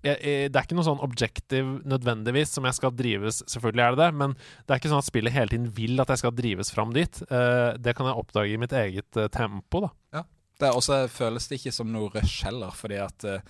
jeg, 0.01 0.17
jeg, 0.17 0.49
det 0.49 0.57
er 0.57 0.65
ikke 0.65 0.75
noe 0.79 0.87
sånn 0.87 1.03
objective 1.05 1.75
nødvendigvis 1.85 2.55
som 2.55 2.65
jeg 2.65 2.73
skal 2.73 2.93
drives 2.97 3.43
Selvfølgelig 3.45 3.83
er 3.85 3.93
det 3.93 3.99
det, 4.01 4.07
men 4.17 4.31
det 4.33 4.73
er 4.73 4.79
ikke 4.81 4.89
sånn 4.89 5.03
at 5.03 5.09
spillet 5.11 5.35
hele 5.35 5.53
tiden 5.53 5.67
vil 5.77 6.01
at 6.01 6.09
jeg 6.09 6.23
skal 6.23 6.33
drives 6.33 6.71
fram 6.73 6.95
dit. 6.95 7.19
Uh, 7.29 7.77
det 7.77 7.93
kan 7.97 8.09
jeg 8.09 8.17
oppdage 8.17 8.55
i 8.55 8.61
mitt 8.61 8.73
eget 8.73 9.19
uh, 9.21 9.27
tempo, 9.29 9.83
da. 9.85 9.91
Det 10.61 10.69
er 10.69 10.77
også 10.77 11.03
føles 11.09 11.47
det 11.49 11.57
ikke 11.57 11.73
som 11.73 11.89
noe 11.89 12.11
rush 12.13 12.45
heller, 12.45 12.73
fordi 12.77 12.99
at 13.01 13.23
eh, 13.25 13.45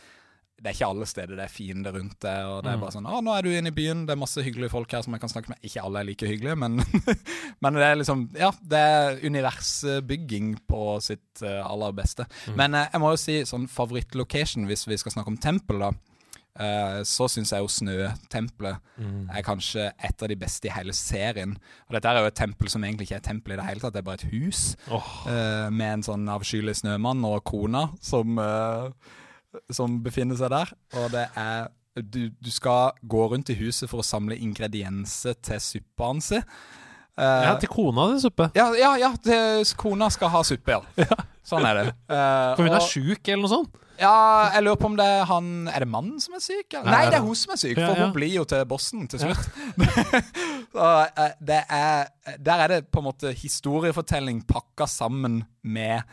det 0.61 0.69
er 0.69 0.75
ikke 0.77 0.89
alle 0.93 1.05
steder 1.09 1.35
det 1.35 1.45
er 1.47 1.49
fiender 1.49 1.91
rundt 1.97 2.19
det. 2.21 2.35
Og 2.45 2.59
det 2.63 2.69
er 2.71 2.77
Mm. 2.77 2.81
bare 2.83 2.91
sånn 2.93 3.07
'Å, 3.09 3.21
nå 3.23 3.33
er 3.37 3.41
du 3.41 3.49
inne 3.49 3.67
i 3.67 3.71
byen, 3.73 4.05
det 4.05 4.13
er 4.13 4.19
masse 4.21 4.37
hyggelige 4.45 4.69
folk 4.69 4.91
her 4.91 5.01
som 5.01 5.13
jeg 5.13 5.21
kan 5.21 5.29
snakke 5.29 5.49
med.' 5.49 5.57
Ikke 5.63 5.83
alle 5.83 5.99
er 5.99 6.03
like 6.05 6.27
hyggelige, 6.27 6.55
men, 6.57 6.77
men 7.61 7.73
det 7.73 7.81
er 7.83 7.95
liksom 7.97 8.29
Ja, 8.37 8.51
det 8.61 8.77
er 8.77 9.19
universbygging 9.25 10.59
på 10.69 11.01
sitt 11.01 11.41
eh, 11.41 11.65
aller 11.65 11.91
beste. 11.91 12.25
Mm. 12.47 12.55
Men 12.55 12.75
eh, 12.75 12.87
jeg 12.93 13.01
må 13.01 13.11
jo 13.11 13.17
si 13.17 13.41
sånn 13.43 13.67
favorittlocation, 13.67 14.65
hvis 14.69 14.85
vi 14.87 14.97
skal 14.97 15.11
snakke 15.11 15.27
om 15.33 15.37
tempel, 15.37 15.79
da. 15.79 15.91
eh, 16.59 17.01
så 17.07 17.29
syns 17.31 17.49
jeg 17.53 17.61
jo 17.63 17.67
Snøtempelet 17.71 18.79
Mm. 18.99 19.29
er 19.31 19.41
kanskje 19.41 19.91
et 20.03 20.21
av 20.21 20.27
de 20.27 20.35
beste 20.35 20.65
i 20.67 20.69
hele 20.75 20.91
serien. 20.93 21.55
Og 21.89 21.93
dette 21.95 22.05
er 22.05 22.19
jo 22.19 22.27
et 22.27 22.35
tempel 22.35 22.67
som 22.69 22.83
egentlig 22.83 23.07
ikke 23.07 23.15
er 23.15 23.23
et 23.23 23.23
tempel 23.23 23.53
i 23.53 23.55
det 23.55 23.65
hele 23.65 23.79
tatt, 23.79 23.93
det 23.93 23.99
er 24.03 24.09
bare 24.09 24.19
et 24.21 24.31
hus. 24.31 24.75
oh. 24.91 25.25
Med 25.71 25.93
en 25.93 26.03
sånn 26.03 26.27
avskyelig 26.29 26.75
snømann 26.83 27.23
og 27.25 27.43
kona 27.45 27.89
som, 28.01 28.35
som 29.73 29.99
befinner 30.03 30.39
seg 30.39 30.53
der. 30.53 30.73
Og 30.99 31.11
det 31.13 31.27
er 31.39 31.69
du, 31.95 32.29
du 32.39 32.51
skal 32.51 32.95
gå 33.01 33.25
rundt 33.33 33.51
i 33.51 33.57
huset 33.59 33.89
for 33.91 33.99
å 33.99 34.05
samle 34.05 34.37
ingredienser 34.39 35.35
til 35.43 35.59
suppa 35.63 36.11
hans. 36.11 36.31
Uh, 37.19 37.43
ja, 37.43 37.55
til 37.59 37.69
kona 37.69 38.07
di 38.13 38.21
suppe. 38.23 38.47
ja, 38.55 38.69
ja, 38.79 38.93
ja 39.01 39.11
til, 39.19 39.65
kona 39.77 40.07
skal 40.13 40.31
ha 40.31 40.41
suppe, 40.47 40.79
ja. 40.95 41.19
Sånn 41.51 41.65
er 41.67 41.77
det. 41.77 41.85
Uh, 42.07 42.55
For 42.55 42.63
hun 42.63 42.77
er 42.77 42.85
sjuk, 42.85 43.27
eller 43.27 43.43
noe 43.43 43.51
sånt. 43.51 43.77
Ja, 44.01 44.13
jeg 44.55 44.63
lurer 44.65 44.79
på 44.81 44.87
om 44.89 44.95
det 44.97 45.05
er 45.05 45.27
han 45.29 45.67
Er 45.69 45.83
det 45.83 45.87
mannen 45.91 46.15
som 46.23 46.33
er 46.33 46.41
syk? 46.41 46.71
Eller? 46.73 46.87
Nei, 46.89 47.01
det 47.11 47.19
er 47.19 47.25
hun 47.25 47.37
som 47.37 47.51
er 47.53 47.59
syk, 47.61 47.75
for 47.77 47.99
hun 47.99 48.13
blir 48.15 48.31
jo 48.33 48.45
til 48.49 48.63
bossen 48.69 49.03
til 49.11 49.21
slutt. 49.21 49.49
Så, 50.73 50.87
uh, 50.87 51.27
det 51.43 51.59
er, 51.67 52.09
der 52.39 52.63
er 52.63 52.73
det 52.75 52.79
på 52.89 53.01
en 53.01 53.09
måte 53.09 53.33
historiefortelling 53.35 54.41
pakka 54.49 54.87
sammen 54.89 55.41
med 55.61 56.07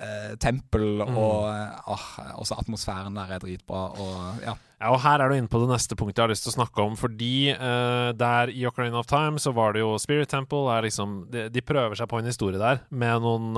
eh, 0.00 0.36
tempel, 0.42 1.02
Mm. 1.06 1.16
og 1.16 1.48
eh, 1.50 1.90
åh, 1.92 2.06
også 2.42 2.58
atmosfæren 2.60 3.14
der 3.16 3.32
er 3.36 3.38
dritbra. 3.42 3.88
Og 3.98 4.42
ja. 4.44 4.54
Ja, 4.76 4.90
og 4.92 5.00
her 5.00 5.22
er 5.24 5.30
du 5.32 5.34
inne 5.38 5.48
på 5.48 5.56
det 5.62 5.70
neste 5.70 5.96
punktet 5.96 6.18
jeg 6.20 6.26
har 6.26 6.28
lyst 6.34 6.44
til 6.44 6.52
å 6.52 6.56
snakke 6.58 6.82
om. 6.84 6.96
Fordi 7.00 7.48
eh, 7.54 8.10
der 8.12 8.50
i 8.52 8.66
Ocarina 8.68 8.98
of 9.00 9.06
Time 9.08 9.40
så 9.40 9.48
var 9.56 9.72
det 9.72 9.80
jo 9.80 9.94
Spirit 9.96 10.28
Temple 10.28 10.66
er 10.68 10.84
liksom, 10.84 11.14
de, 11.32 11.46
de 11.48 11.62
prøver 11.64 11.96
seg 11.96 12.10
på 12.10 12.18
en 12.20 12.28
historie 12.28 12.60
der 12.60 12.82
med 12.92 13.24
noen 13.24 13.56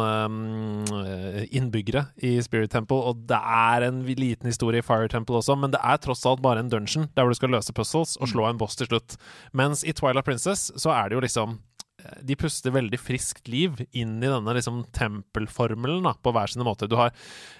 eh, 1.02 1.42
innbyggere 1.58 2.04
i 2.22 2.36
Spirit 2.46 2.70
Temple. 2.70 3.00
Og 3.10 3.24
det 3.26 3.38
er 3.42 3.88
en 3.88 4.04
liten 4.06 4.46
historie 4.46 4.78
i 4.78 4.86
Fire 4.86 5.08
Temple 5.10 5.40
også, 5.42 5.58
men 5.58 5.74
det 5.74 5.80
er 5.82 5.98
tross 6.06 6.22
alt 6.28 6.42
bare 6.44 6.62
en 6.62 6.70
dungeon 6.70 7.08
der 7.16 7.26
hvor 7.26 7.34
du 7.34 7.40
skal 7.40 7.50
løse 7.56 7.74
puzzles 7.74 8.14
og 8.22 8.30
slå 8.30 8.46
en 8.52 8.60
boss 8.62 8.78
til 8.78 8.86
slutt. 8.86 9.18
Mens 9.58 9.82
i 9.82 9.92
Twilight 9.98 10.24
Princess 10.28 10.68
så 10.78 10.94
er 10.94 11.08
det 11.10 11.18
jo 11.18 11.24
liksom 11.26 11.58
de 12.22 12.36
puster 12.38 12.70
veldig 12.74 12.98
friskt 13.00 13.48
liv 13.50 13.80
inn 13.92 14.16
i 14.22 14.28
denne 14.30 14.54
liksom 14.54 14.84
tempelformelen 14.96 16.04
da, 16.06 16.12
på 16.22 16.32
hver 16.34 16.50
sine 16.52 16.66
måter. 16.66 16.88
Du 16.90 16.94
har, 17.00 17.10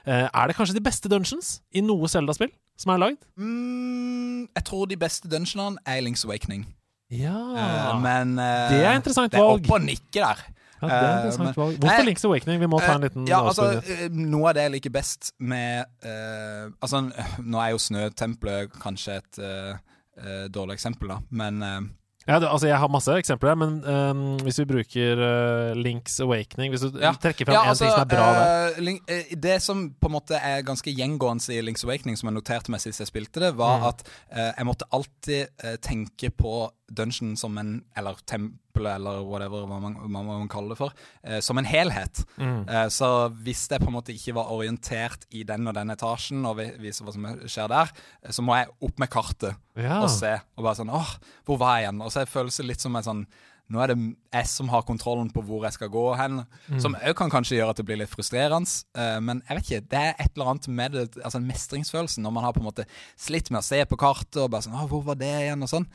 eh, 0.07 0.29
er 0.31 0.47
det 0.51 0.57
kanskje 0.57 0.77
de 0.79 0.85
beste 0.85 1.11
dungeons 1.11 1.57
i 1.75 1.83
noe 1.85 2.07
Zelda-spill 2.09 2.53
som 2.79 2.93
er 2.95 3.01
lagd? 3.03 3.25
mm, 3.37 4.49
jeg 4.55 4.65
tror 4.69 4.87
de 4.89 4.97
beste 5.01 5.29
dungeonene 5.31 5.83
er 5.87 6.01
Links 6.07 6.25
Awakening. 6.25 6.67
Ja 7.11 7.33
uh, 7.33 8.01
men 8.05 8.35
uh, 8.37 8.69
Det 8.69 8.83
er 8.85 8.99
interessant 8.99 9.33
det 9.33 9.41
er 9.41 9.49
opp 9.49 9.71
og 9.73 9.81
nikke 9.81 10.21
der. 10.21 10.43
ja, 10.83 10.87
det 10.87 10.93
er 10.93 11.05
eh, 11.07 11.15
interessant 11.17 11.47
men- 11.49 11.57
valg. 11.57 11.79
Hvorfor 11.83 12.05
Link's 12.07 12.25
Awakening? 12.29 12.61
Vi 12.61 12.69
må 12.71 12.81
ta 12.85 12.95
en 12.95 13.07
liten 13.07 13.23
Eh, 13.25 13.31
ja, 13.33 13.39
altså, 13.49 13.69
eh, 13.81 14.09
Noe 14.13 14.51
av 14.51 14.55
det 14.59 14.67
jeg 14.69 14.75
liker 14.77 14.93
best 14.95 15.33
med 15.41 15.87
eh, 16.05 16.69
Altså, 16.85 17.01
nå 17.43 17.59
er 17.65 17.73
jo 17.73 17.81
Snøtempelet 17.83 18.77
kanskje 18.79 19.17
et 19.23 19.41
eh, 19.41 19.79
eh, 20.21 20.45
dårlig 20.53 20.77
eksempel, 20.79 21.09
da, 21.17 21.19
men 21.31 21.63
eh, 21.65 21.81
Ja, 22.29 22.37
det, 22.43 22.49
altså, 22.53 22.67
jeg 22.69 22.77
har 22.79 22.91
masse 22.93 23.15
eksempler, 23.17 23.55
men 23.57 23.79
um, 23.89 24.37
hvis 24.45 24.59
vi 24.61 24.67
bruker 24.69 25.17
uh, 25.17 25.71
Link's 25.79 26.19
Awakening 26.21 26.75
Hvis 26.75 26.83
du 26.85 26.99
Ja. 27.01 27.15
trekker 27.17 27.49
fram 27.49 27.55
ja, 27.57 27.63
altså, 27.71 27.87
ting 27.87 27.95
som 27.95 28.03
er 28.05 28.11
bra 28.13 28.27
der 28.37 28.73
eh, 28.75 28.81
Link, 28.85 29.01
uh, 29.09 29.33
Det 29.49 29.55
som 29.65 29.87
på 29.97 30.11
en 30.11 30.17
måte 30.19 30.37
er 30.37 30.61
ganske 30.69 30.93
gjengående 30.93 31.57
i 31.57 31.63
Links 31.65 31.85
Awakening, 31.89 32.19
som 32.21 32.29
jeg 32.29 32.37
noterte 32.37 32.71
meg 32.75 32.85
sist 32.85 33.01
jeg 33.01 33.09
spilte 33.09 33.41
det, 33.41 33.55
var 33.57 33.79
Mm. 33.81 33.89
at 33.89 34.05
eh, 34.31 34.53
jeg 34.59 34.67
måtte 34.69 34.85
alltid 34.93 35.47
eh, 35.65 35.77
tenke 35.81 36.31
på 36.37 36.53
dungeon 36.91 37.37
som 37.37 37.57
en 37.59 37.83
Eller 37.97 38.17
tempelet, 38.27 38.95
eller 38.97 39.23
whatever 39.27 39.67
hva 39.67 39.81
man, 39.83 39.97
hva 40.07 40.23
man 40.25 40.49
kaller 40.49 40.75
det 40.75 40.79
for, 40.81 40.93
eh, 41.25 41.41
som 41.45 41.59
en 41.59 41.65
helhet. 41.69 42.25
Mm. 42.39 42.69
Eh, 42.69 42.87
Så 42.89 43.29
hvis 43.43 43.67
jeg 43.69 43.81
på 43.81 43.89
en 43.91 43.97
måte 43.99 44.15
ikke 44.15 44.35
var 44.35 44.53
orientert 44.55 45.27
i 45.31 45.43
den 45.43 45.67
og 45.69 45.75
den 45.75 45.91
etasjen, 45.91 46.45
og 46.47 46.57
viser 46.57 47.05
hva 47.05 47.13
som 47.13 47.27
skjer 47.47 47.69
der, 47.69 47.93
eh, 48.23 48.31
så 48.31 48.43
må 48.43 48.57
jeg 48.57 48.69
opp 48.81 48.99
med 48.99 49.11
kartet 49.11 49.57
Ja. 49.77 50.01
og 50.03 50.11
se. 50.11 50.41
Og 50.57 50.65
bare 50.65 50.75
sånn 50.77 50.91
åh, 50.95 51.17
hvor 51.45 51.59
var 51.59 51.79
jeg 51.79 51.89
igjen? 51.89 52.03
Og 52.03 52.11
så 52.13 52.27
føles 52.27 52.57
det 52.57 52.67
litt 52.67 52.81
som 52.81 52.97
en 52.97 53.03
sånn 53.03 53.27
nå 53.71 53.83
er 53.83 53.89
det 53.93 53.99
jeg 54.33 54.47
som 54.49 54.69
har 54.73 54.81
kontrollen 54.89 55.29
på 55.31 55.43
hvor 55.45 55.61
jeg 55.67 55.75
skal 55.75 55.91
gå 55.93 56.17
hen. 56.17 56.47
Mm. 56.71 56.81
Som 56.81 56.95
òg 56.95 57.15
kan 57.15 57.29
kanskje 57.29 57.59
gjøre 57.59 57.69
at 57.75 57.77
det 57.77 57.85
blir 57.85 57.99
litt 58.01 58.09
frustrerende. 58.09 58.65
Uh, 58.97 59.21
men 59.21 59.43
jeg 59.47 59.59
vet 59.59 59.67
ikke, 59.67 59.89
det 59.91 59.99
er 60.01 60.15
et 60.25 60.31
eller 60.39 60.49
annet 60.55 60.69
med 60.69 60.93
det, 60.93 61.03
altså 61.23 61.39
mestringsfølelsen 61.45 62.25
når 62.25 62.33
man 62.33 62.45
har 62.45 62.53
på 62.57 62.61
en 62.63 62.69
måte 62.71 62.87
slitt 63.21 63.51
med 63.51 63.61
å 63.61 63.67
se 63.69 63.83
på 63.85 63.99
kartet 64.01 64.41
og 64.41 64.51
bare 64.55 64.63
sånn 64.65 64.73
Å, 64.73 64.89
hvor 64.89 65.05
var 65.05 65.21
det 65.21 65.29
igjen? 65.29 65.63
Og 65.63 65.69
sånn. 65.69 65.87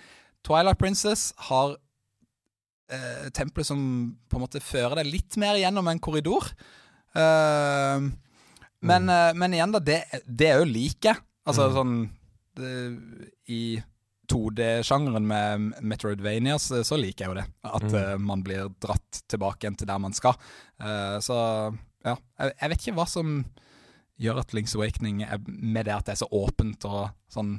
Twilight 0.44 0.80
Princess 0.82 1.30
har 1.50 1.76
eh, 2.92 3.30
tempelet 3.34 3.66
som 3.70 3.80
på 4.30 4.38
en 4.38 4.44
måte 4.44 4.62
fører 4.64 5.00
deg 5.02 5.10
litt 5.14 5.38
mer 5.42 5.56
gjennom 5.62 5.88
en 5.90 6.02
korridor. 6.04 6.50
Eh, 7.16 8.10
men, 8.84 9.10
eh, 9.10 9.32
men 9.40 9.56
igjen, 9.56 9.72
da, 9.76 9.80
det, 9.80 10.02
det 10.28 10.50
er 10.52 10.60
jo 10.64 10.70
like. 10.70 11.16
Altså 11.48 11.70
Mm. 11.70 11.76
sånn 11.78 11.96
det, 12.56 12.74
I 13.50 13.82
2D-sjangeren 14.30 15.26
med 15.28 15.82
Metroidvania 15.84 16.56
så, 16.62 16.84
så 16.88 16.98
liker 17.00 17.26
jeg 17.26 17.32
jo 17.34 17.40
det. 17.42 17.48
At 17.64 17.84
Mm. 17.90 17.96
eh, 18.00 18.18
man 18.18 18.44
blir 18.44 18.70
dratt 18.84 19.24
tilbake 19.32 19.64
igjen 19.66 19.78
til 19.80 19.88
der 19.90 20.00
man 20.00 20.14
skal. 20.14 20.36
Eh, 20.80 21.18
så 21.24 21.38
ja, 22.06 22.16
jeg, 22.40 22.54
jeg 22.62 22.70
vet 22.70 22.82
ikke 22.84 22.96
hva 23.00 23.08
som 23.10 23.46
gjør 24.20 24.40
at 24.44 24.54
Links 24.54 24.76
Awakening 24.76 25.24
er 25.26 25.40
med 25.48 25.86
det 25.88 25.94
at 25.96 26.06
det 26.06 26.14
er 26.16 26.22
så 26.26 26.30
åpent 26.32 26.86
og 26.86 27.10
sånn 27.34 27.56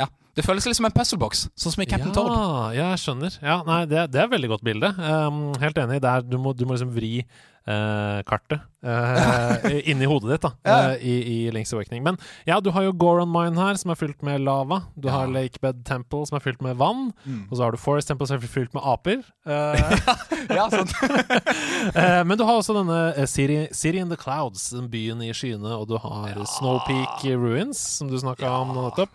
Ja. 0.00 0.08
Det 0.38 0.44
føles 0.46 0.64
litt 0.64 0.78
som 0.78 0.86
en 0.86 0.94
puzzlebox, 0.94 1.48
sånn 1.58 1.72
som 1.74 1.82
i 1.82 1.88
Captain 1.90 2.12
ja, 2.12 2.16
Toad. 2.16 2.32
Ja, 2.76 2.90
jeg 2.92 3.00
skjønner. 3.02 3.34
Ja, 3.42 3.56
nei, 3.66 3.80
det, 3.90 4.06
det 4.14 4.20
er 4.22 4.28
et 4.28 4.34
veldig 4.36 4.50
godt 4.52 4.62
bilde. 4.64 4.92
Um, 4.96 5.40
helt 5.60 5.80
enig. 5.82 5.98
Der 6.04 6.22
du, 6.22 6.36
må, 6.40 6.52
du 6.54 6.62
må 6.68 6.76
liksom 6.76 6.92
vri 6.94 7.24
uh, 7.66 8.22
kartet 8.28 8.62
uh, 8.86 9.66
inni 9.90 10.06
hodet 10.08 10.30
ditt 10.36 10.46
da 10.46 10.52
Ja. 10.64 10.76
uh, 10.94 11.02
i, 11.02 11.16
i 11.18 11.34
Link's 11.52 11.74
Awakening. 11.74 12.04
Men 12.06 12.20
ja, 12.48 12.60
du 12.62 12.70
har 12.72 12.86
jo 12.86 12.94
Goron 12.94 13.28
Mine 13.34 13.58
her, 13.58 13.74
som 13.82 13.90
er 13.90 13.98
fylt 13.98 14.22
med 14.24 14.46
lava. 14.46 14.84
Du 14.94 15.10
har 15.10 15.28
Lakebed 15.28 15.82
Temple, 15.90 16.22
som 16.30 16.38
er 16.38 16.46
fylt 16.46 16.62
med 16.64 16.78
vann. 16.80 17.10
Mm. 17.26 17.42
Og 17.50 17.58
så 17.58 17.66
har 17.66 17.74
du 17.74 17.82
Forest 17.82 18.14
Temple, 18.14 18.30
som 18.30 18.38
er 18.38 18.54
fylt 18.54 18.72
med 18.78 18.86
aper. 18.86 19.26
Eh, 19.50 20.56
ja, 20.56 20.68
sant. 20.70 20.94
Eh, 21.90 22.22
men 22.28 22.36
du 22.38 22.44
har 22.46 22.60
også 22.60 22.74
denne 22.76 22.98
eh, 23.16 23.26
City, 23.26 23.64
City 23.74 23.98
in 23.98 24.12
the 24.12 24.18
Clouds, 24.20 24.68
den 24.70 24.86
byen 24.92 25.22
i 25.26 25.32
skyene, 25.34 25.74
og 25.74 25.88
du 25.90 25.96
har. 25.98 26.38
Snowpeak 26.54 27.24
Ruins, 27.34 27.80
som 27.98 28.10
du 28.10 28.18
snakka 28.20 28.50
om 28.62 28.74
nå 28.76 28.84
nettopp. 28.86 29.10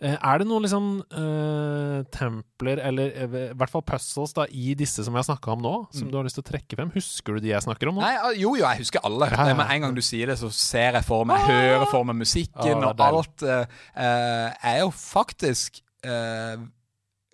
Eh, 0.00 0.16
er 0.16 0.40
det 0.40 0.46
noen 0.48 0.64
liksom 0.66 0.88
uh, 1.14 2.00
templer, 2.14 2.80
eller 2.88 3.12
eh, 3.14 3.36
i 3.52 3.56
hvert 3.58 3.72
fall 3.72 3.84
puzzles, 3.86 4.34
da, 4.36 4.46
i 4.50 4.74
disse 4.78 5.04
som 5.06 5.14
jeg 5.14 5.22
har 5.22 5.28
snakka 5.30 5.54
om 5.54 5.62
nå, 5.64 5.74
som 5.94 6.04
Mm. 6.06 6.10
du 6.10 6.16
har 6.18 6.26
lyst 6.26 6.38
til 6.40 6.44
å 6.44 6.48
trekke 6.50 6.76
frem? 6.78 6.90
Husker 6.94 7.36
du 7.36 7.44
de 7.44 7.52
jeg 7.52 7.62
snakker 7.64 7.88
om 7.90 8.00
nå? 8.00 8.04
Nei, 8.04 8.34
jo, 8.40 8.54
jo, 8.58 8.64
jeg 8.64 8.82
husker 8.82 9.04
alle. 9.06 9.30
Ja, 9.30 9.48
ja. 9.50 9.54
Men 9.58 9.70
en 9.70 9.86
gang 9.86 9.94
du 9.96 10.02
sier 10.04 10.26
det, 10.32 10.38
så 10.40 10.50
ser 10.52 10.98
jeg 10.98 11.04
for 11.06 11.24
meg, 11.28 11.40
ah! 11.42 11.48
hører 11.48 11.86
for 11.92 12.04
meg 12.08 12.18
musikken, 12.24 12.82
ah, 12.82 12.90
og 12.92 13.04
alt 13.08 13.44
Uh, 13.44 13.66
eh, 13.96 14.50
er 14.74 14.78
jo 14.80 14.90
faktisk 14.94 15.80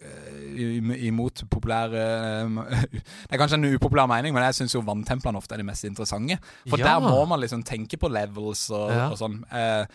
imot 0.01 1.43
populær 1.51 1.93
eh, 1.95 2.49
Det 3.29 3.35
er 3.35 3.41
kanskje 3.41 3.59
en 3.59 3.69
upopulær 3.75 4.09
mening, 4.11 4.35
men 4.35 4.47
jeg 4.49 4.61
syns 4.61 4.75
jo 4.75 4.83
vanntemplene 4.87 5.41
ofte 5.41 5.55
er 5.57 5.63
de 5.63 5.67
mest 5.69 5.85
interessante. 5.89 6.39
For 6.69 6.81
Ja. 6.81 6.95
der 6.95 7.05
må 7.05 7.27
man 7.29 7.41
liksom 7.41 7.63
tenke 7.67 7.99
på 8.01 8.09
levels 8.13 8.69
og, 8.71 8.91
Ja. 8.91 9.09
og 9.11 9.19
sånn. 9.21 9.43
Eh, 9.53 9.87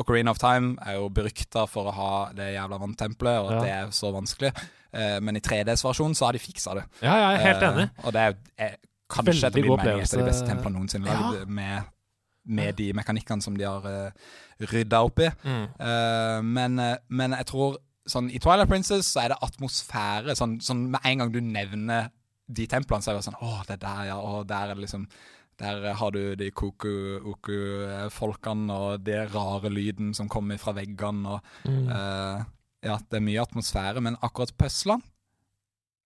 Ocarina 0.00 0.30
of 0.30 0.38
Time 0.38 0.76
er 0.84 0.96
jo 0.96 1.08
berykta 1.10 1.66
for 1.68 1.90
å 1.90 1.94
ha 1.94 2.32
det 2.32 2.54
jævla 2.56 2.80
vanntempelet, 2.80 3.40
og 3.40 3.52
at 3.52 3.56
Ja. 3.56 3.60
det 3.60 3.70
er 3.70 3.86
så 3.92 4.12
vanskelig. 4.12 4.52
Eh, 4.92 5.20
men 5.20 5.36
i 5.36 5.40
3DS-versjonen 5.40 6.16
så 6.16 6.26
har 6.26 6.32
de 6.32 6.38
fiksa 6.38 6.74
det. 6.74 6.84
Ja, 7.02 7.14
jeg 7.14 7.40
er 7.40 7.54
helt 7.54 7.62
Eh. 7.62 7.88
Og 8.04 8.12
det 8.12 8.20
er, 8.22 8.34
er 8.58 8.76
kanskje 9.10 9.46
etter 9.46 9.62
min 9.62 9.76
mening 9.76 10.02
et 10.02 10.14
av 10.14 10.18
de 10.18 10.30
beste 10.30 10.46
templene 10.48 10.78
noensinne 10.78 11.04
lagd 11.06 11.48
med 11.48 11.84
med 12.46 12.76
de 12.76 12.92
mekanikkene 12.92 13.42
som 13.42 13.56
de 13.56 13.64
har 13.66 13.82
uh, 13.84 14.10
rydda 14.70 15.00
opp 15.04 15.18
i. 15.18 15.30
Mm. 15.44 15.64
Eh, 15.80 16.42
men, 16.42 16.78
eh, 16.78 16.96
men 17.08 17.34
jeg 17.36 17.46
tror 17.50 17.76
sånn 18.06 18.28
i 18.30 18.38
Twilight 18.42 18.70
Princess 18.70 19.08
så 19.12 19.24
er 19.24 19.28
det 19.34 19.40
atmosfære. 19.42 20.36
Sånn, 20.38 20.58
sånn 20.62 20.84
med 20.92 21.00
en 21.04 21.18
gang 21.24 21.32
du 21.34 21.40
nevner 21.44 22.10
de 22.46 22.66
templene, 22.70 23.02
så 23.02 23.10
er 23.10 23.16
det 23.18 23.26
sånn 23.26 23.40
Å, 23.42 23.56
det 23.66 23.74
er 23.78 23.82
der, 23.82 24.04
ja. 24.12 24.18
Og 24.22 24.46
der 24.46 24.70
er 24.70 24.74
det 24.78 24.84
liksom 24.86 25.08
der 25.56 25.94
har 25.96 26.10
du 26.12 26.34
de 26.36 26.50
koku-oku-folkene 26.52 28.74
og 28.76 29.04
det 29.06 29.22
rare 29.34 29.70
lyden 29.72 30.10
som 30.14 30.28
kommer 30.28 30.58
fra 30.60 30.72
veggene. 30.76 31.36
Og, 31.36 31.40
Mm. 31.64 31.86
uh, 31.88 32.44
ja, 32.84 32.98
det 33.10 33.16
er 33.16 33.20
mye 33.24 33.40
atmosfære, 33.42 34.00
men 34.02 34.16
akkurat 34.22 34.52
puzzlene 34.58 35.02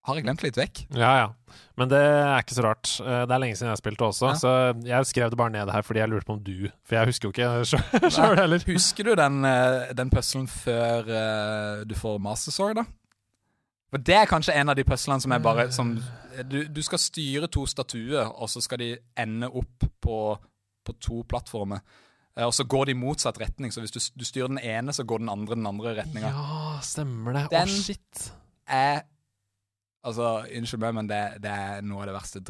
har 0.07 0.15
jeg 0.17 0.23
glemt 0.25 0.41
litt 0.43 0.57
vekk. 0.57 0.79
Ja, 0.97 1.11
ja. 1.19 1.57
Men 1.77 1.89
det 1.91 1.99
er 2.01 2.39
ikke 2.41 2.55
så 2.57 2.63
rart. 2.65 2.89
Eh, 3.03 3.25
Det 3.29 3.35
er 3.35 3.39
lenge 3.43 3.55
siden 3.59 3.69
jeg 3.69 3.77
spilte 3.81 4.05
også, 4.07 4.31
Ja. 4.31 4.39
så 4.39 4.51
jeg 4.87 5.05
skrev 5.05 5.29
det 5.29 5.37
bare 5.37 5.51
ned 5.53 5.69
her 5.69 5.81
fordi 5.85 5.99
jeg 5.99 6.09
lurte 6.09 6.25
på 6.25 6.33
om 6.33 6.43
du 6.43 6.69
For 6.83 6.95
jeg 6.95 7.05
husker 7.11 7.29
jo 7.29 7.33
ikke 7.35 8.09
sjøl 8.15 8.35
heller. 8.39 8.63
Husker 8.65 9.03
du 9.03 9.15
den, 9.15 9.45
eh, 9.45 9.93
den 9.93 10.09
puzzlen 10.09 10.47
før 10.49 11.05
eh, 11.07 11.83
du 11.85 11.93
får 11.95 12.19
Master 12.19 12.51
Sword, 12.51 12.75
da? 12.81 12.83
For 13.91 13.97
det 13.99 14.15
er 14.15 14.25
kanskje 14.25 14.53
en 14.55 14.69
av 14.69 14.75
de 14.79 14.83
puzzlene 14.87 15.19
som 15.21 15.31
er 15.35 15.39
bare 15.43 15.67
som 15.75 15.93
du, 16.47 16.63
du 16.71 16.81
skal 16.81 16.97
styre 16.97 17.47
to 17.51 17.65
statuer, 17.67 18.23
og 18.39 18.47
så 18.49 18.61
skal 18.63 18.79
de 18.79 18.93
ende 19.19 19.49
opp 19.51 19.83
på, 20.01 20.37
på 20.87 20.93
to 21.03 21.23
plattformer. 21.27 21.81
Og 22.39 22.53
så 22.55 22.63
går 22.63 22.85
de 22.87 22.91
i 22.95 22.95
motsatt 22.95 23.35
retning, 23.41 23.69
så 23.75 23.81
hvis 23.83 23.91
du, 23.91 23.99
du 24.15 24.23
styrer 24.23 24.47
den 24.47 24.61
ene, 24.63 24.93
så 24.95 25.03
går 25.03 25.19
den 25.19 25.29
andre 25.29 25.57
den 25.59 25.67
andre 25.67 25.91
retninga. 25.99 26.29
Ja, 26.31 26.79
stemmer 26.81 27.33
det. 27.35 27.49
Den- 27.51 27.67
shit. 27.67 28.31
Er 28.65 29.01
Altså, 30.01 30.27
unnskyld 30.57 30.81
meg, 30.81 30.95
men 30.97 31.09
det, 31.09 31.19
det 31.43 31.51
er 31.53 31.83
noe 31.85 32.01
av 32.01 32.09
det 32.09 32.15
verste 32.15 32.41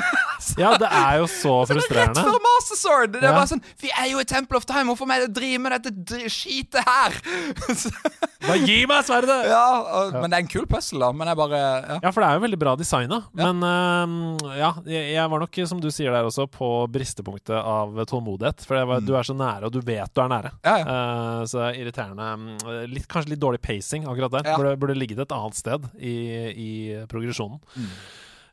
Ja, 0.58 0.72
det 0.80 0.88
er 0.90 1.18
jo 1.20 1.26
så 1.30 1.54
frustrerende. 1.70 2.16
Rett 2.20 2.30
før 2.30 2.40
Master 2.46 2.78
Sword! 2.80 3.12
Det 3.16 3.22
er 3.22 3.30
Ja. 3.30 3.36
bare 3.38 3.50
sånn 3.52 3.62
Vi 3.82 3.90
er 3.92 4.10
jo 4.12 4.18
i 4.22 4.24
Temple 4.24 4.56
of 4.60 4.66
Time, 4.68 4.86
hvorfor 4.90 5.06
må 5.10 5.18
jeg 5.20 5.32
drive 5.36 5.60
med 5.60 5.76
dette 5.86 6.30
skitet 6.32 6.80
her? 6.86 7.16
Bare 8.40 8.56
gi 8.64 8.78
meg 8.88 9.04
sverdet! 9.04 9.34
ja, 9.50 9.64
og, 10.00 10.14
Men 10.16 10.32
det 10.32 10.38
er 10.38 10.44
en 10.46 10.48
kul 10.50 10.64
puzzle, 10.70 10.98
da. 11.02 11.10
Men 11.12 11.28
jeg 11.28 11.36
bare 11.36 11.58
ja. 11.60 11.98
Ja, 12.00 12.10
for 12.14 12.22
det 12.24 12.28
er 12.30 12.38
jo 12.38 12.42
veldig 12.46 12.58
bra 12.62 12.72
designa. 12.80 13.18
Men 13.36 13.60
øhm, 13.66 14.14
ja, 14.56 14.70
jeg, 14.88 15.10
jeg 15.12 15.32
var 15.34 15.42
nok, 15.44 15.58
som 15.68 15.82
du 15.82 15.90
sier 15.92 16.14
der 16.16 16.24
også, 16.28 16.46
på 16.50 16.70
bristepunktet 16.92 17.52
av 17.60 18.00
tålmodighet. 18.08 18.64
For 18.66 18.80
var, 18.80 19.00
Mm. 19.00 19.06
du 19.06 19.12
er 19.16 19.28
så 19.28 19.36
nære, 19.36 19.68
og 19.68 19.72
du 19.76 19.80
vet 19.84 20.10
du 20.16 20.20
er 20.24 20.32
nære. 20.32 20.50
Ja, 20.64 20.72
ja. 20.80 20.86
Eh, 20.94 21.42
så 21.52 21.60
det 21.60 21.66
er 21.68 21.78
irriterende. 21.84 22.30
mm, 22.40 22.88
Litt, 22.94 23.06
kanskje 23.12 23.34
litt 23.34 23.40
dårlig 23.44 23.60
pacing 23.62 24.08
akkurat 24.08 24.32
der. 24.38 24.48
Ja. 24.50 24.56
Burde, 24.58 24.72
burde 24.80 24.96
ligget 24.98 25.20
et 25.20 25.32
annet 25.36 25.54
sted 25.60 25.84
i, 26.00 26.16
i 26.50 26.70
progresjonen. 27.12 27.60
Mm. 27.76 27.92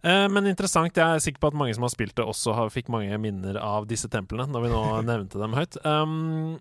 Eh, 0.04 0.26
men 0.32 0.50
interessant. 0.50 0.96
Jeg 0.96 1.18
er 1.18 1.24
sikker 1.24 1.42
på 1.42 1.52
at 1.52 1.58
mange 1.58 1.76
som 1.76 1.86
har 1.86 1.94
spilt 1.94 2.16
det, 2.18 2.26
også 2.26 2.56
har, 2.58 2.74
fikk 2.74 2.92
mange 2.94 3.18
minner 3.22 3.60
av 3.62 3.88
disse 3.90 4.10
templene, 4.12 4.50
når 4.54 4.66
vi 4.66 4.74
nå 4.74 4.84
nevnte 5.12 5.42
dem 5.42 5.58
høyt. 5.58 5.80
Um, 5.88 6.58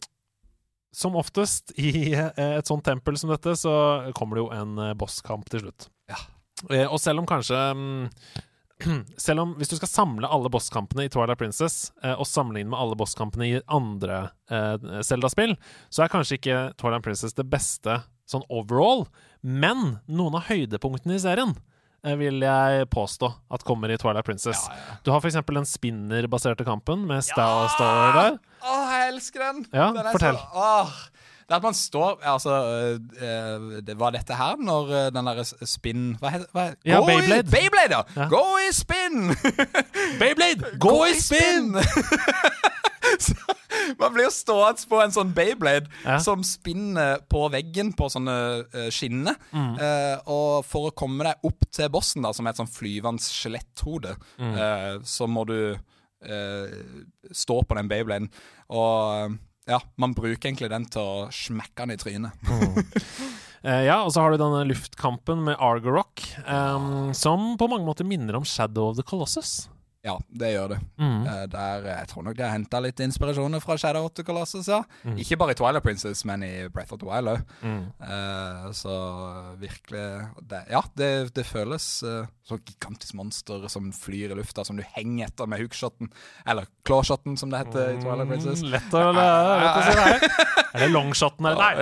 som 0.96 1.18
oftest 1.20 1.74
i 1.76 2.14
eh, 2.14 2.32
et 2.56 2.68
sånt 2.68 2.86
tempel 2.86 3.18
som 3.20 3.32
dette, 3.34 3.56
så 3.58 3.76
kommer 4.16 4.38
det 4.38 4.46
jo 4.46 4.50
en 4.56 4.82
eh, 4.86 4.96
bosskamp 4.98 5.48
til 5.52 5.66
slutt. 5.66 5.90
Ja. 6.10 6.20
Og 6.88 6.96
selv 7.02 7.20
om 7.20 7.26
kanskje 7.28 7.56
mm, 7.76 8.04
Selv 9.20 9.42
om 9.42 9.50
Hvis 9.58 9.68
du 9.68 9.74
skal 9.76 9.90
samle 9.90 10.30
alle 10.32 10.48
bosskampene 10.48 11.04
i 11.04 11.10
Twilight 11.12 11.36
Princess, 11.36 11.90
og 12.14 12.24
sammenligne 12.24 12.70
med 12.72 12.78
alle 12.80 12.96
bosskampene 12.96 13.48
i 13.48 13.58
andre 13.72 14.22
Zelda-spill, 15.04 15.52
så 15.92 16.04
er 16.04 16.12
kanskje 16.12 16.38
ikke 16.38 16.58
Twilight 16.80 17.04
Princess 17.04 17.36
det 17.36 17.44
beste 17.52 17.98
sånn 18.28 18.44
overall, 18.48 19.04
men 19.40 19.98
noen 20.08 20.36
av 20.40 20.48
høydepunktene 20.48 21.16
i 21.16 21.22
serien 21.24 21.52
vil 22.20 22.38
jeg 22.46 22.86
påstå 22.94 23.32
at 23.50 23.64
kommer 23.66 23.90
i 23.90 23.96
Twilight 23.98 24.24
Princess. 24.28 24.62
Ja, 24.70 24.76
ja. 24.78 24.96
Du 25.04 25.10
har 25.10 25.20
eksempel 25.32 25.58
den 25.58 25.66
spinnerbaserte 25.66 26.64
kampen 26.64 27.02
med 27.08 27.24
Star 27.26 27.66
Star 27.74 28.14
der. 28.14 28.38
Å, 28.62 28.76
jeg 28.92 29.08
elsker 29.14 29.42
den! 29.48 29.64
Ja, 29.74 29.90
den 29.96 30.12
fortell. 30.14 30.38
Så, 30.38 30.46
åh. 30.54 30.90
Det 31.46 31.54
at 31.54 31.62
man 31.62 31.74
står 31.78 32.16
Altså, 32.26 32.50
øh, 33.22 33.66
det 33.86 33.94
var 34.00 34.10
dette 34.10 34.34
her 34.34 34.56
når 34.58 34.88
øh, 34.90 35.02
den 35.14 35.28
derre 35.30 35.44
spinn 35.46 36.16
Hva 36.18 36.32
heter 36.34 36.48
det? 36.50 36.64
Ja, 36.90 36.98
Gå 36.98 37.10
i- 37.22 37.42
Beyblade. 37.46 38.00
Ja. 38.00 38.02
Ja. 38.16 38.26
Gå 38.32 38.40
i 38.66 38.72
spinn! 38.74 39.30
Beyblade, 40.18 40.72
gå 40.82 40.96
i 41.06 41.14
spinn! 41.20 41.76
Så 43.26 43.94
man 44.00 44.12
blir 44.14 44.26
jo 44.26 44.32
stående 44.34 44.88
på 44.90 44.98
en 45.02 45.12
sånn 45.14 45.32
Beyblade 45.36 45.86
Ja. 46.04 46.18
som 46.22 46.42
spinner 46.46 47.20
på 47.30 47.44
veggen 47.52 47.92
på 47.96 48.08
sånne 48.12 48.34
øh, 48.66 48.88
skinner. 48.90 49.36
Mm. 49.52 49.74
Uh, 49.78 50.16
og 50.32 50.64
for 50.66 50.88
å 50.90 50.94
komme 50.96 51.24
deg 51.28 51.46
opp 51.46 51.68
til 51.70 51.90
bossen, 51.94 52.22
da, 52.26 52.32
som 52.34 52.46
er 52.46 52.54
et 52.56 52.60
sånn 52.62 52.70
flyvende 52.72 53.22
skjeletthode, 53.22 54.16
Mm. 54.40 54.54
uh, 54.58 54.98
så 55.06 55.28
må 55.30 55.44
du 55.48 55.56
eh, 56.26 56.72
stå 57.30 57.60
på 57.68 57.76
den 57.76 57.88
Beybladen. 57.88 58.26
Og 58.74 59.36
ja, 59.68 59.78
man 60.00 60.14
bruker 60.16 60.48
egentlig 60.48 60.70
den 60.72 60.86
til 60.90 61.02
å 61.02 61.26
smekke 61.30 61.84
den 61.84 61.94
i 61.94 61.98
trynet. 62.00 62.46
Mm. 62.48 62.80
ja, 63.86 64.00
og 64.02 64.10
så 64.14 64.24
har 64.24 64.32
du 64.34 64.40
denne 64.40 64.64
luftkampen 64.66 65.44
med 65.46 65.60
Argorock, 65.62 66.24
um, 66.48 67.12
som 67.14 67.52
på 67.60 67.68
mange 67.70 67.86
måter 67.86 68.08
minner 68.08 68.38
om 68.40 68.46
Shadow 68.48 68.90
of 68.90 68.96
the 68.98 69.06
Colossus. 69.06 69.68
Ja, 70.06 70.14
det 70.30 70.52
gjør 70.52 70.68
det. 70.70 70.78
Mm. 71.02 71.26
Eh, 71.26 71.42
der, 71.50 71.86
jeg 71.90 72.08
tror 72.12 72.22
nok 72.26 72.36
de 72.38 72.44
har 72.46 72.52
henta 72.54 72.78
litt 72.84 73.00
inspirasjoner 73.02 73.62
fra 73.62 73.74
Shadow 73.80 74.06
of 74.06 74.14
the 74.14 74.22
Colossus, 74.26 74.68
ja. 74.70 74.82
Mm. 75.02 75.16
Ikke 75.24 75.38
bare 75.40 75.56
i 75.56 75.58
Twilight 75.58 75.82
Princess, 75.82 76.22
men 76.28 76.44
i 76.46 76.52
Breath 76.70 76.94
of 76.94 77.00
the 77.02 77.08
Wild 77.08 77.32
òg. 77.32 77.42
Mm. 77.66 77.82
Uh, 77.98 78.68
så 78.76 78.94
virkelig 79.58 80.04
det, 80.46 80.62
Ja, 80.70 80.84
det, 80.98 81.10
det 81.34 81.46
føles 81.48 81.88
uh, 82.06 82.28
så 82.46 82.60
gigantisk 82.62 83.16
monster 83.18 83.66
som 83.72 83.90
flyr 83.94 84.30
i 84.30 84.38
lufta, 84.38 84.62
som 84.66 84.78
du 84.78 84.84
henger 84.94 85.26
etter 85.26 85.50
med 85.50 85.64
hookshoten. 85.64 86.12
Eller 86.46 86.70
clawshoten, 86.86 87.34
som 87.40 87.50
det 87.50 87.64
heter 87.64 87.96
i 87.96 87.98
Twilight 88.04 88.30
Princess. 88.30 88.62
Mm, 88.62 88.70
lett, 88.76 88.94
å, 88.94 89.10
lett 89.16 89.74
å 89.74 89.82
si 89.82 89.96
det 89.98 90.06
her. 90.06 90.20
Er 90.76 90.84
det 90.84 90.90
longshoten 90.92 91.46
her? 91.48 91.56
Nei. 91.58 91.74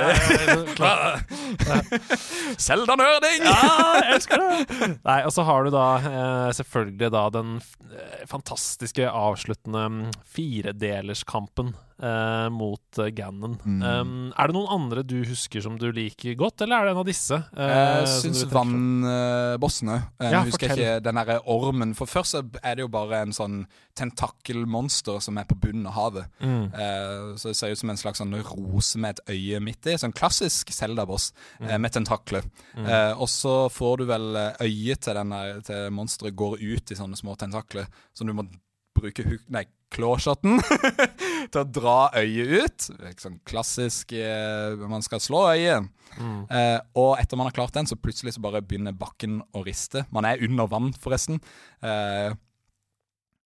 Zelda-nerding! 2.62 3.44
Ja, 3.54 3.98
jeg 3.98 4.14
elsker 4.16 4.40
det! 4.40 4.88
Nei, 5.04 5.18
og 5.26 5.32
så 5.34 5.44
har 5.46 5.66
du 5.66 5.70
da 5.74 5.86
uh, 6.00 6.50
selvfølgelig 6.56 7.10
da 7.12 7.22
den 7.34 7.48
eh, 7.58 8.13
fantastiske 8.30 9.08
avsluttende 9.10 9.88
mm, 9.88 10.12
firedelerskampen 10.24 11.74
eh, 12.02 12.48
mot 12.50 12.98
eh, 12.98 13.10
Ganon. 13.14 13.54
Mm. 13.64 13.82
Um, 13.82 14.32
er 14.36 14.50
det 14.50 14.56
noen 14.56 14.70
andre 14.74 15.02
du 15.06 15.16
husker 15.28 15.62
som 15.64 15.76
du 15.78 15.90
liker 15.94 16.34
godt, 16.40 16.62
eller 16.64 16.76
er 16.80 16.84
det 16.88 16.94
en 16.94 17.02
av 17.02 17.08
disse? 17.08 17.38
Uh, 17.54 17.64
Jeg 18.02 18.08
syns 18.22 18.44
vannbossene 18.52 19.96
uh, 20.20 20.28
Ja, 20.30 20.42
husker 20.46 20.68
fortell. 20.68 20.82
ikke 20.84 21.04
den 21.06 21.20
derre 21.20 21.38
ormen. 21.54 21.94
For 21.98 22.10
først 22.10 22.34
så 22.36 22.42
er 22.62 22.76
det 22.78 22.84
jo 22.86 22.90
bare 22.92 23.22
en 23.24 23.34
sånn 23.36 23.62
tentakelmonster 23.94 25.20
som 25.22 25.38
er 25.38 25.46
på 25.48 25.56
bunnen 25.62 25.86
av 25.90 25.94
havet. 25.98 26.30
Mm. 26.42 26.64
Uh, 26.74 27.36
så 27.38 27.52
det 27.52 27.56
ser 27.58 27.74
ut 27.74 27.80
som 27.82 27.92
en 27.94 28.00
slags 28.00 28.22
sånn 28.22 28.34
rose 28.42 28.98
med 29.00 29.18
et 29.18 29.34
øye 29.36 29.60
midt 29.62 29.86
i. 29.92 29.96
Sånn 30.00 30.14
klassisk 30.16 30.72
Zelda-boss 30.74 31.30
eh, 31.60 31.76
med 31.78 31.92
tentakler. 31.94 32.46
Mm. 32.74 32.86
Uh, 32.88 33.12
og 33.22 33.28
så 33.30 33.54
får 33.72 34.02
du 34.02 34.06
vel 34.10 34.28
øyet 34.64 35.04
til, 35.06 35.14
den 35.20 35.30
der- 35.34 35.62
til 35.66 35.90
monsteret 35.94 36.36
går 36.36 36.58
ut 36.62 36.90
i 36.90 36.98
sånne 36.98 37.16
små 37.18 37.36
tentakler, 37.40 37.86
som 38.14 38.26
du 38.26 38.34
må 38.36 38.46
bruke 38.94 39.24
huk... 39.26 39.42
Nei, 39.52 39.64
clawshoten 39.94 40.56
til 41.52 41.62
å 41.62 41.68
dra 41.68 41.98
øyet 42.20 42.64
ut. 42.64 42.86
Sånn 43.20 43.40
klassisk 43.48 44.14
eh, 44.16 44.76
Man 44.90 45.04
skal 45.04 45.22
slå 45.22 45.44
øyet. 45.52 45.90
Mm. 46.18 46.40
Eh, 46.48 46.78
og 47.00 47.16
etter 47.18 47.40
man 47.40 47.48
har 47.50 47.56
klart 47.56 47.74
den, 47.76 47.88
så 47.90 47.98
plutselig 47.98 48.36
så 48.36 48.44
bare 48.44 48.62
begynner 48.64 48.96
bakken 48.96 49.40
å 49.54 49.64
riste. 49.66 50.06
Man 50.14 50.28
er 50.28 50.42
under 50.44 50.70
vann, 50.70 50.92
forresten. 51.00 51.40
Eh, 51.84 52.34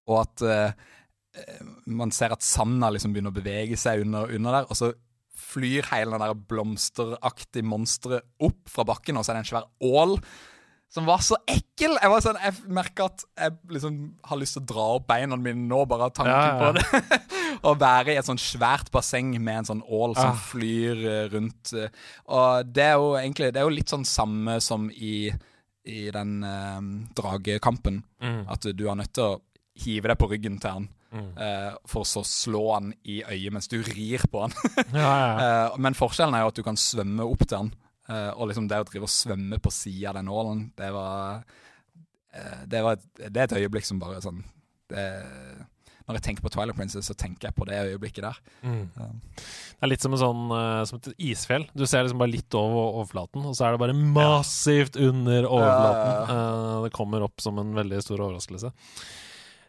og 0.09 0.23
at 0.23 0.45
eh, 0.47 0.87
eh, 1.39 1.65
man 1.87 2.13
ser 2.15 2.35
at 2.35 2.45
sanda 2.45 2.93
liksom 2.95 3.15
begynner 3.15 3.35
å 3.35 3.39
bevege 3.39 3.79
seg 3.81 4.05
under, 4.07 4.31
under 4.35 4.61
der, 4.61 4.69
og 4.69 4.79
så 4.79 4.93
flyr 5.39 5.87
hele 5.93 6.17
den 6.17 6.25
der 6.25 6.47
blomsteraktige 6.51 7.67
monsteret 7.67 8.27
opp 8.45 8.69
fra 8.73 8.85
bakken, 8.89 9.17
og 9.17 9.25
så 9.25 9.33
er 9.33 9.39
det 9.39 9.47
en 9.47 9.53
svær 9.53 9.69
ål 9.85 10.19
som 10.89 11.05
var 11.05 11.21
så 11.21 11.37
ekkel. 11.47 11.99
Jeg 12.01 12.11
var 12.11 12.23
sånn, 12.25 12.39
jeg 12.43 12.55
merka 12.73 13.05
at 13.11 13.25
jeg 13.37 13.57
liksom 13.75 13.97
har 14.25 14.39
lyst 14.41 14.57
til 14.57 14.63
å 14.63 14.69
dra 14.71 14.85
opp 14.97 15.07
beina 15.11 15.37
mine 15.37 15.67
nå, 15.69 15.83
bare 15.91 16.07
av 16.09 16.15
tanken 16.17 16.33
Ja, 16.33 16.47
ja. 16.49 16.59
på 16.63 16.71
det. 16.79 17.21
Å 17.69 17.75
være 17.77 18.15
i 18.15 18.17
et 18.21 18.25
sånn 18.29 18.39
svært 18.41 18.89
basseng 18.95 19.35
med 19.43 19.61
en 19.65 19.69
sånn 19.69 19.83
ål 19.85 20.15
som 20.17 20.31
Ah. 20.33 20.41
flyr 20.49 21.03
eh, 21.05 21.29
rundt. 21.33 21.75
Og 22.29 22.73
det 22.73 22.85
er 22.87 22.97
jo 22.97 23.11
egentlig 23.19 23.53
Det 23.53 23.61
er 23.61 23.67
jo 23.69 23.75
litt 23.77 23.91
sånn 23.93 24.07
samme 24.09 24.61
som 24.65 24.89
i, 24.95 25.29
i 25.85 26.11
den 26.15 26.39
eh, 26.47 26.81
dragekampen. 27.19 28.03
Mm. 28.23 28.45
At 28.49 28.65
du 28.73 28.87
er 28.89 28.97
nødt 29.03 29.13
til 29.17 29.25
å 29.25 29.41
hive 29.85 30.09
deg 30.13 30.19
på 30.19 30.31
ryggen 30.33 30.61
til 30.63 30.71
han, 30.79 30.89
Mm. 31.09 31.29
eh, 31.41 31.73
for 31.89 32.05
så 32.05 32.21
å 32.21 32.27
slå 32.29 32.75
han 32.75 32.91
i 33.09 33.23
øyet 33.25 33.51
mens 33.55 33.67
du 33.73 33.79
rir 33.83 34.21
på 34.29 34.43
han. 34.45 34.53
Ja, 34.93 35.01
ja, 35.01 35.29
ja. 35.39 35.69
Eh, 35.73 35.77
men 35.81 35.95
forskjellen 35.97 36.35
er 36.37 36.43
jo 36.45 36.51
at 36.53 36.59
du 36.59 36.63
kan 36.67 36.77
svømme 36.77 37.25
opp 37.25 37.47
til 37.49 37.57
han. 37.63 37.71
Eh, 38.09 38.31
og 38.35 38.49
liksom 38.49 38.69
det 38.71 38.81
å 38.81 38.87
drive 38.89 39.09
og 39.09 39.13
svømme 39.13 39.59
på 39.61 39.73
sida 39.75 40.13
av 40.13 40.21
den 40.21 40.31
ålen, 40.33 40.69
det 40.79 40.93
var 40.95 41.43
eh, 42.33 42.63
det, 42.65 42.85
var 42.85 42.97
et, 42.97 43.09
det 43.27 43.35
er 43.43 43.49
et 43.49 43.59
øyeblikk 43.61 43.89
som 43.89 44.01
bare 44.01 44.23
sånn 44.25 44.41
det, 44.89 45.03
Når 46.07 46.17
jeg 46.17 46.25
tenker 46.25 46.47
på 46.47 46.53
Twilight 46.55 46.79
Princess, 46.79 47.11
så 47.11 47.17
tenker 47.19 47.51
jeg 47.51 47.57
på 47.59 47.67
det 47.69 47.83
øyeblikket 47.91 48.25
der. 48.25 48.39
Mm. 48.65 48.87
Det 48.89 49.85
er 49.85 49.93
litt 49.93 50.05
som, 50.05 50.17
en 50.17 50.23
sånn, 50.23 50.45
eh, 50.57 50.83
som 50.89 51.03
et 51.03 51.11
isfjell. 51.35 51.69
Du 51.77 51.85
ser 51.85 52.07
liksom 52.07 52.23
bare 52.23 52.33
litt 52.33 52.57
over 52.57 52.95
overflaten, 53.03 53.45
og 53.45 53.57
så 53.59 53.69
er 53.69 53.77
det 53.77 53.83
bare 53.85 53.99
massivt 54.17 54.97
under 54.97 55.45
overflaten. 55.45 56.37
Eh, 56.37 56.77
det 56.87 56.95
kommer 56.97 57.29
opp 57.29 57.45
som 57.45 57.61
en 57.61 57.77
veldig 57.77 58.01
stor 58.07 58.25
overraskelse. 58.25 58.73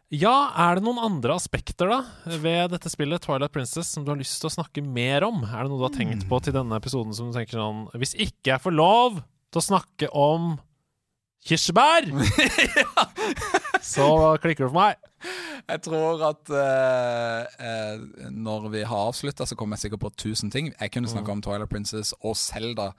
Ja, 0.10 0.49
er 0.57 0.80
det 0.80 0.86
noen 0.88 0.97
andre 1.05 1.36
aspekter 1.38 1.91
da 1.91 1.99
ved 2.41 2.72
dette 2.74 2.89
spillet, 2.89 3.22
Twilight 3.22 3.53
Princess, 3.53 3.91
som 3.93 4.05
du 4.05 4.10
har 4.10 4.18
lyst 4.18 4.39
til 4.41 4.49
å 4.49 4.55
snakke 4.55 4.82
mer 4.82 5.22
om? 5.28 5.43
Er 5.45 5.62
det 5.62 5.70
noe 5.70 5.78
du 5.78 5.86
har 5.86 5.93
tenkt 5.93 6.26
på 6.30 6.39
til 6.41 6.55
denne 6.55 6.80
episoden 6.82 7.14
som 7.14 7.30
du 7.30 7.38
tenker 7.38 7.60
sånn 7.60 7.84
Hvis 7.93 8.16
ikke 8.18 8.55
jeg 8.55 8.64
får 8.64 8.74
lov 8.74 9.20
til 9.53 9.62
å 9.62 9.66
snakke 9.68 10.10
om 10.18 10.55
kirsebær, 11.45 12.10
så 13.93 14.10
klikker 14.41 14.66
det 14.66 14.72
for 14.72 14.80
meg. 14.80 15.05
Jeg 15.70 15.84
tror 15.86 16.26
at 16.32 16.51
uh, 16.57 17.45
uh, 17.62 18.28
når 18.34 18.70
vi 18.74 18.84
har 18.89 19.12
avslutta, 19.12 19.45
så 19.45 19.57
kommer 19.60 19.78
jeg 19.78 19.88
sikkert 19.88 20.07
på 20.07 20.16
tusen 20.26 20.49
ting. 20.49 20.74
Jeg 20.74 20.93
kunne 20.95 21.12
snakka 21.12 21.38
om 21.38 21.45
Twilight 21.45 21.70
Princess 21.70 22.16
og 22.20 22.34
Zelda 22.39 22.95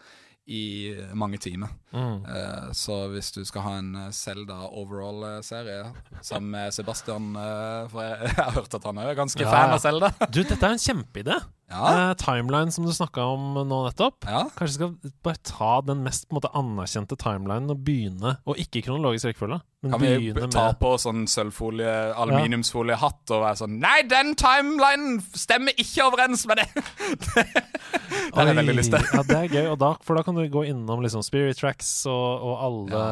i 0.47 0.95
mange 1.15 1.39
timer. 1.39 1.73
Eh, 1.95 2.71
så 2.77 3.05
hvis 3.13 3.31
du 3.35 3.45
skal 3.47 3.65
ha 3.67 3.75
en 3.79 3.93
Selda 4.15 4.41
Zelda 4.41 4.59
overall-serie 4.81 5.93
sammen 6.23 6.51
med 6.55 6.75
Sebastian 6.75 7.35
uh, 7.37 7.89
For 7.91 8.03
jeg, 8.03 8.19
jeg 8.31 8.37
har 8.39 8.53
hørt 8.57 8.75
at 8.75 8.85
han 8.89 8.99
er 9.03 9.15
ganske 9.19 9.43
Ja, 9.43 9.51
fan 9.53 9.75
av 9.75 9.83
Zelda. 9.83 10.13
Du, 10.31 10.43
dette 10.43 10.61
er 10.61 10.77
en 10.77 10.83
kjempeidé. 10.83 11.39
Ja, 11.71 12.11
Eh, 12.11 12.15
timeline 12.19 12.73
som 12.75 12.85
du 12.85 12.91
snakka 12.93 13.23
om 13.31 13.55
nå 13.55 13.77
nettopp. 13.87 14.25
ja. 14.27 14.43
Kanskje 14.59 14.75
skal 14.75 14.95
bare 15.23 15.39
ta 15.47 15.81
den 15.87 16.03
mest 16.03 16.27
måte, 16.35 16.51
anerkjente 16.59 17.15
timelinen 17.17 17.71
og 17.71 17.85
begynne 17.87 18.33
Og 18.45 18.59
ikke 18.59 18.83
kronologisk 18.83 19.29
rekkefølge, 19.31 19.61
Kan 19.87 20.01
vi 20.03 20.33
ta 20.51 20.67
med 20.67 20.81
på 20.83 20.91
sånn 20.99 21.23
sølvfolie, 21.31 21.93
aluminiumsfoliehatt 22.19 23.31
og 23.31 23.45
være 23.47 23.61
sånn 23.63 23.79
Nei, 23.81 24.03
den 24.11 24.35
timelinen 24.35 25.21
stemmer 25.35 25.73
ikke 25.79 26.09
overens 26.11 26.43
med 26.51 26.59
det! 26.59 26.69
det 27.41 28.35
har 28.35 28.51
jeg 28.51 28.59
veldig 28.59 28.77
lyst 28.77 28.93
til. 28.95 29.07
Ja, 29.15 29.23
det 29.27 29.39
er 29.39 29.49
gøy, 29.55 29.67
og 29.73 29.79
da, 29.81 29.95
for 30.05 30.19
da 30.19 30.25
kan 30.27 30.37
du 30.39 30.43
gå 30.51 30.65
innom 30.69 31.03
liksom 31.05 31.23
Spirit 31.27 31.59
Tracks 31.61 31.91
og, 32.11 32.45
og 32.51 32.65
alle, 32.67 33.05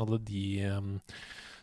alle 0.00 0.18
de 0.24 0.44
um, 0.72 0.94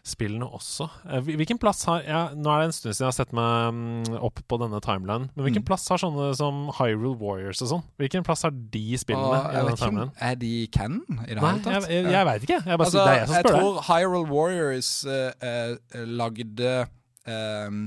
spillene 0.06 0.46
også. 0.46 0.86
Eh, 1.10 1.24
hvilken 1.34 1.58
plass 1.58 1.80
har 1.90 2.04
ja, 2.06 2.20
Nå 2.38 2.52
er 2.54 2.60
det 2.62 2.68
en 2.68 2.76
stund 2.78 2.94
siden 2.94 3.08
jeg 3.08 3.10
har 3.10 3.16
sett 3.18 3.32
meg 3.34 3.70
um, 3.74 4.18
opp 4.28 4.38
på 4.46 4.60
denne 4.62 4.78
timelinen, 4.86 5.32
men 5.34 5.46
hvilken 5.48 5.64
Mm. 5.64 5.68
plass 5.72 5.88
har 5.90 5.98
sånne 5.98 6.28
som 6.38 6.60
Hyrule 6.78 7.16
Warriors 7.18 7.64
og 7.66 7.72
sånn? 7.72 7.84
Hvilken 7.98 8.24
plass 8.28 8.46
har 8.46 8.54
de 8.54 8.84
spillene 9.02 9.26
Og 9.40 9.50
i 9.50 9.58
denne 9.58 9.76
timelinen? 9.82 10.12
er 10.22 10.36
de 10.36 10.52
canon 10.68 11.02
i 11.26 11.34
det 11.34 11.42
hele 11.42 11.64
tatt? 11.66 11.72
jeg, 11.74 11.90
jeg, 11.96 12.12
jeg 12.14 12.26
veit 12.30 12.46
ikke. 12.46 12.60
Jeg 12.62 12.78
bare, 12.78 12.86
Altså, 12.86 13.02
det 13.02 13.16
er 13.16 13.18
jeg 13.18 13.28
som 13.28 13.36
spør 13.36 13.56
Jeg 13.56 13.62
tror 13.66 13.82
Hyrule 13.90 14.30
Warriors 14.30 14.92
uh, 15.10 16.06
lagde 16.06 16.74
ehm, 17.26 17.82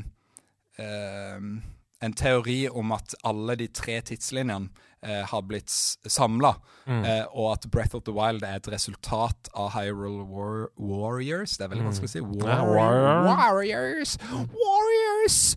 ehm, 0.78 1.62
en 2.02 2.12
teori 2.14 2.68
om 2.70 2.92
at 2.94 3.14
alle 3.26 3.56
de 3.58 3.66
tre 3.74 4.00
tidslinjene 4.10 4.68
eh, 5.02 5.24
har 5.26 5.42
blitt 5.42 5.68
samla, 5.70 6.54
Mm. 6.88 7.04
eh, 7.04 7.24
og 7.34 7.52
at 7.52 7.70
Breath 7.70 7.94
of 7.94 8.02
the 8.04 8.12
Wild 8.12 8.42
er 8.42 8.56
et 8.56 8.66
resultat 8.72 9.48
av 9.54 9.70
Hyrule 9.72 10.24
War 10.26 10.68
Warriors. 10.78 11.56
Det 11.58 11.64
er 11.66 11.68
veldig 11.74 11.84
vanskelig 11.84 12.08
å 12.08 12.12
si. 12.14 12.20
War 12.20 12.64
Warrior- 12.64 12.76
warrior. 12.76 13.24
Warriors! 13.36 14.18
Warriors! 14.62 15.56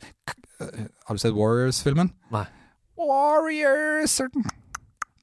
Har 1.07 1.15
du 1.15 1.17
sett 1.19 1.33
Warriors-filmen? 1.33 2.11
Nei. 2.31 2.45
Warriors 2.97 4.21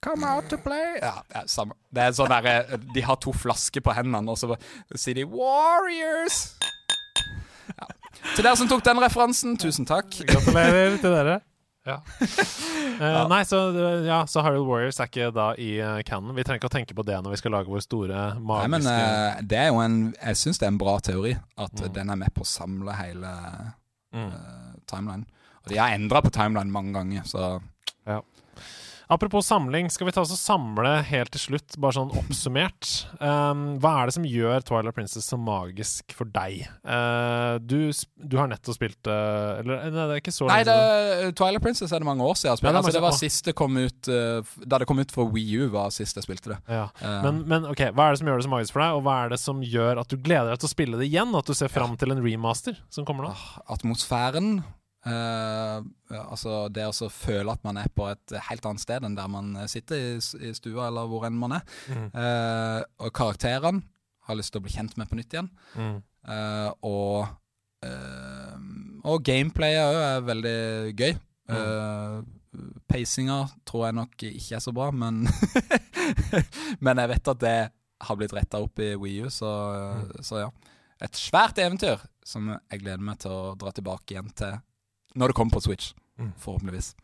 Come 0.01 0.25
out 0.25 0.49
to 0.49 0.57
play 0.59 0.99
Ja, 1.03 1.23
ja 1.35 1.43
samme. 1.47 1.75
Det 1.93 2.03
er 2.03 2.12
sånn 2.16 2.29
der, 2.31 2.47
eh, 2.47 2.77
De 2.95 3.01
har 3.03 3.16
to 3.16 3.33
flasker 3.33 3.81
på 3.83 3.93
hendene, 3.95 4.29
og 4.31 4.39
så 4.39 4.57
sier 4.97 5.14
de 5.14 5.25
'Warriors'. 5.27 6.55
Ja. 7.69 7.87
Til 8.35 8.45
dere 8.45 8.57
som 8.57 8.69
tok 8.69 8.83
den 8.83 8.97
referansen, 8.99 9.57
tusen 9.59 9.85
takk. 9.87 10.09
Gratulerer 10.27 10.97
til 11.01 11.11
dere. 11.12 11.41
Ja. 11.89 11.97
uh, 13.01 13.22
Nei, 13.30 13.41
så, 13.49 13.62
ja, 14.05 14.20
så 14.28 14.43
Hyrule 14.45 14.66
Warriors 14.68 15.01
er 15.01 15.09
ikke 15.09 15.30
da 15.34 15.49
i 15.57 15.70
uh, 15.80 16.01
canon. 16.07 16.34
Vi 16.36 16.45
trenger 16.45 16.61
ikke 16.61 16.70
å 16.70 16.74
tenke 16.74 16.97
på 16.99 17.07
det 17.09 17.16
når 17.24 17.34
vi 17.34 17.41
skal 17.41 17.55
lage 17.57 17.72
vår 17.72 17.84
store 17.84 18.20
Nei, 18.36 18.61
men 18.68 18.84
magiske 18.84 19.09
eh, 19.09 19.41
det 19.49 19.61
er 19.62 19.70
jo 19.70 19.80
en 19.82 19.99
Jeg 20.12 20.41
syns 20.43 20.61
det 20.61 20.68
er 20.68 20.74
en 20.74 20.80
bra 20.82 20.99
teori 21.05 21.34
at 21.64 21.84
den 21.95 22.12
er 22.12 22.20
med 22.20 22.34
på 22.36 22.45
å 22.45 22.49
samle 22.49 22.97
hele 22.99 23.32
mm. 24.12 24.28
uh, 24.28 24.76
timeline. 24.91 25.24
Og 25.64 25.72
de 25.72 25.80
har 25.80 25.97
endra 25.97 26.22
på 26.24 26.32
timeline 26.34 26.72
mange 26.72 26.95
ganger, 26.97 27.24
så 27.28 27.57
Apropos 29.09 29.47
samling, 29.49 29.89
skal 29.91 30.09
vi 30.09 30.13
ta 30.13 30.21
oss 30.21 30.33
og 30.35 30.39
samle 30.41 30.91
helt 31.09 31.31
til 31.33 31.41
slutt, 31.41 31.77
bare 31.81 31.97
sånn 31.97 32.11
oppsummert. 32.21 32.89
Um, 33.23 33.63
hva 33.81 33.95
er 34.03 34.11
det 34.11 34.17
som 34.19 34.27
gjør 34.29 34.65
Twilight 34.69 34.97
Princess 34.99 35.31
så 35.33 35.39
magisk 35.41 36.13
for 36.17 36.29
deg? 36.29 36.67
Uh, 36.85 37.57
du, 37.65 37.89
du 38.21 38.37
har 38.37 38.51
nettopp 38.53 38.77
spilt 38.77 39.09
uh, 39.09 39.59
Eller 39.63 39.89
nei, 39.89 40.05
det 40.11 40.19
er 40.19 40.23
ikke 40.23 40.35
så 40.37 40.49
lenge 40.51 40.69
det, 40.69 40.77
siden. 40.77 41.35
Twilight 41.41 41.65
Princess 41.65 41.95
er 41.97 42.05
det 42.05 42.09
mange 42.11 42.27
år 42.29 42.37
siden 42.37 42.51
jeg 42.51 42.53
har 42.53 42.61
spilt. 42.61 42.69
det 42.69 42.75
er 42.77 42.81
altså, 42.83 42.97
det 42.99 43.05
var 43.07 43.15
var 43.15 43.21
siste 43.23 43.55
kom 43.57 43.81
ut 43.81 44.11
uh, 44.13 44.55
Da 44.69 44.83
det 44.83 44.89
kom 44.91 45.01
ut 45.01 45.15
for 45.15 45.33
Wii 45.33 45.63
U, 45.63 45.69
var 45.73 45.93
sist 45.95 46.21
jeg 46.21 46.27
spilte 46.29 46.53
det. 46.53 46.59
Ja. 46.69 46.87
Eh, 47.01 47.19
Men, 47.25 47.41
men 47.49 47.69
ok, 47.73 47.87
hva 47.97 48.09
er 48.11 48.15
det 48.17 48.21
som 48.21 48.29
gjør 48.29 48.43
det 48.43 48.49
så 48.49 48.53
magisk 48.53 48.77
for 48.77 48.85
deg, 48.85 48.99
og 48.99 49.07
hva 49.09 49.17
er 49.25 49.33
det 49.33 49.41
som 49.41 49.65
gjør 49.65 50.03
at 50.05 50.13
du 50.13 50.19
gleder 50.21 50.53
deg 50.53 50.61
til 50.63 50.69
å 50.69 50.75
spille 50.77 51.01
det 51.01 51.09
igjen? 51.09 51.33
At 51.39 51.49
du 51.49 51.57
ser 51.57 51.73
fram 51.73 51.97
til 52.01 52.13
en 52.13 52.21
remaster 52.25 52.77
som 52.93 53.09
kommer 53.09 53.31
nå? 53.31 53.33
atmosfæren 53.73 54.59
eh, 55.09 56.19
Altså 56.23 56.67
det 56.73 56.87
å 56.89 57.11
føle 57.13 57.53
at 57.53 57.65
man 57.67 57.81
er 57.81 57.91
på 57.95 58.07
et 58.11 58.35
helt 58.49 58.67
annet 58.69 58.83
sted 58.83 59.05
enn 59.05 59.17
der 59.19 59.29
man 59.33 59.53
sitter 59.69 59.99
i, 59.99 60.13
i 60.19 60.53
stua, 60.57 60.89
eller 60.89 61.09
hvor 61.11 61.27
enn 61.29 61.37
man 61.39 61.59
er. 61.59 61.77
Mm. 61.93 62.07
Uh, 62.15 62.81
og 63.05 63.13
karakterene 63.17 63.85
har 64.29 64.39
lyst 64.39 64.53
til 64.53 64.61
å 64.61 64.67
bli 64.67 64.75
kjent 64.75 64.97
med 65.01 65.09
på 65.09 65.19
nytt 65.19 65.35
igjen. 65.35 65.51
Mm. 65.77 65.99
Uh, 66.29 66.71
og 66.85 67.87
eh, 67.87 68.57
Og 69.09 69.23
gameplayet 69.25 69.87
òg 69.87 70.01
er 70.03 70.27
veldig 70.27 70.59
gøy. 70.99 71.15
Uh, 71.49 72.21
Pacinga 72.91 73.43
tror 73.69 73.87
jeg 73.87 73.97
nok 73.97 74.25
ikke 74.29 74.59
er 74.59 74.65
så 74.65 74.75
bra, 74.75 74.91
men 74.93 75.23
Men 76.85 77.01
jeg 77.01 77.13
vet 77.15 77.31
at 77.33 77.41
det 77.45 77.59
har 78.09 78.19
blitt 78.19 78.35
retta 78.37 78.61
opp 78.63 78.81
i 78.83 78.93
Wii 78.99 79.25
U, 79.27 79.29
mm. 79.29 80.13
så 80.25 80.45
ja. 80.45 80.51
Et 81.03 81.19
svært 81.19 81.59
eventyr 81.63 82.03
som 82.27 82.49
jeg 82.51 82.81
gleder 82.83 83.03
meg 83.05 83.21
til 83.23 83.33
å 83.33 83.55
dra 83.59 83.71
tilbake 83.75 84.15
igjen 84.15 84.33
til 84.37 84.57
når 85.19 85.33
det 85.33 85.39
kommer 85.39 85.55
på 85.55 85.61
Switch. 85.61 85.95
Mm. 86.19 86.33
Forhåpentligvis. 86.39 86.95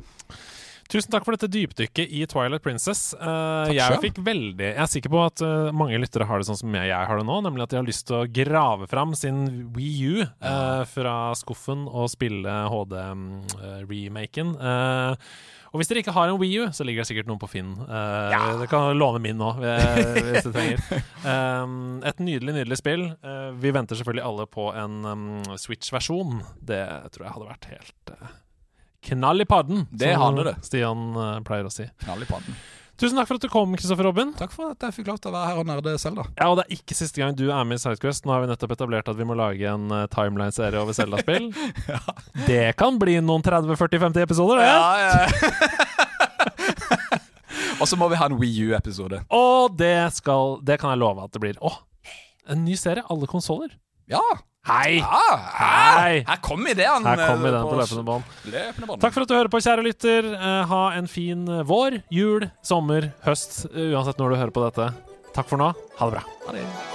Tusen 0.94 1.10
takk 1.10 1.24
for 1.26 1.34
dette 1.34 1.48
dypdykket 1.50 2.12
i 2.14 2.20
Twilight 2.30 2.62
Princess. 2.62 3.16
Uh, 3.18 3.66
jeg 3.74 3.98
fikk 3.98 4.20
veldig 4.22 4.68
Jeg 4.68 4.78
er 4.78 4.90
sikker 4.92 5.10
på 5.10 5.24
at 5.24 5.42
uh, 5.42 5.72
mange 5.74 5.98
lyttere 5.98 6.28
har 6.28 6.38
det 6.38 6.46
sånn 6.46 6.60
som 6.60 6.76
jeg 6.78 6.94
har 6.94 7.18
det 7.18 7.24
nå, 7.26 7.40
nemlig 7.42 7.64
at 7.64 7.72
de 7.72 7.80
har 7.80 7.88
lyst 7.88 8.06
til 8.06 8.20
å 8.20 8.28
grave 8.30 8.86
fram 8.86 9.16
sin 9.18 9.40
Wii 9.74 9.96
U 10.06 10.22
uh, 10.22 10.84
fra 10.86 11.16
skuffen 11.34 11.88
og 11.90 12.06
spille 12.12 12.54
HD-remaken. 12.70 14.54
Og 15.74 15.80
hvis 15.80 15.90
dere 15.90 16.04
ikke 16.04 16.14
har 16.14 16.30
en 16.30 16.38
Wii 16.38 16.60
U, 16.62 16.68
så 16.70 16.86
ligger 16.86 17.02
det 17.02 17.08
sikkert 17.10 17.26
noen 17.26 17.42
på 17.42 17.50
Finn. 17.50 17.74
ja. 17.90 18.44
Dere 18.54 18.70
kan 18.70 18.94
låne 18.94 19.18
min 19.24 19.40
nå, 19.40 19.50
hvis 19.58 20.46
dere 20.46 20.54
trenger. 20.54 21.02
Um, 21.26 21.98
et 22.06 22.22
nydelig, 22.22 22.54
nydelig 22.60 22.78
spill. 22.78 23.08
Vi 23.58 23.74
venter 23.74 23.98
selvfølgelig 23.98 24.28
alle 24.30 24.46
på 24.46 24.70
en 24.78 25.02
um, 25.10 25.28
Switch-versjon. 25.58 26.38
Det 26.62 26.84
tror 27.10 27.26
jeg 27.26 27.38
hadde 27.40 27.50
vært 27.50 27.70
helt 27.74 28.18
knall 29.08 29.44
i 29.44 29.48
padden, 29.48 29.86
Det 29.90 30.14
som 30.16 30.40
det. 30.40 30.56
Stian 30.66 31.10
eh, 31.16 31.36
pleier 31.46 31.68
å 31.68 31.72
si. 31.72 31.86
Knall 32.04 32.24
i 32.24 32.28
padden. 32.28 32.56
Tusen 32.94 33.18
takk 33.18 33.26
for 33.26 33.40
at 33.40 33.42
du 33.42 33.50
kom, 33.50 33.72
Kristoffer 33.74 34.06
Robin. 34.06 34.30
Takk 34.38 34.52
for 34.54 34.70
at 34.70 34.84
jeg 34.86 34.94
fikk 34.94 35.08
lov 35.10 35.16
til 35.18 35.32
å 35.32 35.34
være 35.34 35.48
her 35.50 35.56
og 35.58 35.66
nerde 35.66 35.96
selv, 35.98 36.20
da. 36.20 36.24
Ja, 36.38 36.46
og 36.52 36.60
det 36.60 36.64
er 36.68 36.76
ikke 36.76 36.94
siste 36.94 37.18
gang 37.18 37.34
du 37.34 37.48
er 37.48 37.64
med 37.66 37.80
i 37.80 37.82
Sidequest. 37.82 38.22
Nå 38.22 38.30
har 38.30 38.44
vi 38.44 38.50
nettopp 38.52 38.76
etablert 38.76 39.10
at 39.10 39.18
vi 39.18 39.26
må 39.26 39.34
lage 39.38 39.66
en 39.66 39.90
uh, 39.90 40.04
timeline-serie 40.12 40.78
over 40.78 40.94
Zelda-spill. 40.94 41.48
Det 42.50 42.76
kan 42.78 43.00
bli 43.02 43.16
noen 43.18 43.42
30-40-50 43.42 44.22
episoder, 44.22 44.62
det. 44.62 44.68
Ja, 44.70 44.94
ja. 45.02 45.26
og 47.80 47.90
så 47.90 47.98
må 47.98 48.06
vi 48.12 48.20
ha 48.20 48.30
en 48.30 48.38
Wii 48.38 48.70
U-episode. 48.70 49.24
Og 49.34 49.74
det 49.78 50.14
skal 50.14 50.60
Det 50.62 50.78
kan 50.78 50.94
jeg 50.94 51.02
love 51.02 51.26
at 51.26 51.34
det 51.34 51.42
blir. 51.42 51.58
Å, 51.58 51.74
en 52.54 52.62
ny 52.62 52.78
serie. 52.78 53.02
Alle 53.10 53.26
konsoller. 53.30 53.74
Ja! 54.06 54.22
Hei! 54.64 54.96
ja 54.96 55.24
Hei! 55.58 56.22
Her 56.24 56.40
kom 56.44 56.64
ideen. 56.66 57.04
Her 57.04 57.20
kommer 57.26 57.50
ideen 57.50 57.58
den 57.60 57.68
på 57.68 57.76
løpende 57.82 58.04
bånd. 58.06 58.30
løpende 58.48 58.88
bånd. 58.88 59.02
Takk 59.04 59.16
for 59.16 59.26
at 59.26 59.32
du 59.32 59.36
hører 59.36 59.52
på, 59.52 59.60
kjære 59.66 59.84
lytter. 59.84 60.30
Eh, 60.38 60.62
ha 60.72 60.82
en 60.96 61.10
fin 61.10 61.44
eh, 61.48 61.64
vår, 61.68 62.00
jul, 62.14 62.48
sommer, 62.64 63.10
høst, 63.28 63.66
eh, 63.74 63.92
uansett 63.92 64.20
når 64.22 64.32
du 64.34 64.40
hører 64.40 64.56
på 64.56 64.64
dette. 64.64 64.90
Takk 65.36 65.52
for 65.52 65.60
nå. 65.60 65.72
Ha 66.00 66.08
det 66.08 66.16
bra. 66.16 66.28
Ha 66.48 66.56
det. 66.56 66.93